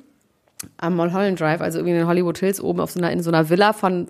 am 0.77 0.95
Mulholland 0.95 1.39
Drive, 1.39 1.61
also 1.61 1.79
irgendwie 1.79 1.93
in 1.93 1.99
den 1.99 2.07
Hollywood 2.07 2.37
Hills 2.37 2.61
oben 2.61 2.79
auf 2.79 2.91
so 2.91 2.99
einer, 2.99 3.11
in 3.11 3.21
so 3.21 3.29
einer 3.29 3.49
Villa 3.49 3.73
von 3.73 4.07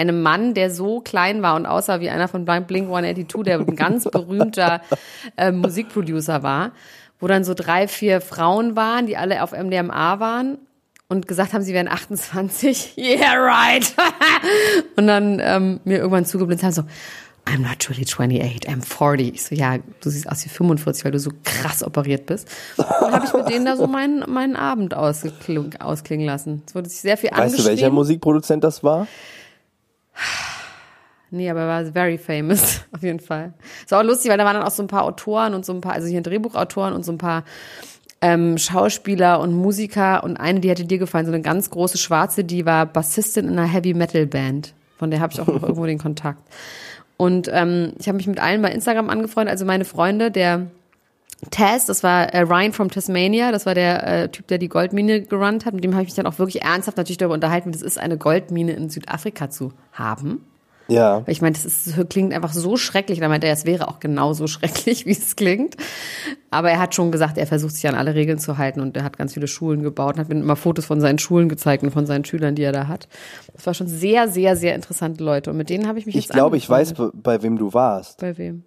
einem 0.00 0.22
Mann, 0.22 0.54
der 0.54 0.70
so 0.70 1.00
klein 1.00 1.42
war 1.42 1.54
und 1.56 1.66
aussah 1.66 2.00
wie 2.00 2.10
einer 2.10 2.26
von 2.26 2.44
Blink 2.44 2.88
182, 2.88 3.44
der 3.44 3.60
ein 3.60 3.76
ganz 3.76 4.04
berühmter 4.04 4.80
äh, 5.36 5.52
Musikproducer 5.52 6.42
war, 6.42 6.72
wo 7.20 7.26
dann 7.26 7.44
so 7.44 7.54
drei, 7.54 7.86
vier 7.86 8.20
Frauen 8.20 8.76
waren, 8.76 9.06
die 9.06 9.16
alle 9.16 9.42
auf 9.42 9.52
MDMA 9.52 10.18
waren 10.18 10.58
und 11.08 11.28
gesagt 11.28 11.52
haben, 11.52 11.62
sie 11.62 11.74
wären 11.74 11.88
28. 11.88 12.94
Yeah, 12.96 13.34
right. 13.34 13.94
und 14.96 15.06
dann 15.06 15.40
ähm, 15.42 15.80
mir 15.84 15.98
irgendwann 15.98 16.24
zugeblinzt 16.24 16.64
haben, 16.64 16.72
so, 16.72 16.82
I'm 17.46 17.62
not 17.62 17.88
really 17.88 18.04
28, 18.04 18.68
I'm 18.68 18.82
40. 18.82 19.34
Ich 19.34 19.44
so, 19.44 19.54
ja, 19.54 19.78
du 19.78 20.10
siehst 20.10 20.30
aus 20.30 20.44
wie 20.44 20.48
45, 20.48 21.04
weil 21.04 21.12
du 21.12 21.18
so 21.18 21.30
krass 21.44 21.82
operiert 21.82 22.26
bist. 22.26 22.48
Und 22.76 22.86
dann 23.00 23.12
habe 23.12 23.26
ich 23.26 23.32
mit 23.32 23.48
denen 23.48 23.64
da 23.64 23.76
so 23.76 23.86
meinen, 23.86 24.30
meinen 24.30 24.56
Abend 24.56 24.94
ausklingen, 24.94 25.80
ausklingen 25.80 26.26
lassen. 26.26 26.62
Es 26.66 26.74
wurde 26.74 26.88
sich 26.88 27.00
sehr 27.00 27.16
viel 27.16 27.30
Weißt 27.32 27.58
du, 27.58 27.64
welcher. 27.64 27.90
Musikproduzent 27.90 28.62
das 28.62 28.84
war? 28.84 29.06
Nee, 31.30 31.48
aber 31.48 31.60
er 31.60 31.68
war 31.68 31.84
very 31.92 32.18
famous, 32.18 32.80
auf 32.92 33.02
jeden 33.02 33.20
Fall. 33.20 33.52
Ist 33.84 33.94
auch 33.94 34.02
lustig, 34.02 34.30
weil 34.30 34.38
da 34.38 34.44
waren 34.44 34.54
dann 34.54 34.64
auch 34.64 34.72
so 34.72 34.82
ein 34.82 34.88
paar 34.88 35.04
Autoren 35.04 35.54
und 35.54 35.64
so 35.64 35.72
ein 35.72 35.80
paar, 35.80 35.92
also 35.92 36.08
hier 36.08 36.20
Drehbuchautoren 36.22 36.92
und 36.92 37.04
so 37.04 37.12
ein 37.12 37.18
paar 37.18 37.44
ähm, 38.20 38.58
Schauspieler 38.58 39.40
und 39.40 39.54
Musiker 39.54 40.24
und 40.24 40.36
eine, 40.36 40.60
die 40.60 40.68
hätte 40.68 40.84
dir 40.84 40.98
gefallen, 40.98 41.26
so 41.26 41.32
eine 41.32 41.42
ganz 41.42 41.70
große 41.70 41.98
Schwarze, 41.98 42.44
die 42.44 42.66
war 42.66 42.86
Bassistin 42.86 43.46
in 43.46 43.58
einer 43.58 43.68
Heavy 43.68 43.94
Metal 43.94 44.26
Band. 44.26 44.74
Von 44.98 45.10
der 45.10 45.20
habe 45.20 45.32
ich 45.32 45.40
auch 45.40 45.46
noch 45.46 45.62
irgendwo 45.62 45.86
den 45.86 45.98
Kontakt. 45.98 46.42
Und 47.16 47.48
ähm, 47.52 47.92
ich 47.98 48.08
habe 48.08 48.16
mich 48.16 48.26
mit 48.26 48.40
allen 48.40 48.62
bei 48.62 48.72
Instagram 48.72 49.08
angefreundet, 49.08 49.52
also 49.52 49.64
meine 49.64 49.84
Freunde, 49.84 50.30
der 50.30 50.66
Taz, 51.50 51.86
das 51.86 52.02
war 52.02 52.34
äh, 52.34 52.40
Ryan 52.40 52.72
from 52.72 52.90
Tasmania, 52.90 53.50
das 53.50 53.64
war 53.64 53.74
der 53.74 54.06
äh, 54.06 54.28
Typ, 54.28 54.46
der 54.48 54.58
die 54.58 54.68
Goldmine 54.68 55.22
gerannt 55.22 55.64
hat. 55.64 55.74
Mit 55.74 55.84
dem 55.84 55.92
habe 55.94 56.02
ich 56.02 56.08
mich 56.08 56.14
dann 56.14 56.26
auch 56.26 56.38
wirklich 56.38 56.62
ernsthaft 56.62 56.98
natürlich 56.98 57.18
darüber 57.18 57.34
unterhalten, 57.34 57.68
wie 57.68 57.72
das 57.72 57.82
ist, 57.82 57.98
eine 57.98 58.18
Goldmine 58.18 58.72
in 58.72 58.90
Südafrika 58.90 59.48
zu 59.48 59.72
haben. 59.92 60.44
Ja. 60.90 61.22
Ich 61.26 61.40
meine, 61.40 61.54
das 61.54 61.64
ist, 61.64 62.10
klingt 62.10 62.34
einfach 62.34 62.52
so 62.52 62.76
schrecklich. 62.76 63.20
Da 63.20 63.28
meinte 63.28 63.46
er, 63.46 63.52
es 63.52 63.64
wäre 63.64 63.88
auch 63.88 64.00
genauso 64.00 64.46
schrecklich, 64.48 65.06
wie 65.06 65.12
es 65.12 65.36
klingt. 65.36 65.76
Aber 66.50 66.70
er 66.70 66.80
hat 66.80 66.94
schon 66.94 67.12
gesagt, 67.12 67.38
er 67.38 67.46
versucht 67.46 67.74
sich 67.74 67.88
an 67.88 67.94
alle 67.94 68.14
Regeln 68.14 68.38
zu 68.38 68.58
halten 68.58 68.80
und 68.80 68.96
er 68.96 69.04
hat 69.04 69.16
ganz 69.16 69.34
viele 69.34 69.46
Schulen 69.46 69.82
gebaut 69.82 70.14
und 70.14 70.20
hat 70.20 70.28
mir 70.28 70.34
immer 70.34 70.56
Fotos 70.56 70.84
von 70.84 71.00
seinen 71.00 71.18
Schulen 71.18 71.48
gezeigt 71.48 71.84
und 71.84 71.92
von 71.92 72.06
seinen 72.06 72.24
Schülern, 72.24 72.56
die 72.56 72.62
er 72.62 72.72
da 72.72 72.88
hat. 72.88 73.08
Das 73.54 73.66
war 73.66 73.74
schon 73.74 73.86
sehr, 73.86 74.28
sehr, 74.28 74.56
sehr 74.56 74.74
interessante 74.74 75.22
Leute. 75.22 75.50
Und 75.50 75.56
mit 75.56 75.70
denen 75.70 75.86
habe 75.86 75.98
ich 75.98 76.06
mich 76.06 76.16
Ich 76.16 76.24
jetzt 76.24 76.34
glaube, 76.34 76.56
ich 76.56 76.68
weiß, 76.68 76.94
bei 77.14 77.42
wem 77.42 77.56
du 77.56 77.72
warst. 77.72 78.18
Bei 78.20 78.36
wem? 78.36 78.64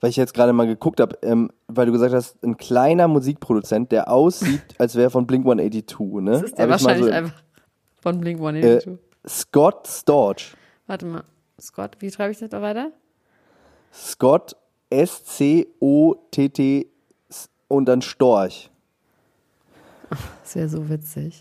Weil 0.00 0.10
ich 0.10 0.16
jetzt 0.16 0.32
gerade 0.34 0.52
mal 0.54 0.66
geguckt 0.66 0.98
habe, 1.00 1.18
ähm, 1.22 1.50
weil 1.68 1.86
du 1.86 1.92
gesagt 1.92 2.14
hast, 2.14 2.42
ein 2.42 2.56
kleiner 2.56 3.06
Musikproduzent, 3.08 3.92
der 3.92 4.10
aussieht, 4.10 4.62
als 4.78 4.94
wäre 4.96 5.10
von 5.10 5.26
Blink 5.26 5.44
182, 5.44 6.22
ne? 6.22 6.30
Das 6.32 6.42
ist 6.42 6.56
der 6.58 6.64
Hab 6.64 6.70
wahrscheinlich 6.70 7.06
so- 7.06 7.12
einfach 7.12 7.42
von 8.00 8.20
Blink 8.20 8.40
äh, 8.40 8.44
182. 8.46 8.98
Scott 9.28 9.86
Storch. 9.86 10.54
Warte 10.86 11.04
mal. 11.06 11.24
Scott, 11.60 11.96
wie 12.00 12.10
schreibe 12.10 12.32
ich 12.32 12.38
das 12.38 12.48
da 12.48 12.62
weiter? 12.62 12.90
Scott 13.92 14.56
S-C-O-T-T 14.88 16.86
und 17.68 17.84
dann 17.86 18.02
Storch. 18.02 18.70
Das 20.42 20.56
wäre 20.56 20.68
so 20.68 20.88
witzig. 20.88 21.38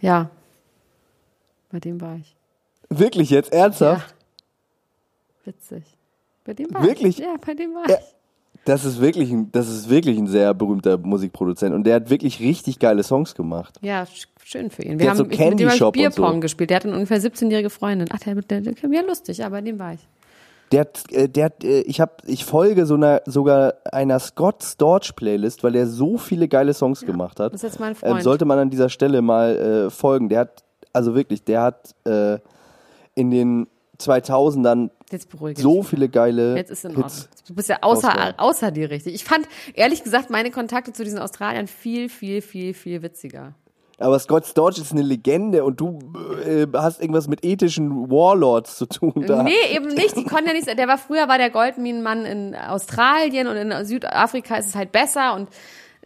Ja. 0.00 0.30
Bei 1.70 1.78
dem 1.80 2.00
war 2.00 2.16
ich. 2.16 2.34
Wirklich 2.88 3.28
jetzt? 3.28 3.52
Ernsthaft? 3.52 4.14
Witzig. 5.44 5.95
Bei 6.46 6.54
dem 6.54 6.72
war 6.72 6.82
Wirklich? 6.82 7.18
Ich. 7.18 7.24
Ja, 7.24 7.34
bei 7.44 7.54
dem 7.54 7.74
war 7.74 7.88
Ja. 7.88 7.96
ich. 7.96 8.04
Das 8.64 8.84
ist 8.84 9.00
wirklich 9.00 9.30
ein, 9.30 9.52
das 9.52 9.68
ist 9.68 9.88
wirklich 9.88 10.18
ein 10.18 10.26
sehr 10.26 10.52
berühmter 10.52 10.98
Musikproduzent 10.98 11.72
und 11.72 11.84
der 11.84 11.96
hat 11.96 12.10
wirklich 12.10 12.40
richtig 12.40 12.80
geile 12.80 13.04
Songs 13.04 13.34
gemacht. 13.36 13.78
Ja, 13.80 14.02
sch- 14.02 14.26
schön 14.42 14.70
für 14.70 14.82
ihn. 14.82 14.98
Der 14.98 15.06
Wir 15.06 15.10
hat 15.12 15.18
haben 15.20 15.30
so 15.30 15.36
Candy 15.36 15.64
mit 15.64 15.72
dem 15.74 15.76
Shop 15.76 15.96
und 15.96 16.02
so. 16.02 16.08
Bierpong 16.22 16.40
gespielt. 16.40 16.70
Der 16.70 16.76
hat 16.78 16.84
eine 16.84 16.94
ungefähr 16.94 17.20
17-jährige 17.20 17.70
Freundin. 17.70 18.08
Ach, 18.12 18.18
der, 18.18 18.34
der, 18.34 18.60
der, 18.62 18.74
ja, 18.90 19.00
lustig, 19.02 19.38
ja, 19.38 19.48
bei 19.50 19.60
dem 19.60 19.78
war 19.78 19.92
ich. 19.94 20.00
Der 20.72 20.80
hat, 20.80 21.00
äh, 21.12 21.28
der 21.28 21.44
hat, 21.44 21.62
äh, 21.62 21.82
ich 21.82 22.00
hab, 22.00 22.22
ich 22.26 22.44
folge 22.44 22.86
so 22.86 22.94
einer, 22.94 23.22
sogar 23.26 23.74
einer 23.92 24.18
Scott 24.18 24.64
Storch 24.64 25.14
Playlist, 25.14 25.62
weil 25.62 25.70
der 25.72 25.86
so 25.86 26.18
viele 26.18 26.48
geile 26.48 26.74
Songs 26.74 27.02
gemacht 27.06 27.38
hat. 27.38 27.52
das 27.54 27.62
ist 27.62 27.70
jetzt 27.74 27.78
mein 27.80 27.94
Freund. 27.94 28.16
Ähm, 28.16 28.20
sollte 28.22 28.46
man 28.46 28.58
an 28.58 28.70
dieser 28.70 28.88
Stelle 28.88 29.22
mal 29.22 29.56
äh, 29.86 29.90
folgen. 29.90 30.28
Der 30.28 30.40
hat, 30.40 30.64
also 30.92 31.14
wirklich, 31.14 31.44
der 31.44 31.62
hat 31.62 31.94
äh, 32.04 32.38
in 33.14 33.30
den 33.30 33.68
2000ern 33.98 34.90
Jetzt 35.10 35.30
beruhige 35.30 35.60
so 35.60 35.82
viele 35.82 36.08
geile 36.08 36.56
Jetzt 36.56 36.70
ist 36.70 36.84
in 36.84 36.90
Ordnung. 36.90 37.04
Hits. 37.04 37.28
Du 37.46 37.54
bist 37.54 37.68
ja 37.68 37.78
außer, 37.82 38.34
außer 38.38 38.70
dir 38.70 38.90
richtig. 38.90 39.14
Ich 39.14 39.24
fand, 39.24 39.46
ehrlich 39.74 40.02
gesagt, 40.02 40.30
meine 40.30 40.50
Kontakte 40.50 40.92
zu 40.92 41.04
diesen 41.04 41.18
Australiern 41.18 41.68
viel, 41.68 42.08
viel, 42.08 42.42
viel, 42.42 42.74
viel 42.74 43.02
witziger. 43.02 43.54
Aber 43.98 44.18
Scott 44.18 44.46
Storch 44.46 44.78
ist 44.78 44.92
eine 44.92 45.02
Legende 45.02 45.64
und 45.64 45.80
du 45.80 45.98
äh, 46.44 46.66
hast 46.74 47.00
irgendwas 47.00 47.28
mit 47.28 47.44
ethischen 47.44 48.10
Warlords 48.10 48.76
zu 48.76 48.86
tun 48.86 49.24
da. 49.26 49.42
Nee, 49.42 49.52
eben 49.74 49.88
nicht. 49.88 50.16
Die 50.16 50.24
konnten 50.24 50.48
ja 50.48 50.52
nicht. 50.52 50.66
Der 50.66 50.88
war 50.88 50.98
früher 50.98 51.28
war 51.28 51.38
der 51.38 51.48
Goldminenmann 51.48 52.26
in 52.26 52.54
Australien 52.54 53.46
und 53.46 53.56
in 53.56 53.84
Südafrika 53.86 54.56
ist 54.56 54.66
es 54.66 54.74
halt 54.74 54.92
besser 54.92 55.34
und 55.34 55.48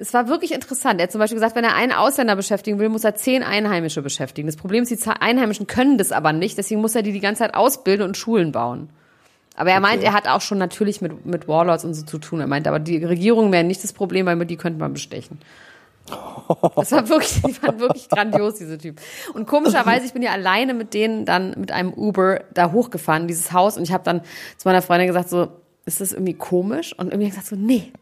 es 0.01 0.15
war 0.15 0.29
wirklich 0.29 0.53
interessant. 0.53 1.01
Er 1.01 1.05
hat 1.05 1.13
zum 1.13 1.19
Beispiel 1.19 1.37
gesagt, 1.37 1.55
wenn 1.57 1.65
er 1.65 1.75
einen 1.75 1.93
Ausländer 1.93 2.37
beschäftigen 2.37 2.79
will, 2.79 2.89
muss 2.89 3.05
er 3.05 3.15
zehn 3.15 3.43
Einheimische 3.43 4.03
beschäftigen. 4.03 4.47
Das 4.47 4.57
Problem 4.57 4.83
ist, 4.83 4.91
die 4.91 5.11
Einheimischen 5.11 5.67
können 5.67 5.99
das 5.99 6.13
aber 6.13 6.33
nicht, 6.33 6.59
deswegen 6.59 6.81
muss 6.81 6.95
er 6.95 7.03
die 7.03 7.13
die 7.13 7.21
ganze 7.21 7.41
Zeit 7.41 7.55
ausbilden 7.55 8.07
und 8.07 8.17
Schulen 8.17 8.53
bauen. 8.53 8.91
Aber 9.57 9.71
er 9.71 9.81
meint, 9.81 10.03
er 10.03 10.15
hat 10.15 10.27
auch 10.27 10.41
schon 10.41 10.59
natürlich 10.59 11.03
mit, 11.03 11.27
mit 11.27 11.47
Warlords 11.47 11.85
und 11.85 11.93
so 11.93 12.05
zu 12.05 12.19
tun. 12.19 12.41
Er 12.41 12.47
meint, 12.47 12.67
aber 12.67 12.79
die 12.79 13.05
Regierungen 13.05 13.53
wären 13.53 13.67
nicht 13.67 13.85
das 13.85 13.93
Problem, 13.93 14.25
weil 14.25 14.47
die 14.47 14.57
könnte 14.57 14.79
man 14.79 14.95
bestechen. 14.95 15.39
Das 16.77 16.93
war 16.93 17.09
wirklich, 17.09 17.43
die 17.43 17.63
waren 17.63 17.79
wirklich 17.79 18.09
grandios, 18.09 18.55
diese 18.55 18.79
Typen. 18.79 19.01
Und 19.35 19.47
komischerweise, 19.47 20.07
ich 20.07 20.13
bin 20.13 20.23
ja 20.23 20.33
alleine 20.33 20.73
mit 20.73 20.95
denen 20.95 21.25
dann 21.25 21.55
mit 21.59 21.73
einem 21.73 21.93
Uber 21.93 22.41
da 22.55 22.73
hochgefahren, 22.73 23.29
dieses 23.29 23.53
Haus, 23.53 23.77
und 23.77 23.83
ich 23.83 23.93
habe 23.93 24.03
dann 24.03 24.23
zu 24.57 24.67
meiner 24.67 24.83
Freundin 24.83 25.09
gesagt, 25.09 25.29
so, 25.29 25.49
ist 25.85 26.01
das 26.01 26.13
irgendwie 26.13 26.35
komisch? 26.35 26.97
Und 26.99 27.09
irgendwie 27.09 27.29
gesagt 27.29 27.47
so, 27.47 27.57
nee. 27.57 27.93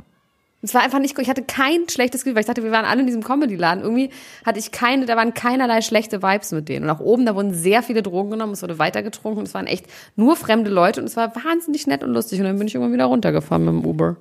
Es 0.61 0.75
war 0.75 0.83
einfach 0.83 0.99
nicht, 0.99 1.17
ich 1.17 1.31
hatte 1.31 1.43
kein 1.43 1.89
schlechtes 1.89 2.23
Gefühl, 2.23 2.35
weil 2.35 2.41
ich 2.41 2.47
dachte, 2.47 2.65
wir 2.65 2.73
waren 2.73 2.85
alle 2.85 3.01
in 3.01 3.07
diesem 3.07 3.23
Comedy-Laden. 3.23 3.83
Irgendwie 3.83 4.11
hatte 4.45 4.59
ich 4.59 4.73
keine, 4.73 5.07
da 5.07 5.17
waren 5.17 5.33
keinerlei 5.33 5.83
schlechte 5.83 6.21
Vibes 6.21 6.51
mit 6.51 6.69
denen. 6.69 6.85
Und 6.85 6.91
auch 6.91 6.99
oben, 6.99 7.27
da 7.27 7.37
wurden 7.37 7.55
sehr 7.55 7.85
viele 7.85 8.03
Drogen 8.03 8.33
genommen, 8.33 8.55
es 8.55 8.63
wurde 8.63 8.79
weitergetrunken, 8.79 9.45
es 9.45 9.55
waren 9.55 9.69
echt 9.69 9.87
nur 10.17 10.35
fremde 10.35 10.71
Leute 10.71 11.01
und 11.01 11.07
es 11.07 11.17
war 11.17 11.33
wahnsinnig 11.37 11.87
nett 11.87 12.03
und 12.03 12.13
lustig. 12.13 12.41
Und 12.41 12.47
dann 12.47 12.59
bin 12.59 12.67
ich 12.67 12.75
irgendwann 12.75 12.93
wieder 12.93 13.05
runtergefahren 13.05 13.65
mit 13.65 13.73
dem 13.73 13.89
Uber. 13.89 14.17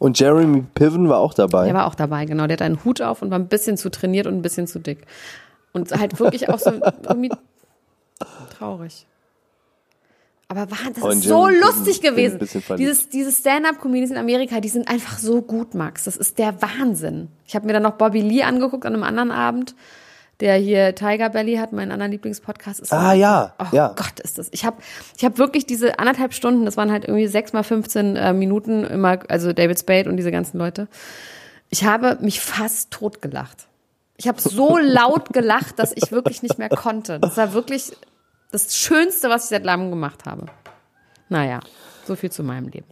Und 0.00 0.18
Jeremy 0.18 0.64
Piven 0.74 1.08
war 1.08 1.18
auch 1.18 1.34
dabei. 1.34 1.66
Der 1.66 1.74
war 1.74 1.86
auch 1.86 1.94
dabei, 1.94 2.24
genau. 2.24 2.46
Der 2.46 2.54
hat 2.54 2.62
einen 2.62 2.84
Hut 2.84 3.00
auf 3.00 3.22
und 3.22 3.30
war 3.30 3.38
ein 3.38 3.48
bisschen 3.48 3.76
zu 3.76 3.90
trainiert 3.90 4.26
und 4.26 4.34
ein 4.34 4.42
bisschen 4.42 4.66
zu 4.66 4.80
dick. 4.80 5.06
Und 5.72 5.92
halt 5.92 6.18
wirklich 6.18 6.48
auch 6.48 6.58
so 6.58 6.70
irgendwie 7.08 7.30
traurig. 8.58 9.06
Aber 10.50 10.70
war, 10.70 10.78
das 10.94 11.02
Und 11.04 11.12
ist 11.18 11.24
so 11.24 11.46
lustig 11.46 12.00
gewesen. 12.00 12.38
Dieses, 12.78 13.10
dieses 13.10 13.38
Stand-up-Comedians 13.38 14.12
in 14.12 14.16
Amerika, 14.16 14.60
die 14.60 14.70
sind 14.70 14.88
einfach 14.88 15.18
so 15.18 15.42
gut, 15.42 15.74
Max. 15.74 16.04
Das 16.04 16.16
ist 16.16 16.38
der 16.38 16.62
Wahnsinn. 16.62 17.28
Ich 17.46 17.54
habe 17.54 17.66
mir 17.66 17.74
dann 17.74 17.82
noch 17.82 17.92
Bobby 17.92 18.22
Lee 18.22 18.42
angeguckt 18.42 18.86
an 18.86 18.94
einem 18.94 19.02
anderen 19.02 19.30
Abend, 19.30 19.74
der 20.40 20.54
hier 20.56 20.94
Tiger 20.94 21.28
Belly 21.28 21.56
hat, 21.56 21.72
mein 21.72 21.92
anderer 21.92 22.08
Lieblingspodcast. 22.08 22.80
Ist 22.80 22.92
Ah, 22.94 23.12
ja, 23.12 23.54
Oh 23.58 23.66
ja. 23.72 23.88
Gott, 23.94 24.20
ist 24.20 24.38
das. 24.38 24.48
Ich 24.52 24.64
habe 24.64 24.78
ich 25.18 25.24
hab 25.24 25.36
wirklich 25.36 25.66
diese 25.66 25.98
anderthalb 25.98 26.32
Stunden, 26.32 26.64
das 26.64 26.78
waren 26.78 26.90
halt 26.90 27.04
irgendwie 27.04 27.26
sechs 27.26 27.52
mal 27.52 27.62
15 27.62 28.16
äh, 28.16 28.32
Minuten 28.32 28.84
immer, 28.84 29.18
also 29.28 29.52
David 29.52 29.78
Spade 29.78 30.08
und 30.08 30.16
diese 30.16 30.30
ganzen 30.30 30.56
Leute. 30.56 30.88
Ich 31.68 31.84
habe 31.84 32.16
mich 32.22 32.40
fast 32.40 32.90
totgelacht. 32.90 33.66
Ich 34.16 34.28
habe 34.28 34.40
so 34.40 34.78
laut 34.78 35.34
gelacht, 35.34 35.78
dass 35.78 35.92
ich 35.94 36.10
wirklich 36.10 36.42
nicht 36.42 36.58
mehr 36.58 36.70
konnte. 36.70 37.18
Das 37.20 37.36
war 37.36 37.52
wirklich 37.52 37.92
das 38.50 38.76
Schönste, 38.76 39.28
was 39.28 39.44
ich 39.44 39.50
seit 39.50 39.64
langem 39.64 39.90
gemacht 39.90 40.24
habe. 40.24 40.46
Naja, 41.28 41.60
so 42.04 42.16
viel 42.16 42.30
zu 42.30 42.42
meinem 42.42 42.68
Leben. 42.68 42.86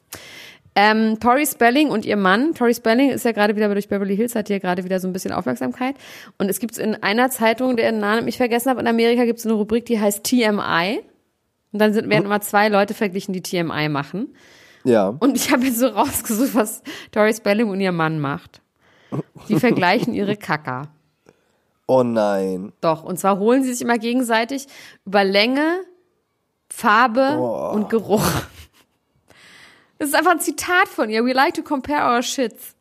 Ähm, 0.78 1.18
Tori 1.20 1.46
Spelling 1.46 1.88
und 1.88 2.04
ihr 2.04 2.18
Mann. 2.18 2.52
Tori 2.52 2.74
Spelling 2.74 3.10
ist 3.10 3.24
ja 3.24 3.32
gerade 3.32 3.56
wieder 3.56 3.72
durch 3.72 3.88
Beverly 3.88 4.14
Hills, 4.14 4.34
hat 4.34 4.48
hier 4.48 4.60
gerade 4.60 4.84
wieder 4.84 5.00
so 5.00 5.08
ein 5.08 5.14
bisschen 5.14 5.32
Aufmerksamkeit. 5.32 5.96
Und 6.36 6.50
es 6.50 6.60
gibt 6.60 6.76
in 6.76 7.02
einer 7.02 7.30
Zeitung, 7.30 7.78
deren 7.78 7.98
Namen 7.98 8.28
ich 8.28 8.36
vergessen 8.36 8.68
habe, 8.68 8.80
in 8.80 8.86
Amerika 8.86 9.24
gibt 9.24 9.38
es 9.38 9.46
eine 9.46 9.54
Rubrik, 9.54 9.86
die 9.86 9.98
heißt 9.98 10.22
TMI. 10.22 11.00
Und 11.72 11.78
dann 11.78 11.94
sind, 11.94 12.10
werden 12.10 12.26
immer 12.26 12.42
zwei 12.42 12.68
Leute 12.68 12.92
verglichen, 12.92 13.32
die 13.32 13.40
TMI 13.42 13.88
machen. 13.88 14.34
Ja. 14.84 15.08
Und 15.18 15.36
ich 15.36 15.50
habe 15.50 15.64
jetzt 15.64 15.78
so 15.78 15.86
rausgesucht, 15.88 16.54
was 16.54 16.82
Tori 17.10 17.32
Spelling 17.32 17.70
und 17.70 17.80
ihr 17.80 17.92
Mann 17.92 18.20
macht. 18.20 18.60
Die 19.48 19.58
vergleichen 19.58 20.12
ihre 20.12 20.36
Kacker. 20.36 20.88
Oh 21.86 22.02
nein. 22.02 22.72
Doch, 22.80 23.04
und 23.04 23.18
zwar 23.18 23.38
holen 23.38 23.62
sie 23.62 23.72
sich 23.72 23.82
immer 23.82 23.98
gegenseitig 23.98 24.66
über 25.04 25.22
Länge, 25.24 25.80
Farbe 26.68 27.38
und 27.38 27.88
Geruch. 27.88 28.26
Das 29.98 30.08
ist 30.08 30.14
einfach 30.14 30.32
ein 30.32 30.40
Zitat 30.40 30.88
von 30.88 31.08
ihr. 31.10 31.24
We 31.24 31.32
like 31.32 31.54
to 31.54 31.62
compare 31.62 32.14
our 32.16 32.22
shits. 32.22 32.74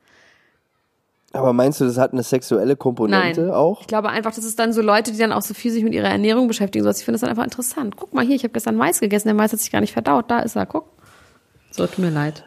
Aber 1.33 1.53
meinst 1.53 1.81
du, 1.81 1.85
das 1.85 1.97
hat 1.97 2.13
eine 2.13 2.23
sexuelle 2.23 2.75
Komponente 2.77 3.41
Nein. 3.41 3.51
auch? 3.51 3.81
Ich 3.81 3.87
glaube 3.87 4.09
einfach, 4.09 4.33
das 4.33 4.45
ist 4.45 4.57
dann 4.57 4.71
so 4.73 4.81
Leute, 4.81 5.11
die 5.11 5.17
dann 5.17 5.33
auch 5.33 5.41
so 5.41 5.53
viel 5.53 5.71
sich 5.71 5.83
mit 5.83 5.93
ihrer 5.93 6.07
Ernährung 6.09 6.47
beschäftigen. 6.47 6.87
Ich 6.89 6.97
finde 6.97 7.13
das 7.13 7.21
dann 7.21 7.29
einfach 7.29 7.43
interessant. 7.43 7.97
Guck 7.97 8.13
mal 8.13 8.25
hier, 8.25 8.35
ich 8.37 8.43
habe 8.43 8.53
gestern 8.53 8.75
Mais 8.75 8.99
gegessen, 9.01 9.27
der 9.27 9.35
Mais 9.35 9.51
hat 9.51 9.59
sich 9.59 9.71
gar 9.71 9.81
nicht 9.81 9.91
verdaut. 9.93 10.31
Da 10.31 10.39
ist 10.39 10.55
er, 10.55 10.65
guck. 10.65 10.85
So, 11.71 11.85
tut 11.87 11.99
mir 11.99 12.09
leid. 12.09 12.45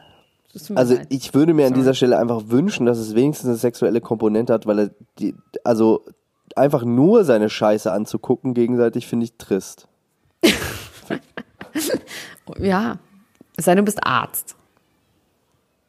Tut 0.52 0.70
mir 0.70 0.76
Also 0.78 0.94
leid. 0.94 1.06
ich 1.10 1.34
würde 1.34 1.52
mir 1.52 1.64
an 1.66 1.68
Sorry. 1.68 1.80
dieser 1.80 1.94
Stelle 1.94 2.18
einfach 2.18 2.44
wünschen, 2.46 2.86
dass 2.86 2.96
es 2.98 3.14
wenigstens 3.14 3.48
eine 3.48 3.58
sexuelle 3.58 4.00
Komponente 4.00 4.54
hat, 4.54 4.66
weil 4.66 4.78
er 4.78 4.90
die, 5.18 5.34
also 5.64 6.04
einfach 6.56 6.84
nur 6.84 7.24
seine 7.24 7.50
Scheiße 7.50 7.90
anzugucken 7.92 8.54
gegenseitig 8.54 9.06
finde 9.06 9.24
ich 9.24 9.36
trist. 9.36 9.88
Ja. 12.58 12.98
Es 13.56 13.64
sei 13.66 13.72
denn, 13.72 13.84
du 13.84 13.84
bist 13.84 14.06
Arzt. 14.06 14.56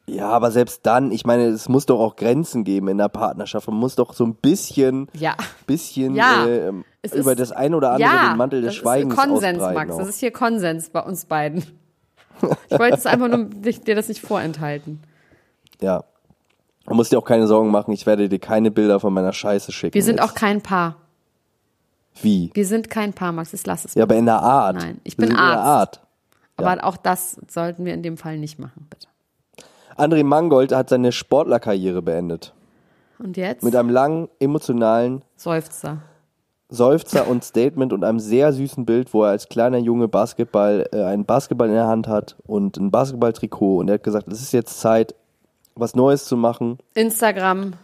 Ja, 0.06 0.28
aber 0.28 0.50
selbst 0.50 0.84
dann, 0.84 1.12
ich 1.12 1.24
meine, 1.24 1.44
es 1.46 1.68
muss 1.68 1.86
doch 1.86 2.00
auch 2.00 2.16
Grenzen 2.16 2.64
geben 2.64 2.88
in 2.88 2.98
der 2.98 3.08
Partnerschaft. 3.08 3.68
Man 3.68 3.76
muss 3.76 3.94
doch 3.94 4.12
so 4.12 4.24
ein 4.24 4.34
bisschen, 4.34 5.08
Ja. 5.14 5.36
bisschen 5.66 6.16
Ja. 6.16 6.46
äh, 6.46 6.72
über 7.14 7.36
das 7.36 7.52
ein 7.52 7.74
oder 7.74 7.92
andere 7.92 8.10
ja, 8.10 8.30
den 8.32 8.36
Mantel 8.38 8.60
des 8.60 8.74
das 8.74 8.76
Schweigens 8.76 9.14
ist 9.14 9.20
Konsens. 9.20 9.58
Max. 9.60 9.92
auch. 9.92 9.98
Das 9.98 10.08
ist 10.08 10.18
hier 10.20 10.32
Konsens 10.32 10.90
bei 10.90 11.00
uns 11.00 11.24
beiden. 11.26 11.64
Ich 12.70 12.78
wollte 12.78 12.96
es 12.96 13.04
einfach 13.04 13.28
nur 13.28 13.44
dir 13.44 13.94
das 13.94 14.08
nicht 14.08 14.22
vorenthalten. 14.22 15.00
Ja. 15.82 16.04
Man 16.86 16.96
muss 16.96 17.08
dir 17.08 17.18
auch 17.18 17.24
keine 17.24 17.46
Sorgen 17.46 17.70
machen, 17.70 17.92
ich 17.92 18.06
werde 18.06 18.28
dir 18.28 18.38
keine 18.38 18.70
Bilder 18.70 19.00
von 19.00 19.12
meiner 19.12 19.32
Scheiße 19.32 19.70
schicken. 19.72 19.94
Wir 19.94 20.02
sind 20.02 20.16
jetzt. 20.16 20.24
auch 20.24 20.34
kein 20.34 20.60
Paar. 20.60 20.96
Wie? 22.22 22.50
Wir 22.54 22.66
sind 22.66 22.90
kein 22.90 23.12
Paar, 23.12 23.32
Max. 23.32 23.52
Jetzt 23.52 23.66
lass 23.66 23.84
es. 23.84 23.94
Ja, 23.94 24.02
aber 24.02 24.16
in 24.16 24.26
der 24.26 24.42
Art. 24.42 24.76
Nein, 24.76 25.00
ich 25.04 25.16
Wir 25.16 25.26
bin 25.26 25.28
sind 25.28 25.38
In 25.38 25.44
der 25.46 25.60
Arzt. 25.60 26.00
Art. 26.00 26.06
Aber 26.56 26.84
auch 26.84 26.96
das 26.96 27.38
sollten 27.48 27.84
wir 27.84 27.94
in 27.94 28.02
dem 28.02 28.16
Fall 28.16 28.36
nicht 28.38 28.58
machen, 28.58 28.86
bitte. 28.90 29.06
André 29.96 30.24
Mangold 30.24 30.72
hat 30.72 30.88
seine 30.88 31.12
Sportlerkarriere 31.12 32.02
beendet. 32.02 32.52
Und 33.18 33.36
jetzt? 33.36 33.62
Mit 33.62 33.76
einem 33.76 33.90
langen, 33.90 34.28
emotionalen 34.38 35.22
Seufzer. 35.36 35.98
Seufzer 36.70 37.26
und 37.26 37.44
Statement 37.44 37.92
und 37.92 38.04
einem 38.04 38.20
sehr 38.20 38.52
süßen 38.52 38.86
Bild, 38.86 39.12
wo 39.12 39.24
er 39.24 39.30
als 39.30 39.48
kleiner 39.48 39.78
Junge 39.78 40.08
Basketball, 40.08 40.88
äh, 40.92 41.02
einen 41.02 41.24
Basketball 41.24 41.68
in 41.68 41.74
der 41.74 41.86
Hand 41.88 42.06
hat 42.08 42.36
und 42.46 42.76
ein 42.76 42.90
Basketballtrikot. 42.90 43.78
Und 43.78 43.88
er 43.88 43.94
hat 43.94 44.04
gesagt, 44.04 44.28
es 44.28 44.40
ist 44.40 44.52
jetzt 44.52 44.78
Zeit, 44.80 45.14
was 45.74 45.94
Neues 45.94 46.24
zu 46.24 46.36
machen. 46.36 46.78
Instagram. 46.94 47.74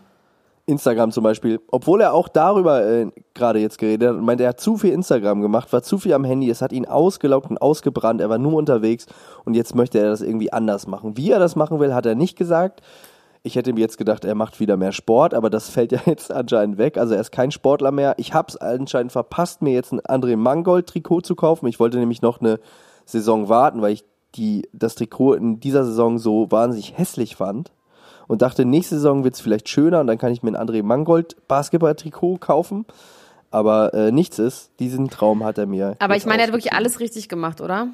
Instagram 0.67 1.13
zum 1.13 1.23
Beispiel, 1.23 1.61
obwohl 1.71 2.01
er 2.01 2.13
auch 2.13 2.29
darüber 2.29 2.85
äh, 2.85 3.07
gerade 3.35 3.61
jetzt 3.61 3.79
geredet 3.79 4.09
hat 4.09 4.17
und 4.17 4.25
meinte, 4.25 4.43
er 4.43 4.51
hat 4.51 4.61
zu 4.61 4.77
viel 4.77 4.93
Instagram 4.93 5.41
gemacht, 5.41 5.73
war 5.73 5.83
zu 5.83 5.99
viel 5.99 6.13
am 6.13 6.25
Handy, 6.25 6.51
es 6.51 6.61
hat 6.61 6.73
ihn 6.73 6.87
ausgelaugt 6.87 7.49
und 7.51 7.59
ausgebrannt, 7.59 8.21
er 8.21 8.29
war 8.29 8.39
nur 8.39 8.55
unterwegs 8.55 9.07
und 9.45 9.55
jetzt 9.55 9.77
möchte 9.77 10.01
er 10.01 10.11
das 10.11 10.23
irgendwie 10.23 10.53
anders 10.53 10.89
machen. 10.89 11.17
Wie 11.17 11.31
er 11.31 11.39
das 11.39 11.55
machen 11.55 11.79
will, 11.79 11.95
hat 11.95 12.05
er 12.05 12.17
nicht 12.17 12.37
gesagt. 12.37 12.83
Ich 13.45 13.55
hätte 13.55 13.73
mir 13.73 13.81
jetzt 13.81 13.97
gedacht, 13.97 14.25
er 14.25 14.35
macht 14.35 14.59
wieder 14.59 14.77
mehr 14.77 14.91
Sport, 14.91 15.35
aber 15.35 15.51
das 15.51 15.71
fällt 15.71 15.93
ja 15.93 16.01
jetzt 16.07 16.33
anscheinend 16.33 16.79
weg. 16.79 16.99
Also 16.99 17.15
er 17.15 17.21
ist 17.21 17.31
kein 17.31 17.53
Sportler 17.53 17.93
mehr. 17.93 18.15
Ich 18.17 18.35
habe 18.35 18.49
es 18.49 18.57
anscheinend 18.57 19.13
verpasst, 19.13 19.63
mir 19.63 19.73
jetzt 19.73 19.93
ein 19.93 20.01
André 20.01 20.37
Mangold 20.37 20.89
Trikot 20.89 21.21
zu 21.21 21.37
kaufen. 21.37 21.69
Ich 21.69 21.79
wollte 21.79 21.99
nämlich 21.99 22.23
noch 22.23 22.41
eine 22.41 22.59
Saison 23.05 23.49
warten, 23.49 23.83
weil 23.83 23.93
ich 23.93 24.05
die, 24.35 24.69
das 24.73 24.95
Trikot 24.95 25.35
in 25.35 25.61
dieser 25.61 25.85
Saison 25.85 26.19
so 26.19 26.51
wahnsinnig 26.51 26.99
hässlich 26.99 27.37
fand 27.37 27.73
und 28.27 28.43
dachte, 28.43 28.65
nächste 28.65 28.97
Saison 28.97 29.25
wird 29.25 29.35
es 29.35 29.41
vielleicht 29.41 29.69
schöner 29.69 30.01
und 30.01 30.07
dann 30.07 30.19
kann 30.19 30.33
ich 30.33 30.43
mir 30.43 30.51
ein 30.51 30.69
André 30.69 30.83
Mangold 30.83 31.37
Basketball-Trikot 31.49 32.39
kaufen. 32.39 32.85
Aber 33.51 33.95
äh, 33.95 34.11
nichts 34.11 34.39
ist, 34.39 34.71
diesen 34.81 35.09
Traum 35.09 35.45
hat 35.45 35.57
er 35.57 35.67
mir. 35.67 35.97
Aber 36.01 36.17
ich 36.17 36.27
meine, 36.27 36.43
er 36.43 36.49
hat 36.49 36.53
wirklich 36.53 36.73
alles 36.73 37.01
richtig 37.01 37.29
gemacht, 37.29 37.61
oder? 37.61 37.89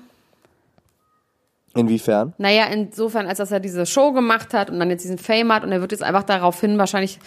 Inwiefern? 1.74 2.34
Naja, 2.38 2.64
insofern, 2.66 3.26
als 3.26 3.38
dass 3.38 3.50
er 3.50 3.60
diese 3.60 3.86
Show 3.86 4.12
gemacht 4.12 4.54
hat 4.54 4.70
und 4.70 4.78
dann 4.78 4.90
jetzt 4.90 5.04
diesen 5.04 5.18
Fame 5.18 5.52
hat 5.52 5.64
und 5.64 5.72
er 5.72 5.80
wird 5.80 5.92
jetzt 5.92 6.02
einfach 6.02 6.22
daraufhin 6.22 6.78
wahrscheinlich, 6.78 7.18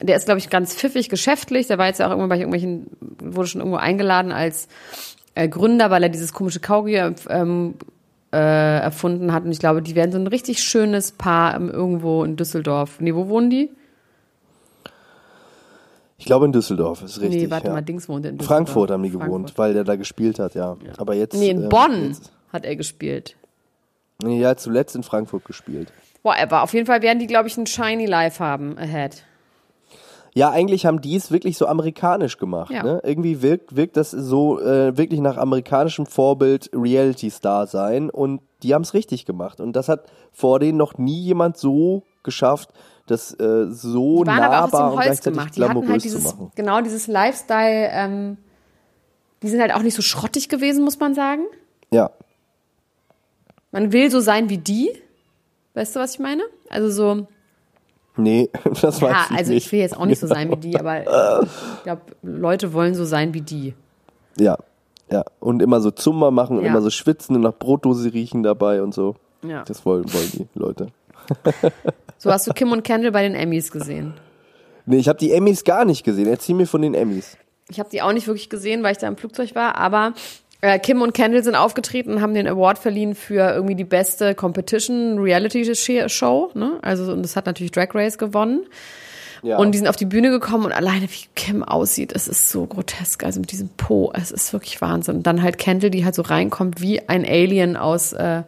der 0.00 0.16
ist, 0.16 0.24
glaube 0.24 0.38
ich, 0.38 0.50
ganz 0.50 0.74
pfiffig 0.74 1.08
geschäftlich, 1.08 1.66
der 1.66 1.78
war 1.78 1.86
jetzt 1.86 2.00
ja 2.00 2.06
auch 2.06 2.10
irgendwann 2.10 2.30
bei 2.30 2.38
irgendwelchen, 2.38 2.86
wurde 3.20 3.48
schon 3.48 3.60
irgendwo 3.60 3.78
eingeladen 3.78 4.32
als 4.32 4.66
äh, 5.34 5.48
Gründer, 5.48 5.90
weil 5.90 6.02
er 6.02 6.08
dieses 6.08 6.32
komische 6.32 6.60
Kaugummi 6.60 7.14
ähm, 7.28 7.74
äh, 8.34 8.78
erfunden 8.80 9.32
hat. 9.32 9.44
Und 9.44 9.52
ich 9.52 9.60
glaube, 9.60 9.80
die 9.80 9.94
werden 9.94 10.10
so 10.10 10.18
ein 10.18 10.26
richtig 10.26 10.62
schönes 10.62 11.12
Paar 11.12 11.60
irgendwo 11.60 12.24
in 12.24 12.36
Düsseldorf. 12.36 13.00
Nee, 13.00 13.14
wo 13.14 13.28
wohnen 13.28 13.50
die? 13.50 13.70
Ich 16.18 16.26
glaube 16.26 16.46
in 16.46 16.52
Düsseldorf, 16.52 17.02
ist 17.02 17.20
richtig. 17.20 17.42
nee, 17.42 17.50
warte 17.50 17.68
ja. 17.68 17.72
mal, 17.72 17.82
Dings 17.82 18.08
wohnt 18.08 18.24
in 18.26 18.38
Düsseldorf. 18.38 18.46
Frankfurt 18.46 18.90
haben 18.90 19.02
die 19.02 19.10
gewohnt, 19.10 19.28
Frankfurt. 19.28 19.58
weil 19.58 19.74
der 19.74 19.84
da 19.84 19.96
gespielt 19.96 20.38
hat, 20.38 20.54
ja. 20.54 20.76
Aber 20.96 21.14
jetzt. 21.14 21.34
Nee, 21.34 21.50
in 21.50 21.64
ähm, 21.64 21.68
Bonn 21.68 22.08
Jetzt, 22.08 22.32
hat 22.52 22.64
er 22.64 22.76
gespielt. 22.76 23.36
nee, 24.22 24.40
ja, 24.40 24.56
zuletzt 24.56 24.96
in 24.96 25.02
Frankfurt 25.02 25.44
gespielt. 25.44 25.92
Whatever. 26.22 26.62
Auf 26.62 26.72
jeden 26.72 26.86
Fall 26.86 27.02
werden 27.02 27.18
die, 27.18 27.26
glaube 27.26 27.48
ich, 27.48 27.56
ein 27.56 27.66
Shiny 27.66 28.06
Life 28.06 28.42
haben 28.42 28.78
ahead. 28.78 29.22
Ja, 30.36 30.50
eigentlich 30.50 30.84
haben 30.84 31.00
die 31.00 31.14
es 31.14 31.30
wirklich 31.30 31.56
so 31.56 31.66
amerikanisch 31.68 32.38
gemacht. 32.38 32.72
Ja. 32.72 32.82
Ne? 32.82 33.00
Irgendwie 33.04 33.40
wirkt, 33.40 33.76
wirkt 33.76 33.96
das 33.96 34.10
so 34.10 34.60
äh, 34.60 34.96
wirklich 34.96 35.20
nach 35.20 35.36
amerikanischem 35.36 36.06
Vorbild 36.06 36.70
Reality-Star 36.74 37.68
sein 37.68 38.10
und 38.10 38.40
die 38.64 38.74
haben 38.74 38.82
es 38.82 38.94
richtig 38.94 39.26
gemacht. 39.26 39.60
Und 39.60 39.74
das 39.74 39.88
hat 39.88 40.06
vor 40.32 40.58
denen 40.58 40.76
noch 40.76 40.98
nie 40.98 41.20
jemand 41.20 41.56
so 41.56 42.02
geschafft, 42.24 42.70
das 43.06 43.32
äh, 43.38 43.66
so 43.70 44.24
Die 44.24 44.28
waren 44.28 44.42
aber 44.42 44.58
auch 44.58 44.64
aus 44.64 44.72
nahbar 44.72 44.80
dem 44.80 44.92
und 44.92 44.96
Holz 44.96 45.06
gleichzeitig 45.06 45.38
gemacht. 45.38 45.56
Die 45.56 45.62
hatten 45.62 45.88
halt 45.88 46.02
zu 46.02 46.08
dieses, 46.08 46.24
machen. 46.24 46.52
genau 46.56 46.80
dieses 46.80 47.06
Lifestyle, 47.06 47.90
ähm, 47.92 48.36
die 49.42 49.48
sind 49.48 49.60
halt 49.60 49.72
auch 49.72 49.82
nicht 49.82 49.94
so 49.94 50.02
schrottig 50.02 50.48
gewesen, 50.48 50.82
muss 50.82 50.98
man 50.98 51.14
sagen. 51.14 51.42
Ja, 51.92 52.10
Man 53.70 53.92
will 53.92 54.10
so 54.10 54.18
sein 54.18 54.48
wie 54.48 54.58
die. 54.58 54.90
Weißt 55.74 55.94
du, 55.94 56.00
was 56.00 56.14
ich 56.14 56.18
meine? 56.18 56.42
Also 56.70 56.90
so, 56.90 57.26
nee, 58.16 58.50
das 58.80 59.00
weiß 59.00 59.10
ja, 59.12 59.26
ich 59.30 59.36
also 59.38 59.52
nicht. 59.52 59.66
ich 59.66 59.72
will 59.72 59.80
jetzt 59.80 59.96
auch 59.96 60.06
nicht 60.06 60.20
so 60.20 60.26
sein 60.26 60.50
wie 60.50 60.56
die, 60.56 60.78
aber 60.78 61.00
ich 61.42 61.82
glaube, 61.84 62.02
Leute 62.22 62.72
wollen 62.72 62.94
so 62.94 63.04
sein 63.04 63.34
wie 63.34 63.40
die. 63.40 63.74
Ja, 64.38 64.56
ja. 65.10 65.24
Und 65.40 65.62
immer 65.62 65.80
so 65.80 65.90
Zumba 65.90 66.30
machen 66.30 66.58
und 66.58 66.64
Ja. 66.64 66.70
immer 66.70 66.82
so 66.82 66.90
schwitzen 66.90 67.36
und 67.36 67.42
nach 67.42 67.54
Brotdose 67.58 68.12
riechen 68.12 68.42
dabei 68.42 68.82
und 68.82 68.94
so. 68.94 69.16
Ja. 69.46 69.62
Das 69.64 69.84
wollen, 69.84 70.04
wollen 70.12 70.30
die 70.32 70.46
Leute. 70.54 70.88
So 72.16 72.30
hast 72.32 72.46
du 72.46 72.52
Kim 72.54 72.72
und 72.72 72.84
Kendall 72.84 73.12
bei 73.12 73.22
den 73.22 73.34
Emmys 73.34 73.70
gesehen. 73.70 74.14
Nee, 74.86 74.96
ich 74.96 75.08
habe 75.08 75.18
die 75.18 75.30
Emmys 75.32 75.62
gar 75.62 75.84
nicht 75.84 76.04
gesehen. 76.04 76.26
Erzähl 76.26 76.54
mir 76.54 76.66
von 76.66 76.80
den 76.80 76.94
Emmys. 76.94 77.36
Ich 77.68 77.78
habe 77.78 77.90
die 77.90 78.00
auch 78.00 78.12
nicht 78.12 78.26
wirklich 78.26 78.48
gesehen, 78.48 78.82
weil 78.82 78.92
ich 78.92 78.98
da 78.98 79.08
im 79.08 79.18
Flugzeug 79.18 79.54
war, 79.54 79.76
aber 79.76 80.14
Kim 80.82 81.02
und 81.02 81.12
Kendall 81.12 81.44
sind 81.44 81.54
aufgetreten 81.56 82.14
und 82.14 82.20
haben 82.20 82.34
den 82.34 82.48
Award 82.48 82.78
verliehen 82.78 83.14
für 83.14 83.54
irgendwie 83.54 83.74
die 83.74 83.84
beste 83.84 84.34
Competition 84.34 85.18
Reality 85.18 85.74
Show, 85.74 86.50
ne? 86.54 86.78
Also 86.82 87.12
und 87.12 87.22
das 87.22 87.36
hat 87.36 87.46
natürlich 87.46 87.72
Drag 87.72 87.94
Race 87.94 88.18
gewonnen. 88.18 88.66
Ja. 89.42 89.58
Und 89.58 89.72
die 89.72 89.78
sind 89.78 89.88
auf 89.88 89.96
die 89.96 90.06
Bühne 90.06 90.30
gekommen 90.30 90.64
und 90.64 90.72
alleine 90.72 91.02
wie 91.02 91.26
Kim 91.34 91.62
aussieht, 91.62 92.12
es 92.14 92.28
ist 92.28 92.48
so 92.48 92.66
grotesk, 92.66 93.24
also 93.24 93.40
mit 93.40 93.52
diesem 93.52 93.68
Po, 93.68 94.10
es 94.14 94.30
ist 94.30 94.54
wirklich 94.54 94.80
Wahnsinn. 94.80 95.16
Und 95.16 95.26
dann 95.26 95.42
halt 95.42 95.58
Kendall, 95.58 95.90
die 95.90 96.04
halt 96.04 96.14
so 96.14 96.22
reinkommt 96.22 96.80
wie 96.80 97.06
ein 97.10 97.26
Alien 97.26 97.76
aus 97.76 98.14
äh, 98.14 98.42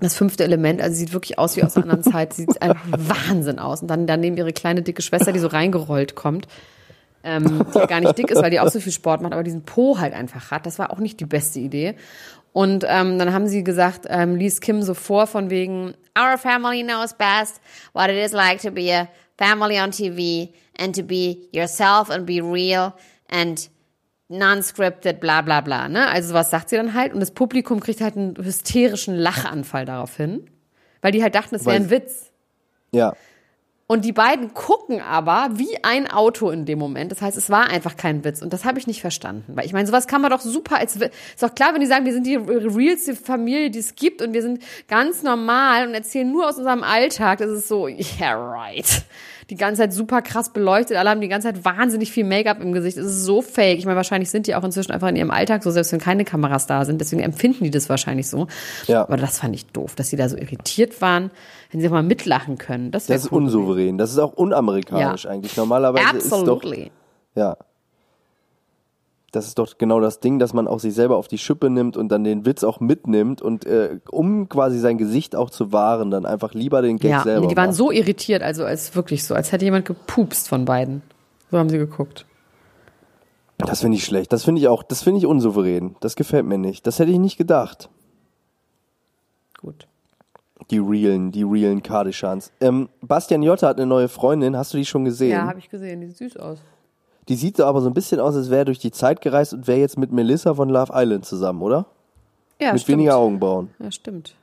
das 0.00 0.14
fünfte 0.14 0.44
Element, 0.44 0.80
also 0.80 0.94
sie 0.94 1.00
sieht 1.00 1.12
wirklich 1.12 1.38
aus 1.38 1.56
wie 1.56 1.62
aus 1.62 1.76
einer 1.76 1.84
anderen 1.90 2.10
Zeit, 2.10 2.32
sie 2.32 2.46
sieht 2.46 2.62
einfach 2.62 2.86
Wahnsinn 3.28 3.58
aus. 3.58 3.82
Und 3.82 3.88
dann 3.88 4.06
daneben 4.06 4.38
ihre 4.38 4.54
kleine 4.54 4.80
dicke 4.80 5.02
Schwester, 5.02 5.32
die 5.32 5.40
so 5.40 5.48
reingerollt 5.48 6.14
kommt 6.14 6.48
ähm, 7.22 7.66
die 7.74 7.86
gar 7.86 8.00
nicht 8.00 8.16
dick 8.16 8.30
ist, 8.30 8.42
weil 8.42 8.50
die 8.50 8.60
auch 8.60 8.68
so 8.68 8.80
viel 8.80 8.92
Sport 8.92 9.22
macht, 9.22 9.32
aber 9.32 9.42
diesen 9.42 9.64
Po 9.64 9.98
halt 9.98 10.14
einfach 10.14 10.50
hat. 10.50 10.66
Das 10.66 10.78
war 10.78 10.90
auch 10.90 10.98
nicht 10.98 11.20
die 11.20 11.26
beste 11.26 11.60
Idee. 11.60 11.94
Und 12.52 12.84
ähm, 12.88 13.18
dann 13.18 13.32
haben 13.32 13.46
sie 13.46 13.62
gesagt, 13.62 14.06
ähm, 14.08 14.36
liest 14.36 14.60
Kim 14.60 14.82
so 14.82 14.94
vor 14.94 15.26
von 15.26 15.50
wegen 15.50 15.94
Our 16.18 16.38
family 16.38 16.82
knows 16.82 17.14
best 17.14 17.60
what 17.92 18.08
it 18.08 18.16
is 18.16 18.32
like 18.32 18.60
to 18.62 18.70
be 18.70 18.92
a 18.92 19.08
family 19.36 19.78
on 19.80 19.90
TV 19.90 20.52
and 20.76 20.96
to 20.96 21.02
be 21.02 21.48
yourself 21.52 22.10
and 22.10 22.26
be 22.26 22.40
real 22.40 22.94
and 23.28 23.70
non-scripted, 24.28 25.20
bla 25.20 25.42
bla 25.42 25.60
bla. 25.60 25.88
Ne? 25.88 26.08
Also 26.08 26.34
was 26.34 26.50
sagt 26.50 26.70
sie 26.70 26.76
dann 26.76 26.94
halt? 26.94 27.14
Und 27.14 27.20
das 27.20 27.30
Publikum 27.30 27.80
kriegt 27.80 28.00
halt 28.00 28.16
einen 28.16 28.36
hysterischen 28.36 29.14
Lachanfall 29.14 29.84
daraufhin, 29.84 30.50
weil 31.00 31.12
die 31.12 31.22
halt 31.22 31.34
dachten, 31.34 31.54
es 31.54 31.64
wäre 31.64 31.76
ein 31.76 31.90
Witz. 31.90 32.30
Ja. 32.92 33.14
Und 33.90 34.04
die 34.04 34.12
beiden 34.12 34.52
gucken 34.52 35.00
aber 35.00 35.48
wie 35.54 35.82
ein 35.82 36.10
Auto 36.10 36.50
in 36.50 36.66
dem 36.66 36.78
Moment. 36.78 37.10
Das 37.10 37.22
heißt, 37.22 37.38
es 37.38 37.48
war 37.48 37.70
einfach 37.70 37.96
kein 37.96 38.22
Witz. 38.22 38.42
Und 38.42 38.52
das 38.52 38.66
habe 38.66 38.78
ich 38.78 38.86
nicht 38.86 39.00
verstanden. 39.00 39.56
Weil 39.56 39.64
ich 39.64 39.72
meine, 39.72 39.86
sowas 39.86 40.06
kann 40.06 40.20
man 40.20 40.30
doch 40.30 40.42
super 40.42 40.76
als. 40.76 40.96
Ist 40.96 41.42
doch 41.42 41.54
klar, 41.54 41.72
wenn 41.72 41.80
die 41.80 41.86
sagen, 41.86 42.04
wir 42.04 42.12
sind 42.12 42.26
die 42.26 42.36
realste 42.36 43.16
Familie, 43.16 43.70
die 43.70 43.78
es 43.78 43.94
gibt 43.94 44.20
und 44.20 44.34
wir 44.34 44.42
sind 44.42 44.62
ganz 44.88 45.22
normal 45.22 45.88
und 45.88 45.94
erzählen 45.94 46.30
nur 46.30 46.46
aus 46.46 46.58
unserem 46.58 46.82
Alltag. 46.82 47.38
Das 47.38 47.50
ist 47.50 47.66
so, 47.66 47.88
yeah, 48.20 48.34
right. 48.34 49.04
Die 49.50 49.54
ganze 49.56 49.80
Zeit 49.80 49.92
super 49.94 50.20
krass 50.20 50.52
beleuchtet. 50.52 50.96
Alle 50.98 51.08
haben 51.08 51.22
die 51.22 51.28
ganze 51.28 51.48
Zeit 51.48 51.64
wahnsinnig 51.64 52.12
viel 52.12 52.24
Make-up 52.24 52.60
im 52.60 52.72
Gesicht. 52.72 52.98
Es 52.98 53.06
ist 53.06 53.24
so 53.24 53.40
fake. 53.40 53.78
Ich 53.78 53.86
meine, 53.86 53.96
wahrscheinlich 53.96 54.28
sind 54.30 54.46
die 54.46 54.54
auch 54.54 54.62
inzwischen 54.62 54.92
einfach 54.92 55.08
in 55.08 55.16
ihrem 55.16 55.30
Alltag 55.30 55.62
so, 55.62 55.70
selbst 55.70 55.90
wenn 55.92 56.00
keine 56.00 56.24
Kameras 56.26 56.66
da 56.66 56.84
sind. 56.84 57.00
Deswegen 57.00 57.22
empfinden 57.22 57.64
die 57.64 57.70
das 57.70 57.88
wahrscheinlich 57.88 58.28
so. 58.28 58.46
Ja. 58.86 59.02
Aber 59.02 59.16
das 59.16 59.38
fand 59.38 59.54
ich 59.54 59.64
doof, 59.66 59.94
dass 59.94 60.10
sie 60.10 60.16
da 60.16 60.28
so 60.28 60.36
irritiert 60.36 61.00
waren. 61.00 61.30
Wenn 61.70 61.80
sie 61.80 61.88
auch 61.88 61.92
mal 61.92 62.02
mitlachen 62.02 62.58
können. 62.58 62.90
Das, 62.90 63.06
Das 63.06 63.24
ist 63.24 63.32
cool 63.32 63.40
gewesen. 63.40 63.56
unsouverän. 63.58 63.98
Das 63.98 64.10
ist 64.10 64.18
auch 64.18 64.34
unamerikanisch 64.34 65.24
Ja. 65.24 65.30
eigentlich. 65.30 65.56
Normalerweise 65.56 66.16
ist 66.18 66.30
doch, 66.30 66.38
Absolutely. 66.40 66.90
ja. 67.34 67.56
Das 69.30 69.46
ist 69.46 69.58
doch 69.58 69.76
genau 69.76 70.00
das 70.00 70.20
Ding, 70.20 70.38
dass 70.38 70.54
man 70.54 70.66
auch 70.66 70.80
sich 70.80 70.94
selber 70.94 71.16
auf 71.16 71.28
die 71.28 71.36
Schippe 71.36 71.68
nimmt 71.68 71.98
und 71.98 72.08
dann 72.08 72.24
den 72.24 72.46
Witz 72.46 72.64
auch 72.64 72.80
mitnimmt 72.80 73.42
und 73.42 73.66
äh, 73.66 73.98
um 74.10 74.48
quasi 74.48 74.78
sein 74.78 74.96
Gesicht 74.96 75.36
auch 75.36 75.50
zu 75.50 75.70
wahren, 75.70 76.10
dann 76.10 76.24
einfach 76.24 76.54
lieber 76.54 76.80
den 76.80 76.96
Gag 76.98 77.10
Ja, 77.10 77.22
selber 77.22 77.42
nee, 77.42 77.48
die 77.48 77.56
waren 77.56 77.66
macht. 77.66 77.76
so 77.76 77.90
irritiert, 77.90 78.42
also 78.42 78.64
als 78.64 78.94
wirklich 78.96 79.24
so, 79.24 79.34
als 79.34 79.52
hätte 79.52 79.66
jemand 79.66 79.84
gepupst 79.84 80.48
von 80.48 80.64
beiden. 80.64 81.02
So 81.50 81.58
haben 81.58 81.68
sie 81.68 81.76
geguckt. 81.78 82.24
Das 83.58 83.80
finde 83.80 83.96
ich 83.98 84.04
schlecht. 84.04 84.32
Das 84.32 84.44
finde 84.44 84.60
ich 84.60 84.68
auch, 84.68 84.82
das 84.82 85.02
finde 85.02 85.18
ich 85.18 85.26
unsouverän. 85.26 85.96
Das 86.00 86.16
gefällt 86.16 86.46
mir 86.46 86.58
nicht. 86.58 86.86
Das 86.86 86.98
hätte 86.98 87.10
ich 87.10 87.18
nicht 87.18 87.36
gedacht. 87.36 87.90
Gut. 89.60 89.88
Die 90.70 90.78
realen, 90.78 91.32
die 91.32 91.42
realen 91.42 91.82
Kardashans. 91.82 92.52
Ähm, 92.60 92.88
Bastian 93.02 93.42
Jotta 93.42 93.68
hat 93.68 93.76
eine 93.78 93.86
neue 93.86 94.08
Freundin. 94.08 94.56
Hast 94.56 94.72
du 94.74 94.78
die 94.78 94.84
schon 94.84 95.04
gesehen? 95.04 95.32
Ja, 95.32 95.46
habe 95.46 95.58
ich 95.58 95.68
gesehen, 95.68 96.00
die 96.00 96.06
sieht 96.08 96.16
süß 96.18 96.36
aus. 96.36 96.58
Die 97.28 97.36
sieht 97.36 97.58
so 97.58 97.64
aber 97.64 97.80
so 97.82 97.88
ein 97.88 97.94
bisschen 97.94 98.20
aus, 98.20 98.34
als 98.34 98.48
wäre 98.48 98.62
er 98.62 98.64
durch 98.64 98.78
die 98.78 98.90
Zeit 98.90 99.20
gereist 99.20 99.52
und 99.52 99.66
wäre 99.66 99.78
jetzt 99.78 99.98
mit 99.98 100.12
Melissa 100.12 100.54
von 100.54 100.68
Love 100.68 100.92
Island 100.94 101.26
zusammen, 101.26 101.60
oder? 101.62 101.86
Ja, 102.60 102.72
mit 102.72 102.82
stimmt. 102.82 102.98
weniger 102.98 103.16
Augenbrauen. 103.16 103.70
Ja, 103.78 103.90
stimmt. 103.90 104.34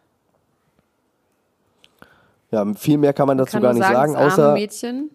Ja, 2.51 2.65
viel 2.75 2.97
mehr 2.97 3.11
kann 3.13 3.27
man 3.27 3.38
dazu 3.38 3.53
Kann 3.53 3.63
gar 3.63 3.73
nicht 3.73 3.83
sagen, 3.83 4.13
das 4.13 4.21
arme 4.21 4.31
außer, 4.33 4.53
Mädchen. 4.53 5.09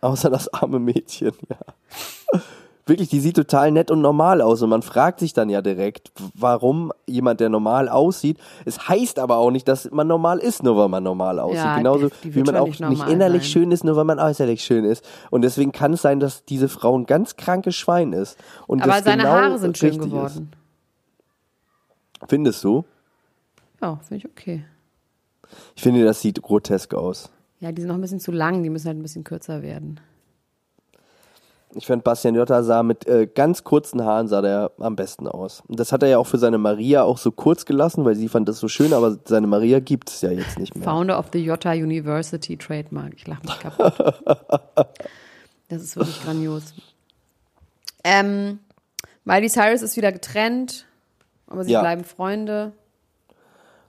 außer 0.00 0.30
das 0.30 0.52
arme 0.52 0.78
Mädchen, 0.78 1.32
ja. 1.48 2.40
Wirklich, 2.88 3.08
die 3.08 3.18
sieht 3.18 3.34
total 3.34 3.72
nett 3.72 3.90
und 3.90 4.00
normal 4.00 4.40
aus 4.40 4.62
und 4.62 4.70
man 4.70 4.80
fragt 4.82 5.18
sich 5.18 5.32
dann 5.32 5.48
ja 5.50 5.60
direkt, 5.60 6.12
warum 6.34 6.92
jemand, 7.06 7.40
der 7.40 7.48
normal 7.48 7.88
aussieht. 7.88 8.38
Es 8.64 8.88
heißt 8.88 9.18
aber 9.18 9.38
auch 9.38 9.50
nicht, 9.50 9.66
dass 9.66 9.90
man 9.90 10.06
normal 10.06 10.38
ist, 10.38 10.62
nur 10.62 10.76
weil 10.76 10.88
man 10.88 11.02
normal 11.02 11.40
aussieht. 11.40 11.56
Ja, 11.64 11.76
Genauso 11.78 12.08
die- 12.10 12.14
die 12.30 12.34
wie 12.36 12.42
man 12.44 12.54
auch 12.56 12.66
nicht 12.68 13.08
innerlich 13.08 13.42
sein. 13.42 13.50
schön 13.50 13.72
ist, 13.72 13.82
nur 13.82 13.96
weil 13.96 14.04
man 14.04 14.20
äußerlich 14.20 14.62
schön 14.62 14.84
ist. 14.84 15.04
Und 15.32 15.42
deswegen 15.42 15.72
kann 15.72 15.94
es 15.94 16.02
sein, 16.02 16.20
dass 16.20 16.44
diese 16.44 16.68
Frau 16.68 16.96
ein 16.96 17.06
ganz 17.06 17.34
krankes 17.36 17.74
Schwein 17.74 18.12
ist. 18.12 18.38
Und 18.68 18.82
Aber 18.84 19.02
seine 19.02 19.22
genau 19.24 19.34
Haare 19.34 19.58
sind 19.58 19.76
schön 19.76 19.98
geworden. 19.98 20.52
Ist. 22.20 22.28
Findest 22.30 22.62
du? 22.62 22.84
Ja, 23.82 23.96
finde 23.96 24.16
ich 24.18 24.26
okay. 24.30 24.64
Ich 25.74 25.82
finde, 25.82 26.04
das 26.04 26.20
sieht 26.20 26.40
grotesk 26.40 26.94
aus. 26.94 27.30
Ja, 27.58 27.72
die 27.72 27.82
sind 27.82 27.88
noch 27.88 27.96
ein 27.96 28.00
bisschen 28.00 28.20
zu 28.20 28.30
lang, 28.30 28.62
die 28.62 28.70
müssen 28.70 28.86
halt 28.86 28.96
ein 28.96 29.02
bisschen 29.02 29.24
kürzer 29.24 29.62
werden. 29.62 29.98
Ich 31.76 31.86
fand 31.86 32.04
Bastian 32.04 32.34
Jotta 32.34 32.62
sah 32.62 32.82
mit 32.82 33.06
äh, 33.06 33.26
ganz 33.26 33.62
kurzen 33.64 34.02
Haaren 34.04 34.28
sah 34.28 34.40
der 34.40 34.72
am 34.78 34.96
besten 34.96 35.28
aus. 35.28 35.62
Und 35.68 35.78
das 35.78 35.92
hat 35.92 36.02
er 36.02 36.08
ja 36.08 36.18
auch 36.18 36.26
für 36.26 36.38
seine 36.38 36.58
Maria 36.58 37.02
auch 37.02 37.18
so 37.18 37.30
kurz 37.30 37.64
gelassen, 37.66 38.04
weil 38.04 38.14
sie 38.16 38.28
fand 38.28 38.48
das 38.48 38.58
so 38.58 38.68
schön, 38.68 38.92
aber 38.92 39.18
seine 39.26 39.46
Maria 39.46 39.80
gibt 39.80 40.08
es 40.10 40.22
ja 40.22 40.30
jetzt 40.30 40.58
nicht 40.58 40.74
mehr. 40.74 40.84
Founder 40.84 41.18
of 41.18 41.26
the 41.32 41.38
Jota 41.38 41.72
University 41.72 42.56
Trademark. 42.56 43.12
Ich 43.14 43.26
lache 43.26 43.42
mich 43.44 43.58
kaputt. 43.58 43.92
das 45.68 45.82
ist 45.82 45.96
wirklich 45.96 46.22
grandios. 46.22 46.74
Ähm, 48.04 48.60
Miley 49.24 49.48
Cyrus 49.50 49.82
ist 49.82 49.96
wieder 49.96 50.12
getrennt, 50.12 50.86
aber 51.48 51.64
sie 51.64 51.72
Ja. 51.72 51.80
bleiben 51.80 52.04
Freunde. 52.04 52.72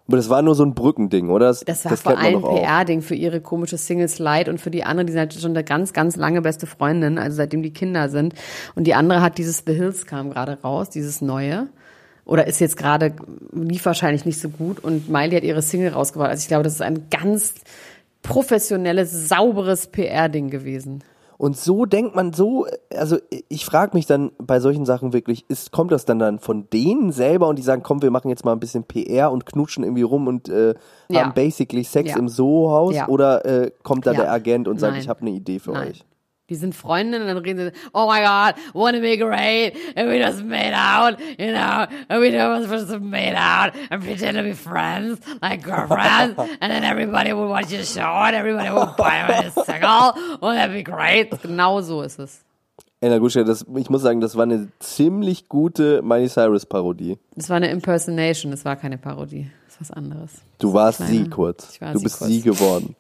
Aber 0.08 0.18
das 0.18 0.30
war 0.30 0.42
nur 0.42 0.56
so 0.56 0.64
ein 0.64 0.74
Brückending, 0.74 1.30
oder? 1.30 1.48
Das, 1.48 1.62
Das 1.66 1.84
war 1.84 1.92
das 1.92 2.02
vor 2.02 2.18
allem. 2.18 2.42
PR-Ding 2.42 3.02
für 3.02 3.16
ihre 3.16 3.42
komische 3.42 3.78
Single 3.78 4.08
Slide 4.08 4.50
und 4.50 4.62
für 4.62 4.72
die 4.72 4.84
andere, 4.84 5.06
die 5.06 5.12
sind 5.12 5.20
halt 5.20 5.34
schon 5.34 5.52
eine 5.52 5.66
ganz, 5.66 5.92
ganz 5.92 6.16
lange 6.16 6.42
beste 6.42 6.66
Freundin, 6.66 7.18
also 7.18 7.36
seitdem 7.38 7.62
die 7.62 7.74
Kinder 7.74 8.08
sind. 8.08 8.34
Und 8.76 8.86
die 8.86 8.94
andere 8.94 9.22
hat 9.22 9.38
dieses 9.38 9.64
The 9.66 9.74
Hills 9.74 10.06
kam 10.06 10.30
gerade 10.30 10.60
raus, 10.64 10.90
dieses 10.90 11.22
neue. 11.22 11.68
Oder 12.24 12.48
ist 12.48 12.60
jetzt 12.60 12.78
gerade, 12.78 13.14
lief 13.54 13.86
wahrscheinlich 13.86 14.26
nicht 14.26 14.40
so 14.40 14.50
gut 14.50 14.84
und 14.84 15.10
Miley 15.10 15.36
hat 15.36 15.44
ihre 15.44 15.62
Single 15.62 15.94
rausgebracht. 15.94 16.30
Also 16.30 16.42
ich 16.42 16.48
glaube, 16.48 16.64
das 16.64 16.74
ist 16.74 16.82
ein 16.82 17.08
ganz 17.10 17.56
professionelles, 18.22 19.30
sauberes 19.30 19.88
PR-Ding 19.88 20.50
gewesen. 20.50 21.04
Und 21.38 21.56
so 21.56 21.86
denkt 21.86 22.16
man 22.16 22.34
so, 22.34 22.66
also 22.96 23.18
ich 23.48 23.64
frage 23.64 23.96
mich 23.96 24.08
dann 24.08 24.32
bei 24.40 24.60
solchen 24.60 24.86
Sachen 24.86 25.14
wirklich, 25.14 25.46
ist, 25.50 25.72
kommt 25.72 25.92
das 25.92 26.04
dann 26.06 26.18
dann 26.18 26.40
von 26.40 26.68
denen 26.72 27.12
selber 27.12 27.48
und 27.48 27.58
die 27.58 27.64
sagen, 27.64 27.84
komm, 27.84 28.02
wir 28.02 28.10
machen 28.10 28.30
jetzt 28.30 28.44
mal 28.44 28.54
ein 28.54 28.60
bisschen 28.60 28.84
PR 28.86 29.32
und 29.32 29.46
knutschen 29.46 29.84
irgendwie 29.84 30.02
rum 30.02 30.28
und 30.28 30.50
äh, 30.50 30.74
Ja. 31.10 31.22
haben 31.26 31.34
basically 31.36 31.84
Sex 31.84 32.10
Ja. 32.12 32.18
im 32.18 32.28
Soho-Haus 32.28 32.96
Ja. 32.96 33.08
oder 33.08 33.46
äh, 33.46 33.72
kommt 33.84 34.08
da 34.08 34.14
der 34.14 34.32
Agent 34.32 34.68
und 34.68 34.80
sagt, 34.80 34.94
Nein. 34.94 35.02
ich 35.02 35.10
habe 35.10 35.22
eine 35.22 35.30
Idee 35.30 35.60
für 35.60 35.72
Nein. 35.74 35.90
euch? 35.90 36.06
Die 36.50 36.56
sind 36.56 36.76
Freundinnen 36.76 37.22
und 37.22 37.28
dann 37.28 37.38
reden 37.38 37.72
sie, 37.72 37.80
oh 37.94 38.10
my 38.10 38.22
god, 38.22 38.56
wouldn't 38.74 38.98
it 38.98 39.02
be 39.02 39.18
great 39.18 39.76
if 39.98 40.08
we 40.08 40.18
just 40.18 40.44
made 40.44 40.74
out, 40.74 41.20
you 41.38 41.52
know, 41.52 41.86
if 42.10 42.22
we 42.22 42.32
just 42.32 43.02
made 43.02 43.36
out 43.36 43.74
and 43.90 44.02
pretend 44.02 44.38
to 44.38 44.44
be 44.44 44.54
friends, 44.54 45.20
like 45.42 45.62
girlfriends, 45.62 46.38
and 46.62 46.72
then 46.72 46.86
everybody 46.86 47.34
would 47.34 47.50
watch 47.50 47.70
your 47.72 47.84
show 47.84 48.24
and 48.26 48.36
everybody 48.36 48.70
would 48.70 48.96
buy 48.96 49.28
my 49.28 49.50
single, 49.50 50.14
wouldn't 50.42 50.56
that 50.56 50.72
be 50.72 50.84
great? 50.84 51.32
Genau 51.42 51.82
so 51.82 52.02
ist 52.02 52.20
es. 52.20 52.44
Ella 53.00 53.20
Guschka, 53.20 53.44
das, 53.44 53.66
ich 53.76 53.90
muss 53.90 54.02
sagen, 54.02 54.22
das 54.22 54.36
war 54.36 54.44
eine 54.44 54.70
ziemlich 54.80 55.50
gute 55.50 56.02
Miley 56.02 56.30
Cyrus 56.30 56.66
Parodie. 56.66 57.18
Das 57.36 57.50
war 57.50 57.58
eine 57.58 57.70
Impersonation, 57.70 58.52
das 58.52 58.66
war 58.66 58.76
keine 58.76 58.98
Parodie. 58.98 59.52
Das 59.66 59.76
ist 59.76 59.82
was 59.82 59.92
anderes. 59.92 60.32
Du 60.58 60.74
warst 60.74 61.06
sie 61.06 61.30
kurz. 61.30 61.80
War 61.80 61.92
du 61.92 62.00
sie 62.00 62.04
bist 62.06 62.20
kurz. 62.20 62.30
sie 62.32 62.42
geworden. 62.42 62.96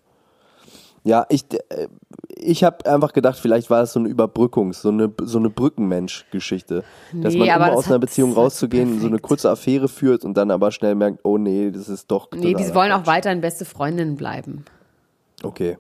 Ja, 1.08 1.26
ich, 1.30 1.46
äh, 1.70 1.88
ich 2.36 2.64
habe 2.66 2.86
einfach 2.86 3.14
gedacht, 3.14 3.40
vielleicht 3.40 3.70
war 3.70 3.82
es 3.84 3.94
so 3.94 4.00
eine 4.00 4.10
Überbrückungs-, 4.10 4.82
so 4.82 4.90
eine, 4.90 5.12
so 5.22 5.38
eine 5.38 5.50
Brückenmensch-Geschichte. 5.50 6.84
Dass 7.14 7.34
Nee, 7.34 7.40
man 7.40 7.48
immer 7.48 7.68
das 7.68 7.76
aus 7.78 7.88
einer 7.88 8.00
Beziehung 8.00 8.34
rauszugehen, 8.34 9.00
so 9.00 9.08
eine 9.08 9.20
kurze 9.20 9.50
Affäre 9.50 9.88
führt 9.88 10.26
und 10.26 10.36
dann 10.36 10.52
aber 10.52 10.72
schnell 10.72 10.96
merkt, 10.96 11.20
oh 11.24 11.38
nee, 11.38 11.72
das 11.72 11.88
ist 11.88 12.12
doch. 12.12 12.30
Nee, 12.34 12.54
die 12.54 12.76
wollen 12.76 12.92
auch 12.92 12.98
Quatsch. 13.04 13.08
weiterhin 13.08 13.40
beste 13.42 13.64
Freundinnen 13.64 14.18
bleiben. 14.18 14.66
Okay. 15.44 15.78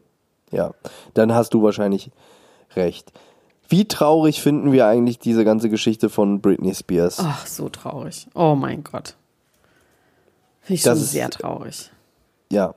Ja. 0.51 0.71
Dann 1.13 1.33
hast 1.33 1.53
du 1.53 1.61
wahrscheinlich 1.61 2.09
recht. 2.75 3.11
Wie 3.67 3.85
traurig 3.85 4.41
finden 4.41 4.71
wir 4.71 4.87
eigentlich 4.87 5.19
diese 5.19 5.43
ganze 5.43 5.69
Geschichte 5.69 6.09
von 6.09 6.39
Britney 6.39 6.73
Spears? 6.73 7.17
Ach, 7.19 7.45
so 7.45 7.67
traurig. 7.67 8.27
Oh 8.33 8.55
mein 8.55 8.81
Gott. 8.85 9.15
Finde 10.61 10.75
ich 10.75 10.83
Das 10.83 10.97
schon 10.97 11.03
ist- 11.03 11.11
sehr 11.11 11.29
traurig. 11.29 11.91
Ja. 12.49 12.75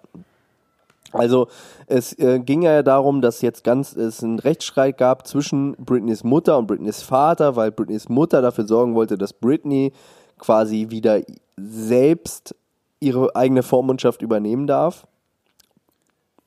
Also 1.12 1.48
es 1.86 2.16
äh, 2.18 2.38
ging 2.38 2.62
ja 2.62 2.82
darum, 2.82 3.20
dass 3.20 3.40
jetzt 3.42 3.64
ganz 3.64 3.96
es 3.96 4.22
einen 4.22 4.38
Rechtsstreit 4.38 4.96
gab 4.98 5.26
zwischen 5.26 5.72
Britneys 5.76 6.22
Mutter 6.24 6.56
und 6.58 6.66
Britneys 6.66 7.02
Vater, 7.02 7.56
weil 7.56 7.72
Britneys 7.72 8.08
Mutter 8.08 8.42
dafür 8.42 8.66
sorgen 8.66 8.94
wollte, 8.94 9.18
dass 9.18 9.32
Britney 9.32 9.92
quasi 10.38 10.86
wieder 10.90 11.20
selbst 11.56 12.54
ihre 13.00 13.34
eigene 13.34 13.62
Vormundschaft 13.62 14.22
übernehmen 14.22 14.66
darf. 14.66 15.06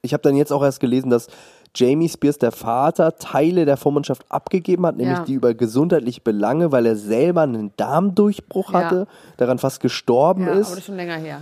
Ich 0.01 0.13
habe 0.13 0.21
dann 0.21 0.35
jetzt 0.35 0.51
auch 0.51 0.63
erst 0.63 0.79
gelesen, 0.79 1.09
dass 1.09 1.27
Jamie 1.75 2.09
Spears, 2.09 2.37
der 2.37 2.51
Vater, 2.51 3.17
Teile 3.17 3.65
der 3.65 3.77
Vormundschaft 3.77 4.25
abgegeben 4.29 4.85
hat, 4.85 4.95
nämlich 4.95 5.17
Ja. 5.19 5.23
die 5.23 5.33
über 5.33 5.53
gesundheitliche 5.55 6.21
Belange, 6.21 6.71
weil 6.71 6.85
er 6.85 6.95
selber 6.95 7.41
einen 7.41 7.71
Darmdurchbruch 7.77 8.71
Ja. 8.73 8.79
hatte, 8.85 9.07
daran 9.37 9.57
fast 9.57 9.79
gestorben 9.79 10.45
Ja, 10.45 10.53
ist. 10.53 10.67
aber 10.67 10.75
das 10.75 10.79
ist 10.79 10.85
schon 10.85 10.97
länger 10.97 11.15
her. 11.17 11.41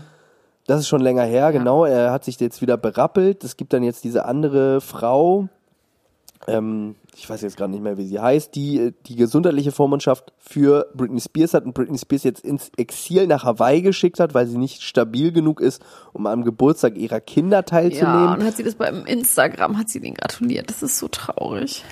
Das 0.68 0.80
ist 0.80 0.88
schon 0.88 1.02
länger 1.02 1.24
her, 1.24 1.52
genau. 1.52 1.86
Er 1.86 2.12
hat 2.12 2.24
sich 2.24 2.40
jetzt 2.40 2.62
wieder 2.62 2.78
berappelt. 2.78 3.44
Es 3.44 3.58
gibt 3.58 3.74
dann 3.74 3.84
jetzt 3.84 4.04
diese 4.04 4.26
andere 4.26 4.80
Frau, 4.80 5.48
ähm, 6.48 6.96
ich 7.16 7.30
weiß 7.30 7.42
jetzt 7.42 7.58
gerade 7.58 7.72
nicht 7.72 7.84
mehr, 7.84 7.98
wie 7.98 8.06
sie 8.08 8.20
heißt, 8.20 8.56
die 8.56 8.80
äh, 8.80 8.94
die 9.06 9.16
gesundheitliche 9.16 9.72
Vormundschaft 9.72 10.34
für 10.40 10.88
Britney 10.96 11.20
Spears 11.20 11.54
hat 11.54 11.66
und 11.66 11.74
Britney 11.74 11.98
Spears 12.00 12.24
jetzt 12.24 12.44
ins 12.44 12.72
Exil 12.78 13.28
nach 13.28 13.44
Hawaii 13.44 13.82
geschickt 13.82 14.20
hat, 14.20 14.34
weil 14.34 14.48
sie 14.48 14.58
nicht 14.58 14.82
stabil 14.82 15.32
genug 15.32 15.62
ist, 15.62 15.84
um 16.14 16.26
am 16.26 16.44
Geburtstag 16.44 16.96
ihrer 16.96 17.20
Kinder 17.20 17.58
Ja, 17.58 17.62
teilzunehmen. 17.64 18.34
und 18.36 18.44
hat 18.44 18.56
sie 18.56 18.64
das 18.64 18.76
beim 18.76 19.06
Instagram, 19.06 19.78
hat 19.78 19.90
sie 19.90 20.00
den 20.00 20.14
gratuliert. 20.16 20.70
Das 20.70 20.82
ist 20.82 20.98
so 20.98 21.08
traurig. 21.10 21.84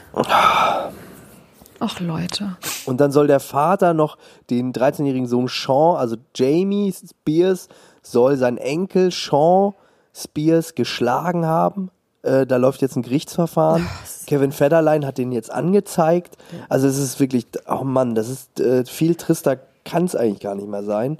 Ach, 1.81 1.99
Leute. 2.01 2.57
Und 2.85 2.99
dann 2.99 3.11
soll 3.11 3.27
der 3.27 3.39
Vater 3.39 3.93
noch 3.93 4.17
den 4.49 4.73
13-jährigen 4.73 5.27
Sohn 5.27 5.47
Sean, 5.47 5.95
also 5.95 6.17
Jamie 6.35 6.91
Spears, 6.93 7.69
soll 8.01 8.37
sein 8.37 8.57
Enkel 8.57 9.11
Sean 9.11 9.73
Spears 10.13 10.75
geschlagen 10.75 11.45
haben. 11.45 11.91
Äh, 12.21 12.45
da 12.45 12.57
läuft 12.57 12.81
jetzt 12.81 12.95
ein 12.95 13.01
Gerichtsverfahren. 13.01 13.87
Kevin 14.27 14.51
Federline 14.51 15.05
hat 15.05 15.17
den 15.17 15.31
jetzt 15.31 15.51
angezeigt. 15.51 16.37
Also 16.67 16.87
es 16.87 16.97
ist 16.97 17.19
wirklich, 17.19 17.47
oh 17.67 17.83
Mann, 17.83 18.15
das 18.15 18.29
ist 18.29 18.59
äh, 18.59 18.85
viel 18.85 19.15
trister, 19.15 19.57
kann 19.85 20.05
es 20.05 20.15
eigentlich 20.15 20.41
gar 20.41 20.55
nicht 20.55 20.67
mehr 20.67 20.83
sein. 20.83 21.17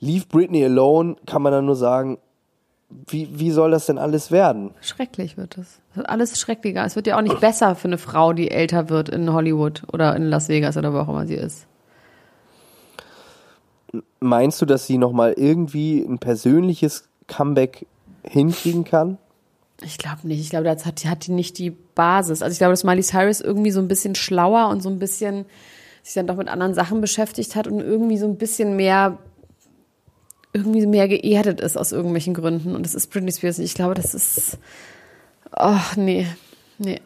Leave 0.00 0.26
Britney 0.26 0.64
alone, 0.64 1.16
kann 1.26 1.42
man 1.42 1.52
dann 1.52 1.66
nur 1.66 1.74
sagen, 1.74 2.18
wie, 2.88 3.28
wie 3.38 3.50
soll 3.50 3.70
das 3.70 3.86
denn 3.86 3.98
alles 3.98 4.30
werden? 4.30 4.70
Schrecklich 4.80 5.36
wird 5.36 5.58
es. 5.58 5.80
Alles 6.04 6.40
schrecklicher. 6.40 6.84
Es 6.84 6.96
wird 6.96 7.06
ja 7.06 7.18
auch 7.18 7.22
nicht 7.22 7.40
besser 7.40 7.74
für 7.74 7.88
eine 7.88 7.98
Frau, 7.98 8.32
die 8.32 8.50
älter 8.50 8.88
wird 8.88 9.08
in 9.08 9.32
Hollywood 9.32 9.82
oder 9.92 10.16
in 10.16 10.24
Las 10.24 10.48
Vegas 10.48 10.76
oder 10.76 10.94
wo 10.94 10.98
auch 10.98 11.08
immer 11.08 11.26
sie 11.26 11.34
ist. 11.34 11.66
Meinst 14.20 14.60
du, 14.60 14.66
dass 14.66 14.86
sie 14.86 14.98
nochmal 14.98 15.34
irgendwie 15.36 16.00
ein 16.00 16.18
persönliches 16.18 17.08
Comeback 17.26 17.86
hinkriegen 18.24 18.84
kann? 18.84 19.18
Ich 19.82 19.98
glaube 19.98 20.26
nicht. 20.26 20.40
Ich 20.40 20.50
glaube, 20.50 20.64
das 20.64 20.84
hat, 20.84 21.04
hat 21.04 21.26
die 21.26 21.32
nicht 21.32 21.58
die 21.58 21.70
Basis. 21.70 22.42
Also 22.42 22.52
ich 22.52 22.58
glaube, 22.58 22.72
dass 22.72 22.84
Miley 22.84 23.02
Cyrus 23.02 23.40
irgendwie 23.40 23.70
so 23.70 23.80
ein 23.80 23.88
bisschen 23.88 24.14
schlauer 24.14 24.68
und 24.68 24.82
so 24.82 24.88
ein 24.88 24.98
bisschen 24.98 25.46
sich 26.02 26.14
dann 26.14 26.26
doch 26.26 26.36
mit 26.36 26.48
anderen 26.48 26.74
Sachen 26.74 27.00
beschäftigt 27.00 27.54
hat 27.54 27.68
und 27.68 27.80
irgendwie 27.80 28.18
so 28.18 28.26
ein 28.26 28.38
bisschen 28.38 28.76
mehr 28.76 29.18
irgendwie 30.52 30.86
mehr 30.86 31.08
geerdet 31.08 31.60
ist 31.60 31.76
aus 31.76 31.92
irgendwelchen 31.92 32.34
Gründen. 32.34 32.74
Und 32.74 32.84
das 32.84 32.94
ist 32.94 33.08
Britney 33.08 33.32
Spears. 33.32 33.58
Ich 33.58 33.74
glaube, 33.74 33.94
das 33.94 34.14
ist. 34.14 34.58
Ach, 35.52 35.96
nee. 35.96 36.26
Nee. 36.78 37.00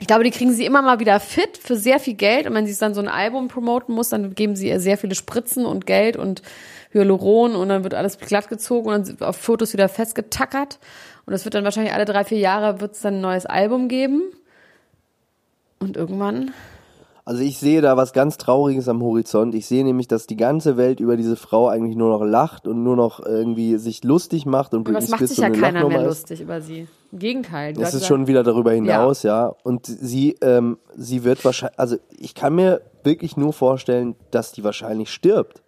Ich 0.00 0.08
glaube, 0.08 0.24
die 0.24 0.30
kriegen 0.30 0.52
sie 0.52 0.66
immer 0.66 0.82
mal 0.82 0.98
wieder 0.98 1.20
fit 1.20 1.56
für 1.56 1.76
sehr 1.76 2.00
viel 2.00 2.14
Geld. 2.14 2.46
Und 2.46 2.54
wenn 2.54 2.66
sie 2.66 2.76
dann 2.76 2.94
so 2.94 3.00
ein 3.00 3.08
Album 3.08 3.48
promoten 3.48 3.94
muss, 3.94 4.08
dann 4.08 4.34
geben 4.34 4.56
sie 4.56 4.68
ihr 4.68 4.80
sehr 4.80 4.98
viele 4.98 5.14
Spritzen 5.14 5.66
und 5.66 5.86
Geld 5.86 6.16
und 6.16 6.42
Hyaluron 6.90 7.54
und 7.54 7.68
dann 7.68 7.84
wird 7.84 7.94
alles 7.94 8.18
glatt 8.18 8.48
gezogen 8.48 8.88
und 8.88 9.08
dann 9.08 9.28
auf 9.28 9.36
Fotos 9.36 9.72
wieder 9.72 9.88
festgetackert. 9.88 10.78
Und 11.26 11.32
das 11.32 11.44
wird 11.44 11.54
dann 11.54 11.64
wahrscheinlich 11.64 11.94
alle 11.94 12.04
drei, 12.04 12.24
vier 12.24 12.38
Jahre 12.38 12.80
wird 12.80 12.94
es 12.94 13.00
dann 13.00 13.14
ein 13.14 13.20
neues 13.20 13.46
Album 13.46 13.88
geben. 13.88 14.22
Und 15.78 15.96
irgendwann, 15.96 16.52
Also 17.26 17.42
ich 17.42 17.58
sehe 17.58 17.80
da 17.80 17.96
was 17.96 18.12
ganz 18.12 18.36
Trauriges 18.36 18.88
am 18.88 19.02
Horizont. 19.02 19.54
Ich 19.54 19.66
sehe 19.66 19.82
nämlich, 19.84 20.08
dass 20.08 20.26
die 20.26 20.36
ganze 20.36 20.76
Welt 20.76 21.00
über 21.00 21.16
diese 21.16 21.36
Frau 21.36 21.68
eigentlich 21.68 21.96
nur 21.96 22.10
noch 22.10 22.24
lacht 22.24 22.66
und 22.66 22.82
nur 22.82 22.96
noch 22.96 23.24
irgendwie 23.24 23.78
sich 23.78 24.04
lustig 24.04 24.44
macht 24.44 24.74
und 24.74 24.80
aber 24.80 24.98
Britney 24.98 25.04
es 25.04 25.10
macht 25.10 25.18
Spears 25.20 25.30
sich 25.30 25.38
ja 25.38 25.46
eine 25.46 25.58
keiner 25.58 25.72
Lachnummer 25.80 25.98
mehr 26.00 26.08
ist. 26.08 26.20
lustig 26.20 26.40
über 26.42 26.60
sie. 26.60 26.86
Im 27.14 27.20
Gegenteil. 27.20 27.74
Das 27.74 27.94
ist 27.94 28.06
schon 28.06 28.26
wieder 28.26 28.42
darüber 28.42 28.72
hinaus, 28.72 29.22
ja. 29.22 29.54
Und 29.62 29.86
sie, 29.86 30.34
ähm, 30.42 30.78
sie 30.96 31.22
wird 31.22 31.44
wahrscheinlich, 31.44 31.78
also 31.78 31.96
ich 32.10 32.34
kann 32.34 32.56
mir 32.56 32.80
wirklich 33.04 33.36
nur 33.36 33.52
vorstellen, 33.52 34.16
dass 34.32 34.50
die 34.50 34.64
wahrscheinlich 34.64 35.12
stirbt. 35.12 35.62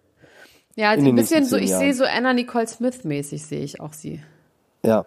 Ja, 0.75 0.93
den 0.93 1.05
ein 1.05 1.15
bisschen 1.15 1.45
so, 1.45 1.55
ich 1.55 1.73
sehe 1.73 1.93
so 1.93 2.03
Anna 2.03 2.33
Nicole 2.33 2.67
Smith 2.67 3.05
mäßig, 3.05 3.45
sehe 3.45 3.63
ich 3.63 3.79
auch 3.79 3.93
sie. 3.93 4.21
Ja. 4.83 5.05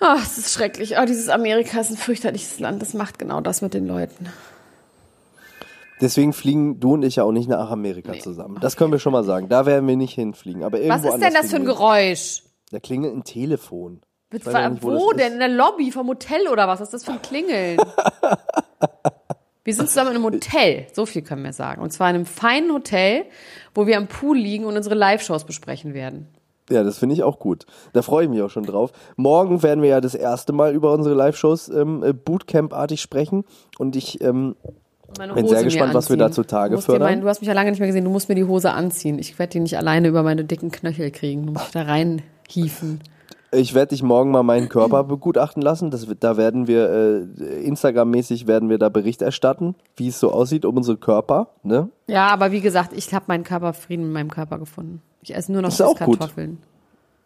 Ach, 0.00 0.20
es 0.20 0.36
ist 0.36 0.52
schrecklich. 0.52 0.96
Oh, 1.00 1.04
dieses 1.06 1.28
Amerika 1.28 1.78
ist 1.78 1.92
ein 1.92 1.96
fürchterliches 1.96 2.58
Land. 2.58 2.82
Das 2.82 2.92
macht 2.92 3.20
genau 3.20 3.40
das 3.40 3.62
mit 3.62 3.72
den 3.72 3.86
Leuten. 3.86 4.26
Deswegen 6.00 6.32
fliegen 6.32 6.80
du 6.80 6.94
und 6.94 7.04
ich 7.04 7.16
ja 7.16 7.22
auch 7.22 7.30
nicht 7.30 7.48
nach 7.48 7.70
Amerika 7.70 8.14
zusammen. 8.18 8.58
Das 8.60 8.76
können 8.76 8.90
wir 8.90 8.98
schon 8.98 9.12
mal 9.12 9.22
sagen. 9.22 9.48
Da 9.48 9.64
werden 9.64 9.86
wir 9.86 9.96
nicht 9.96 10.14
hinfliegen. 10.14 10.64
Aber 10.64 10.80
irgendwo 10.80 11.06
Was 11.06 11.14
ist 11.14 11.22
denn 11.22 11.34
das 11.34 11.50
für 11.50 11.56
ein. 11.56 11.64
Geräusch? 11.64 12.42
Da 12.72 12.80
klingelt 12.80 13.14
ein 13.14 13.22
Telefon. 13.22 14.00
Wo, 14.42 14.50
auch 14.50 14.68
nicht, 14.70 14.82
wo 14.82 15.10
das 15.12 15.16
denn? 15.18 15.26
ist. 15.28 15.32
In 15.34 15.38
der 15.40 15.48
Lobby 15.48 15.90
vom 15.92 16.08
Hotel 16.08 16.48
oder 16.50 16.66
was? 16.68 16.80
Was 16.80 16.88
ist 16.88 16.94
das 16.94 17.04
für 17.04 17.12
ein 17.12 17.22
Klingeln? 17.22 17.78
wir 19.64 19.74
sind 19.74 19.88
zusammen 19.88 20.10
in 20.10 20.16
einem 20.16 20.24
Hotel, 20.24 20.86
so 20.92 21.06
viel 21.06 21.22
können 21.22 21.44
wir 21.44 21.52
sagen. 21.52 21.80
Und 21.82 21.90
zwar 21.92 22.10
in 22.10 22.16
einem 22.16 22.26
feinen 22.26 22.72
Hotel, 22.72 23.24
wo 23.74 23.86
wir 23.86 23.96
am 23.96 24.08
Pool 24.08 24.36
liegen 24.36 24.64
und 24.66 24.76
unsere 24.76 24.94
Live-Shows 24.94 25.44
besprechen 25.44 25.94
werden. 25.94 26.28
Ja, 26.70 26.82
das 26.82 26.98
finde 26.98 27.14
ich 27.14 27.22
auch 27.22 27.38
gut. 27.38 27.66
Da 27.92 28.00
freue 28.02 28.24
ich 28.24 28.30
mich 28.30 28.40
auch 28.40 28.48
schon 28.50 28.64
drauf. 28.64 28.90
Morgen 29.16 29.62
werden 29.62 29.82
wir 29.82 29.90
ja 29.90 30.00
das 30.00 30.14
erste 30.14 30.52
Mal 30.52 30.74
über 30.74 30.92
unsere 30.92 31.14
Live-Shows 31.14 31.68
ähm, 31.68 32.02
äh, 32.02 32.12
Bootcamp-artig 32.14 33.00
sprechen. 33.02 33.44
Und 33.78 33.96
ich, 33.96 34.22
ähm, 34.22 34.56
Bin 35.34 35.46
sehr 35.46 35.62
gespannt, 35.62 35.92
was 35.92 36.08
wir 36.08 36.16
da 36.16 36.30
zutage 36.30 36.78
fördern. 36.80 37.08
mein- 37.08 37.20
du 37.20 37.28
hast 37.28 37.40
mich 37.42 37.48
ja 37.48 37.54
lange 37.54 37.70
nicht 37.70 37.80
mehr 37.80 37.88
gesehen. 37.88 38.04
Du 38.04 38.10
musst 38.10 38.28
mir 38.30 38.34
die 38.34 38.44
Hose 38.44 38.70
anziehen. 38.72 39.18
Ich 39.18 39.38
werde 39.38 39.50
die 39.52 39.60
nicht 39.60 39.76
alleine 39.76 40.08
über 40.08 40.22
meine 40.22 40.44
dicken 40.44 40.70
Knöchel 40.70 41.10
kriegen. 41.10 41.46
Du 41.46 41.52
musst 41.52 41.74
da 41.74 41.82
reinhieven. 41.82 43.00
Ich 43.54 43.74
werde 43.74 43.90
dich 43.90 44.02
morgen 44.02 44.30
mal 44.30 44.42
meinen 44.42 44.68
Körper 44.68 45.04
begutachten 45.04 45.62
lassen. 45.62 45.90
Das, 45.90 46.06
da 46.20 46.36
werden 46.36 46.66
wir, 46.66 46.90
äh, 46.90 47.62
Instagram-mäßig 47.64 48.46
werden 48.46 48.68
wir 48.68 48.78
da 48.78 48.88
Bericht 48.88 49.22
erstatten, 49.22 49.74
wie 49.96 50.08
es 50.08 50.20
so 50.20 50.30
aussieht 50.32 50.64
um 50.64 50.76
unsere 50.76 50.96
Körper. 50.96 51.48
Ne? 51.62 51.88
Ja, 52.06 52.28
aber 52.28 52.52
wie 52.52 52.60
gesagt, 52.60 52.92
ich 52.92 53.12
habe 53.14 53.24
meinen 53.28 53.44
Körperfrieden 53.44 54.06
mit 54.06 54.14
meinem 54.14 54.30
Körper 54.30 54.58
gefunden. 54.58 55.02
Ich 55.22 55.34
esse 55.34 55.52
nur 55.52 55.62
noch 55.62 55.68
Ist 55.70 55.80
auch 55.82 55.98
gut. 55.98 56.18
Kartoffeln. 56.18 56.58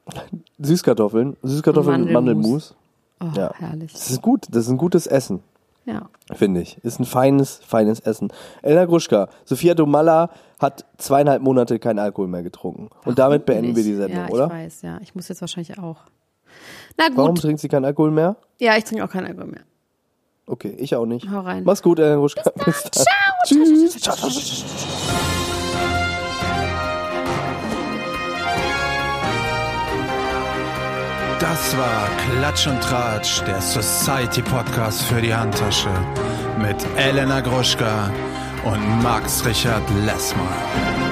Süßkartoffeln, 0.58 1.36
Süßkartoffeln 1.42 2.04
mit 2.04 2.12
Mandelmus. 2.12 2.74
Mandelmus. 3.20 3.34
Oh, 3.36 3.38
Ja. 3.40 3.52
herrlich. 3.58 3.92
Das 3.92 4.10
ist 4.10 4.22
gut, 4.22 4.46
das 4.50 4.64
ist 4.66 4.70
ein 4.70 4.78
gutes 4.78 5.06
Essen. 5.06 5.40
Ja. 5.84 6.02
Finde 6.34 6.60
ich. 6.60 6.76
Ist 6.84 7.00
ein 7.00 7.06
feines, 7.06 7.60
feines 7.66 8.00
Essen. 8.00 8.30
Elena 8.62 8.84
Gruschka, 8.84 9.28
Sophia 9.46 9.74
Domalla 9.74 10.28
hat 10.60 10.84
zweieinhalb 10.98 11.40
Monate 11.42 11.78
keinen 11.78 11.98
Alkohol 11.98 12.28
mehr 12.28 12.42
getrunken. 12.42 12.90
Und 13.06 13.18
damit 13.18 13.46
beenden 13.46 13.74
wir 13.74 13.82
die 13.82 13.94
Sendung, 13.94 14.18
ja, 14.18 14.26
ich 14.26 14.32
oder? 14.34 14.50
weiß, 14.50 14.82
ja. 14.82 14.98
Ich 15.02 15.14
muss 15.14 15.28
jetzt 15.28 15.40
wahrscheinlich 15.40 15.78
auch. 15.78 15.96
Na 16.96 17.08
gut. 17.08 17.18
Warum 17.18 17.34
trinkt 17.36 17.60
sie 17.60 17.68
keinen 17.68 17.84
Alkohol 17.84 18.10
mehr? 18.10 18.36
Ja, 18.58 18.76
ich 18.76 18.84
trinke 18.84 19.04
auch 19.04 19.10
keinen 19.10 19.26
Alkohol 19.26 19.48
mehr. 19.48 19.62
Okay, 20.46 20.74
ich 20.78 20.96
auch 20.96 21.06
nicht. 21.06 21.30
Hau 21.30 21.40
rein. 21.40 21.62
Mach's 21.64 21.82
gut, 21.82 21.98
Elena 21.98 22.16
Gruschka. 22.16 22.50
Bis 22.64 22.82
dann. 22.82 23.04
Tschüss. 23.46 23.98
Ciao, 24.00 24.16
ciao, 24.16 24.30
ciao, 24.30 24.42
ciao. 24.42 25.38
Das 31.40 31.76
war 31.76 32.08
Klatsch 32.16 32.66
und 32.66 32.80
Tratsch, 32.82 33.42
der 33.46 33.60
Society 33.60 34.42
Podcast 34.42 35.02
für 35.02 35.20
die 35.20 35.32
Handtasche 35.34 35.90
mit 36.58 36.76
Elena 36.96 37.40
Gruschka 37.40 38.10
und 38.64 39.02
Max 39.02 39.44
Richard 39.44 39.82
Lessmann. 40.04 41.07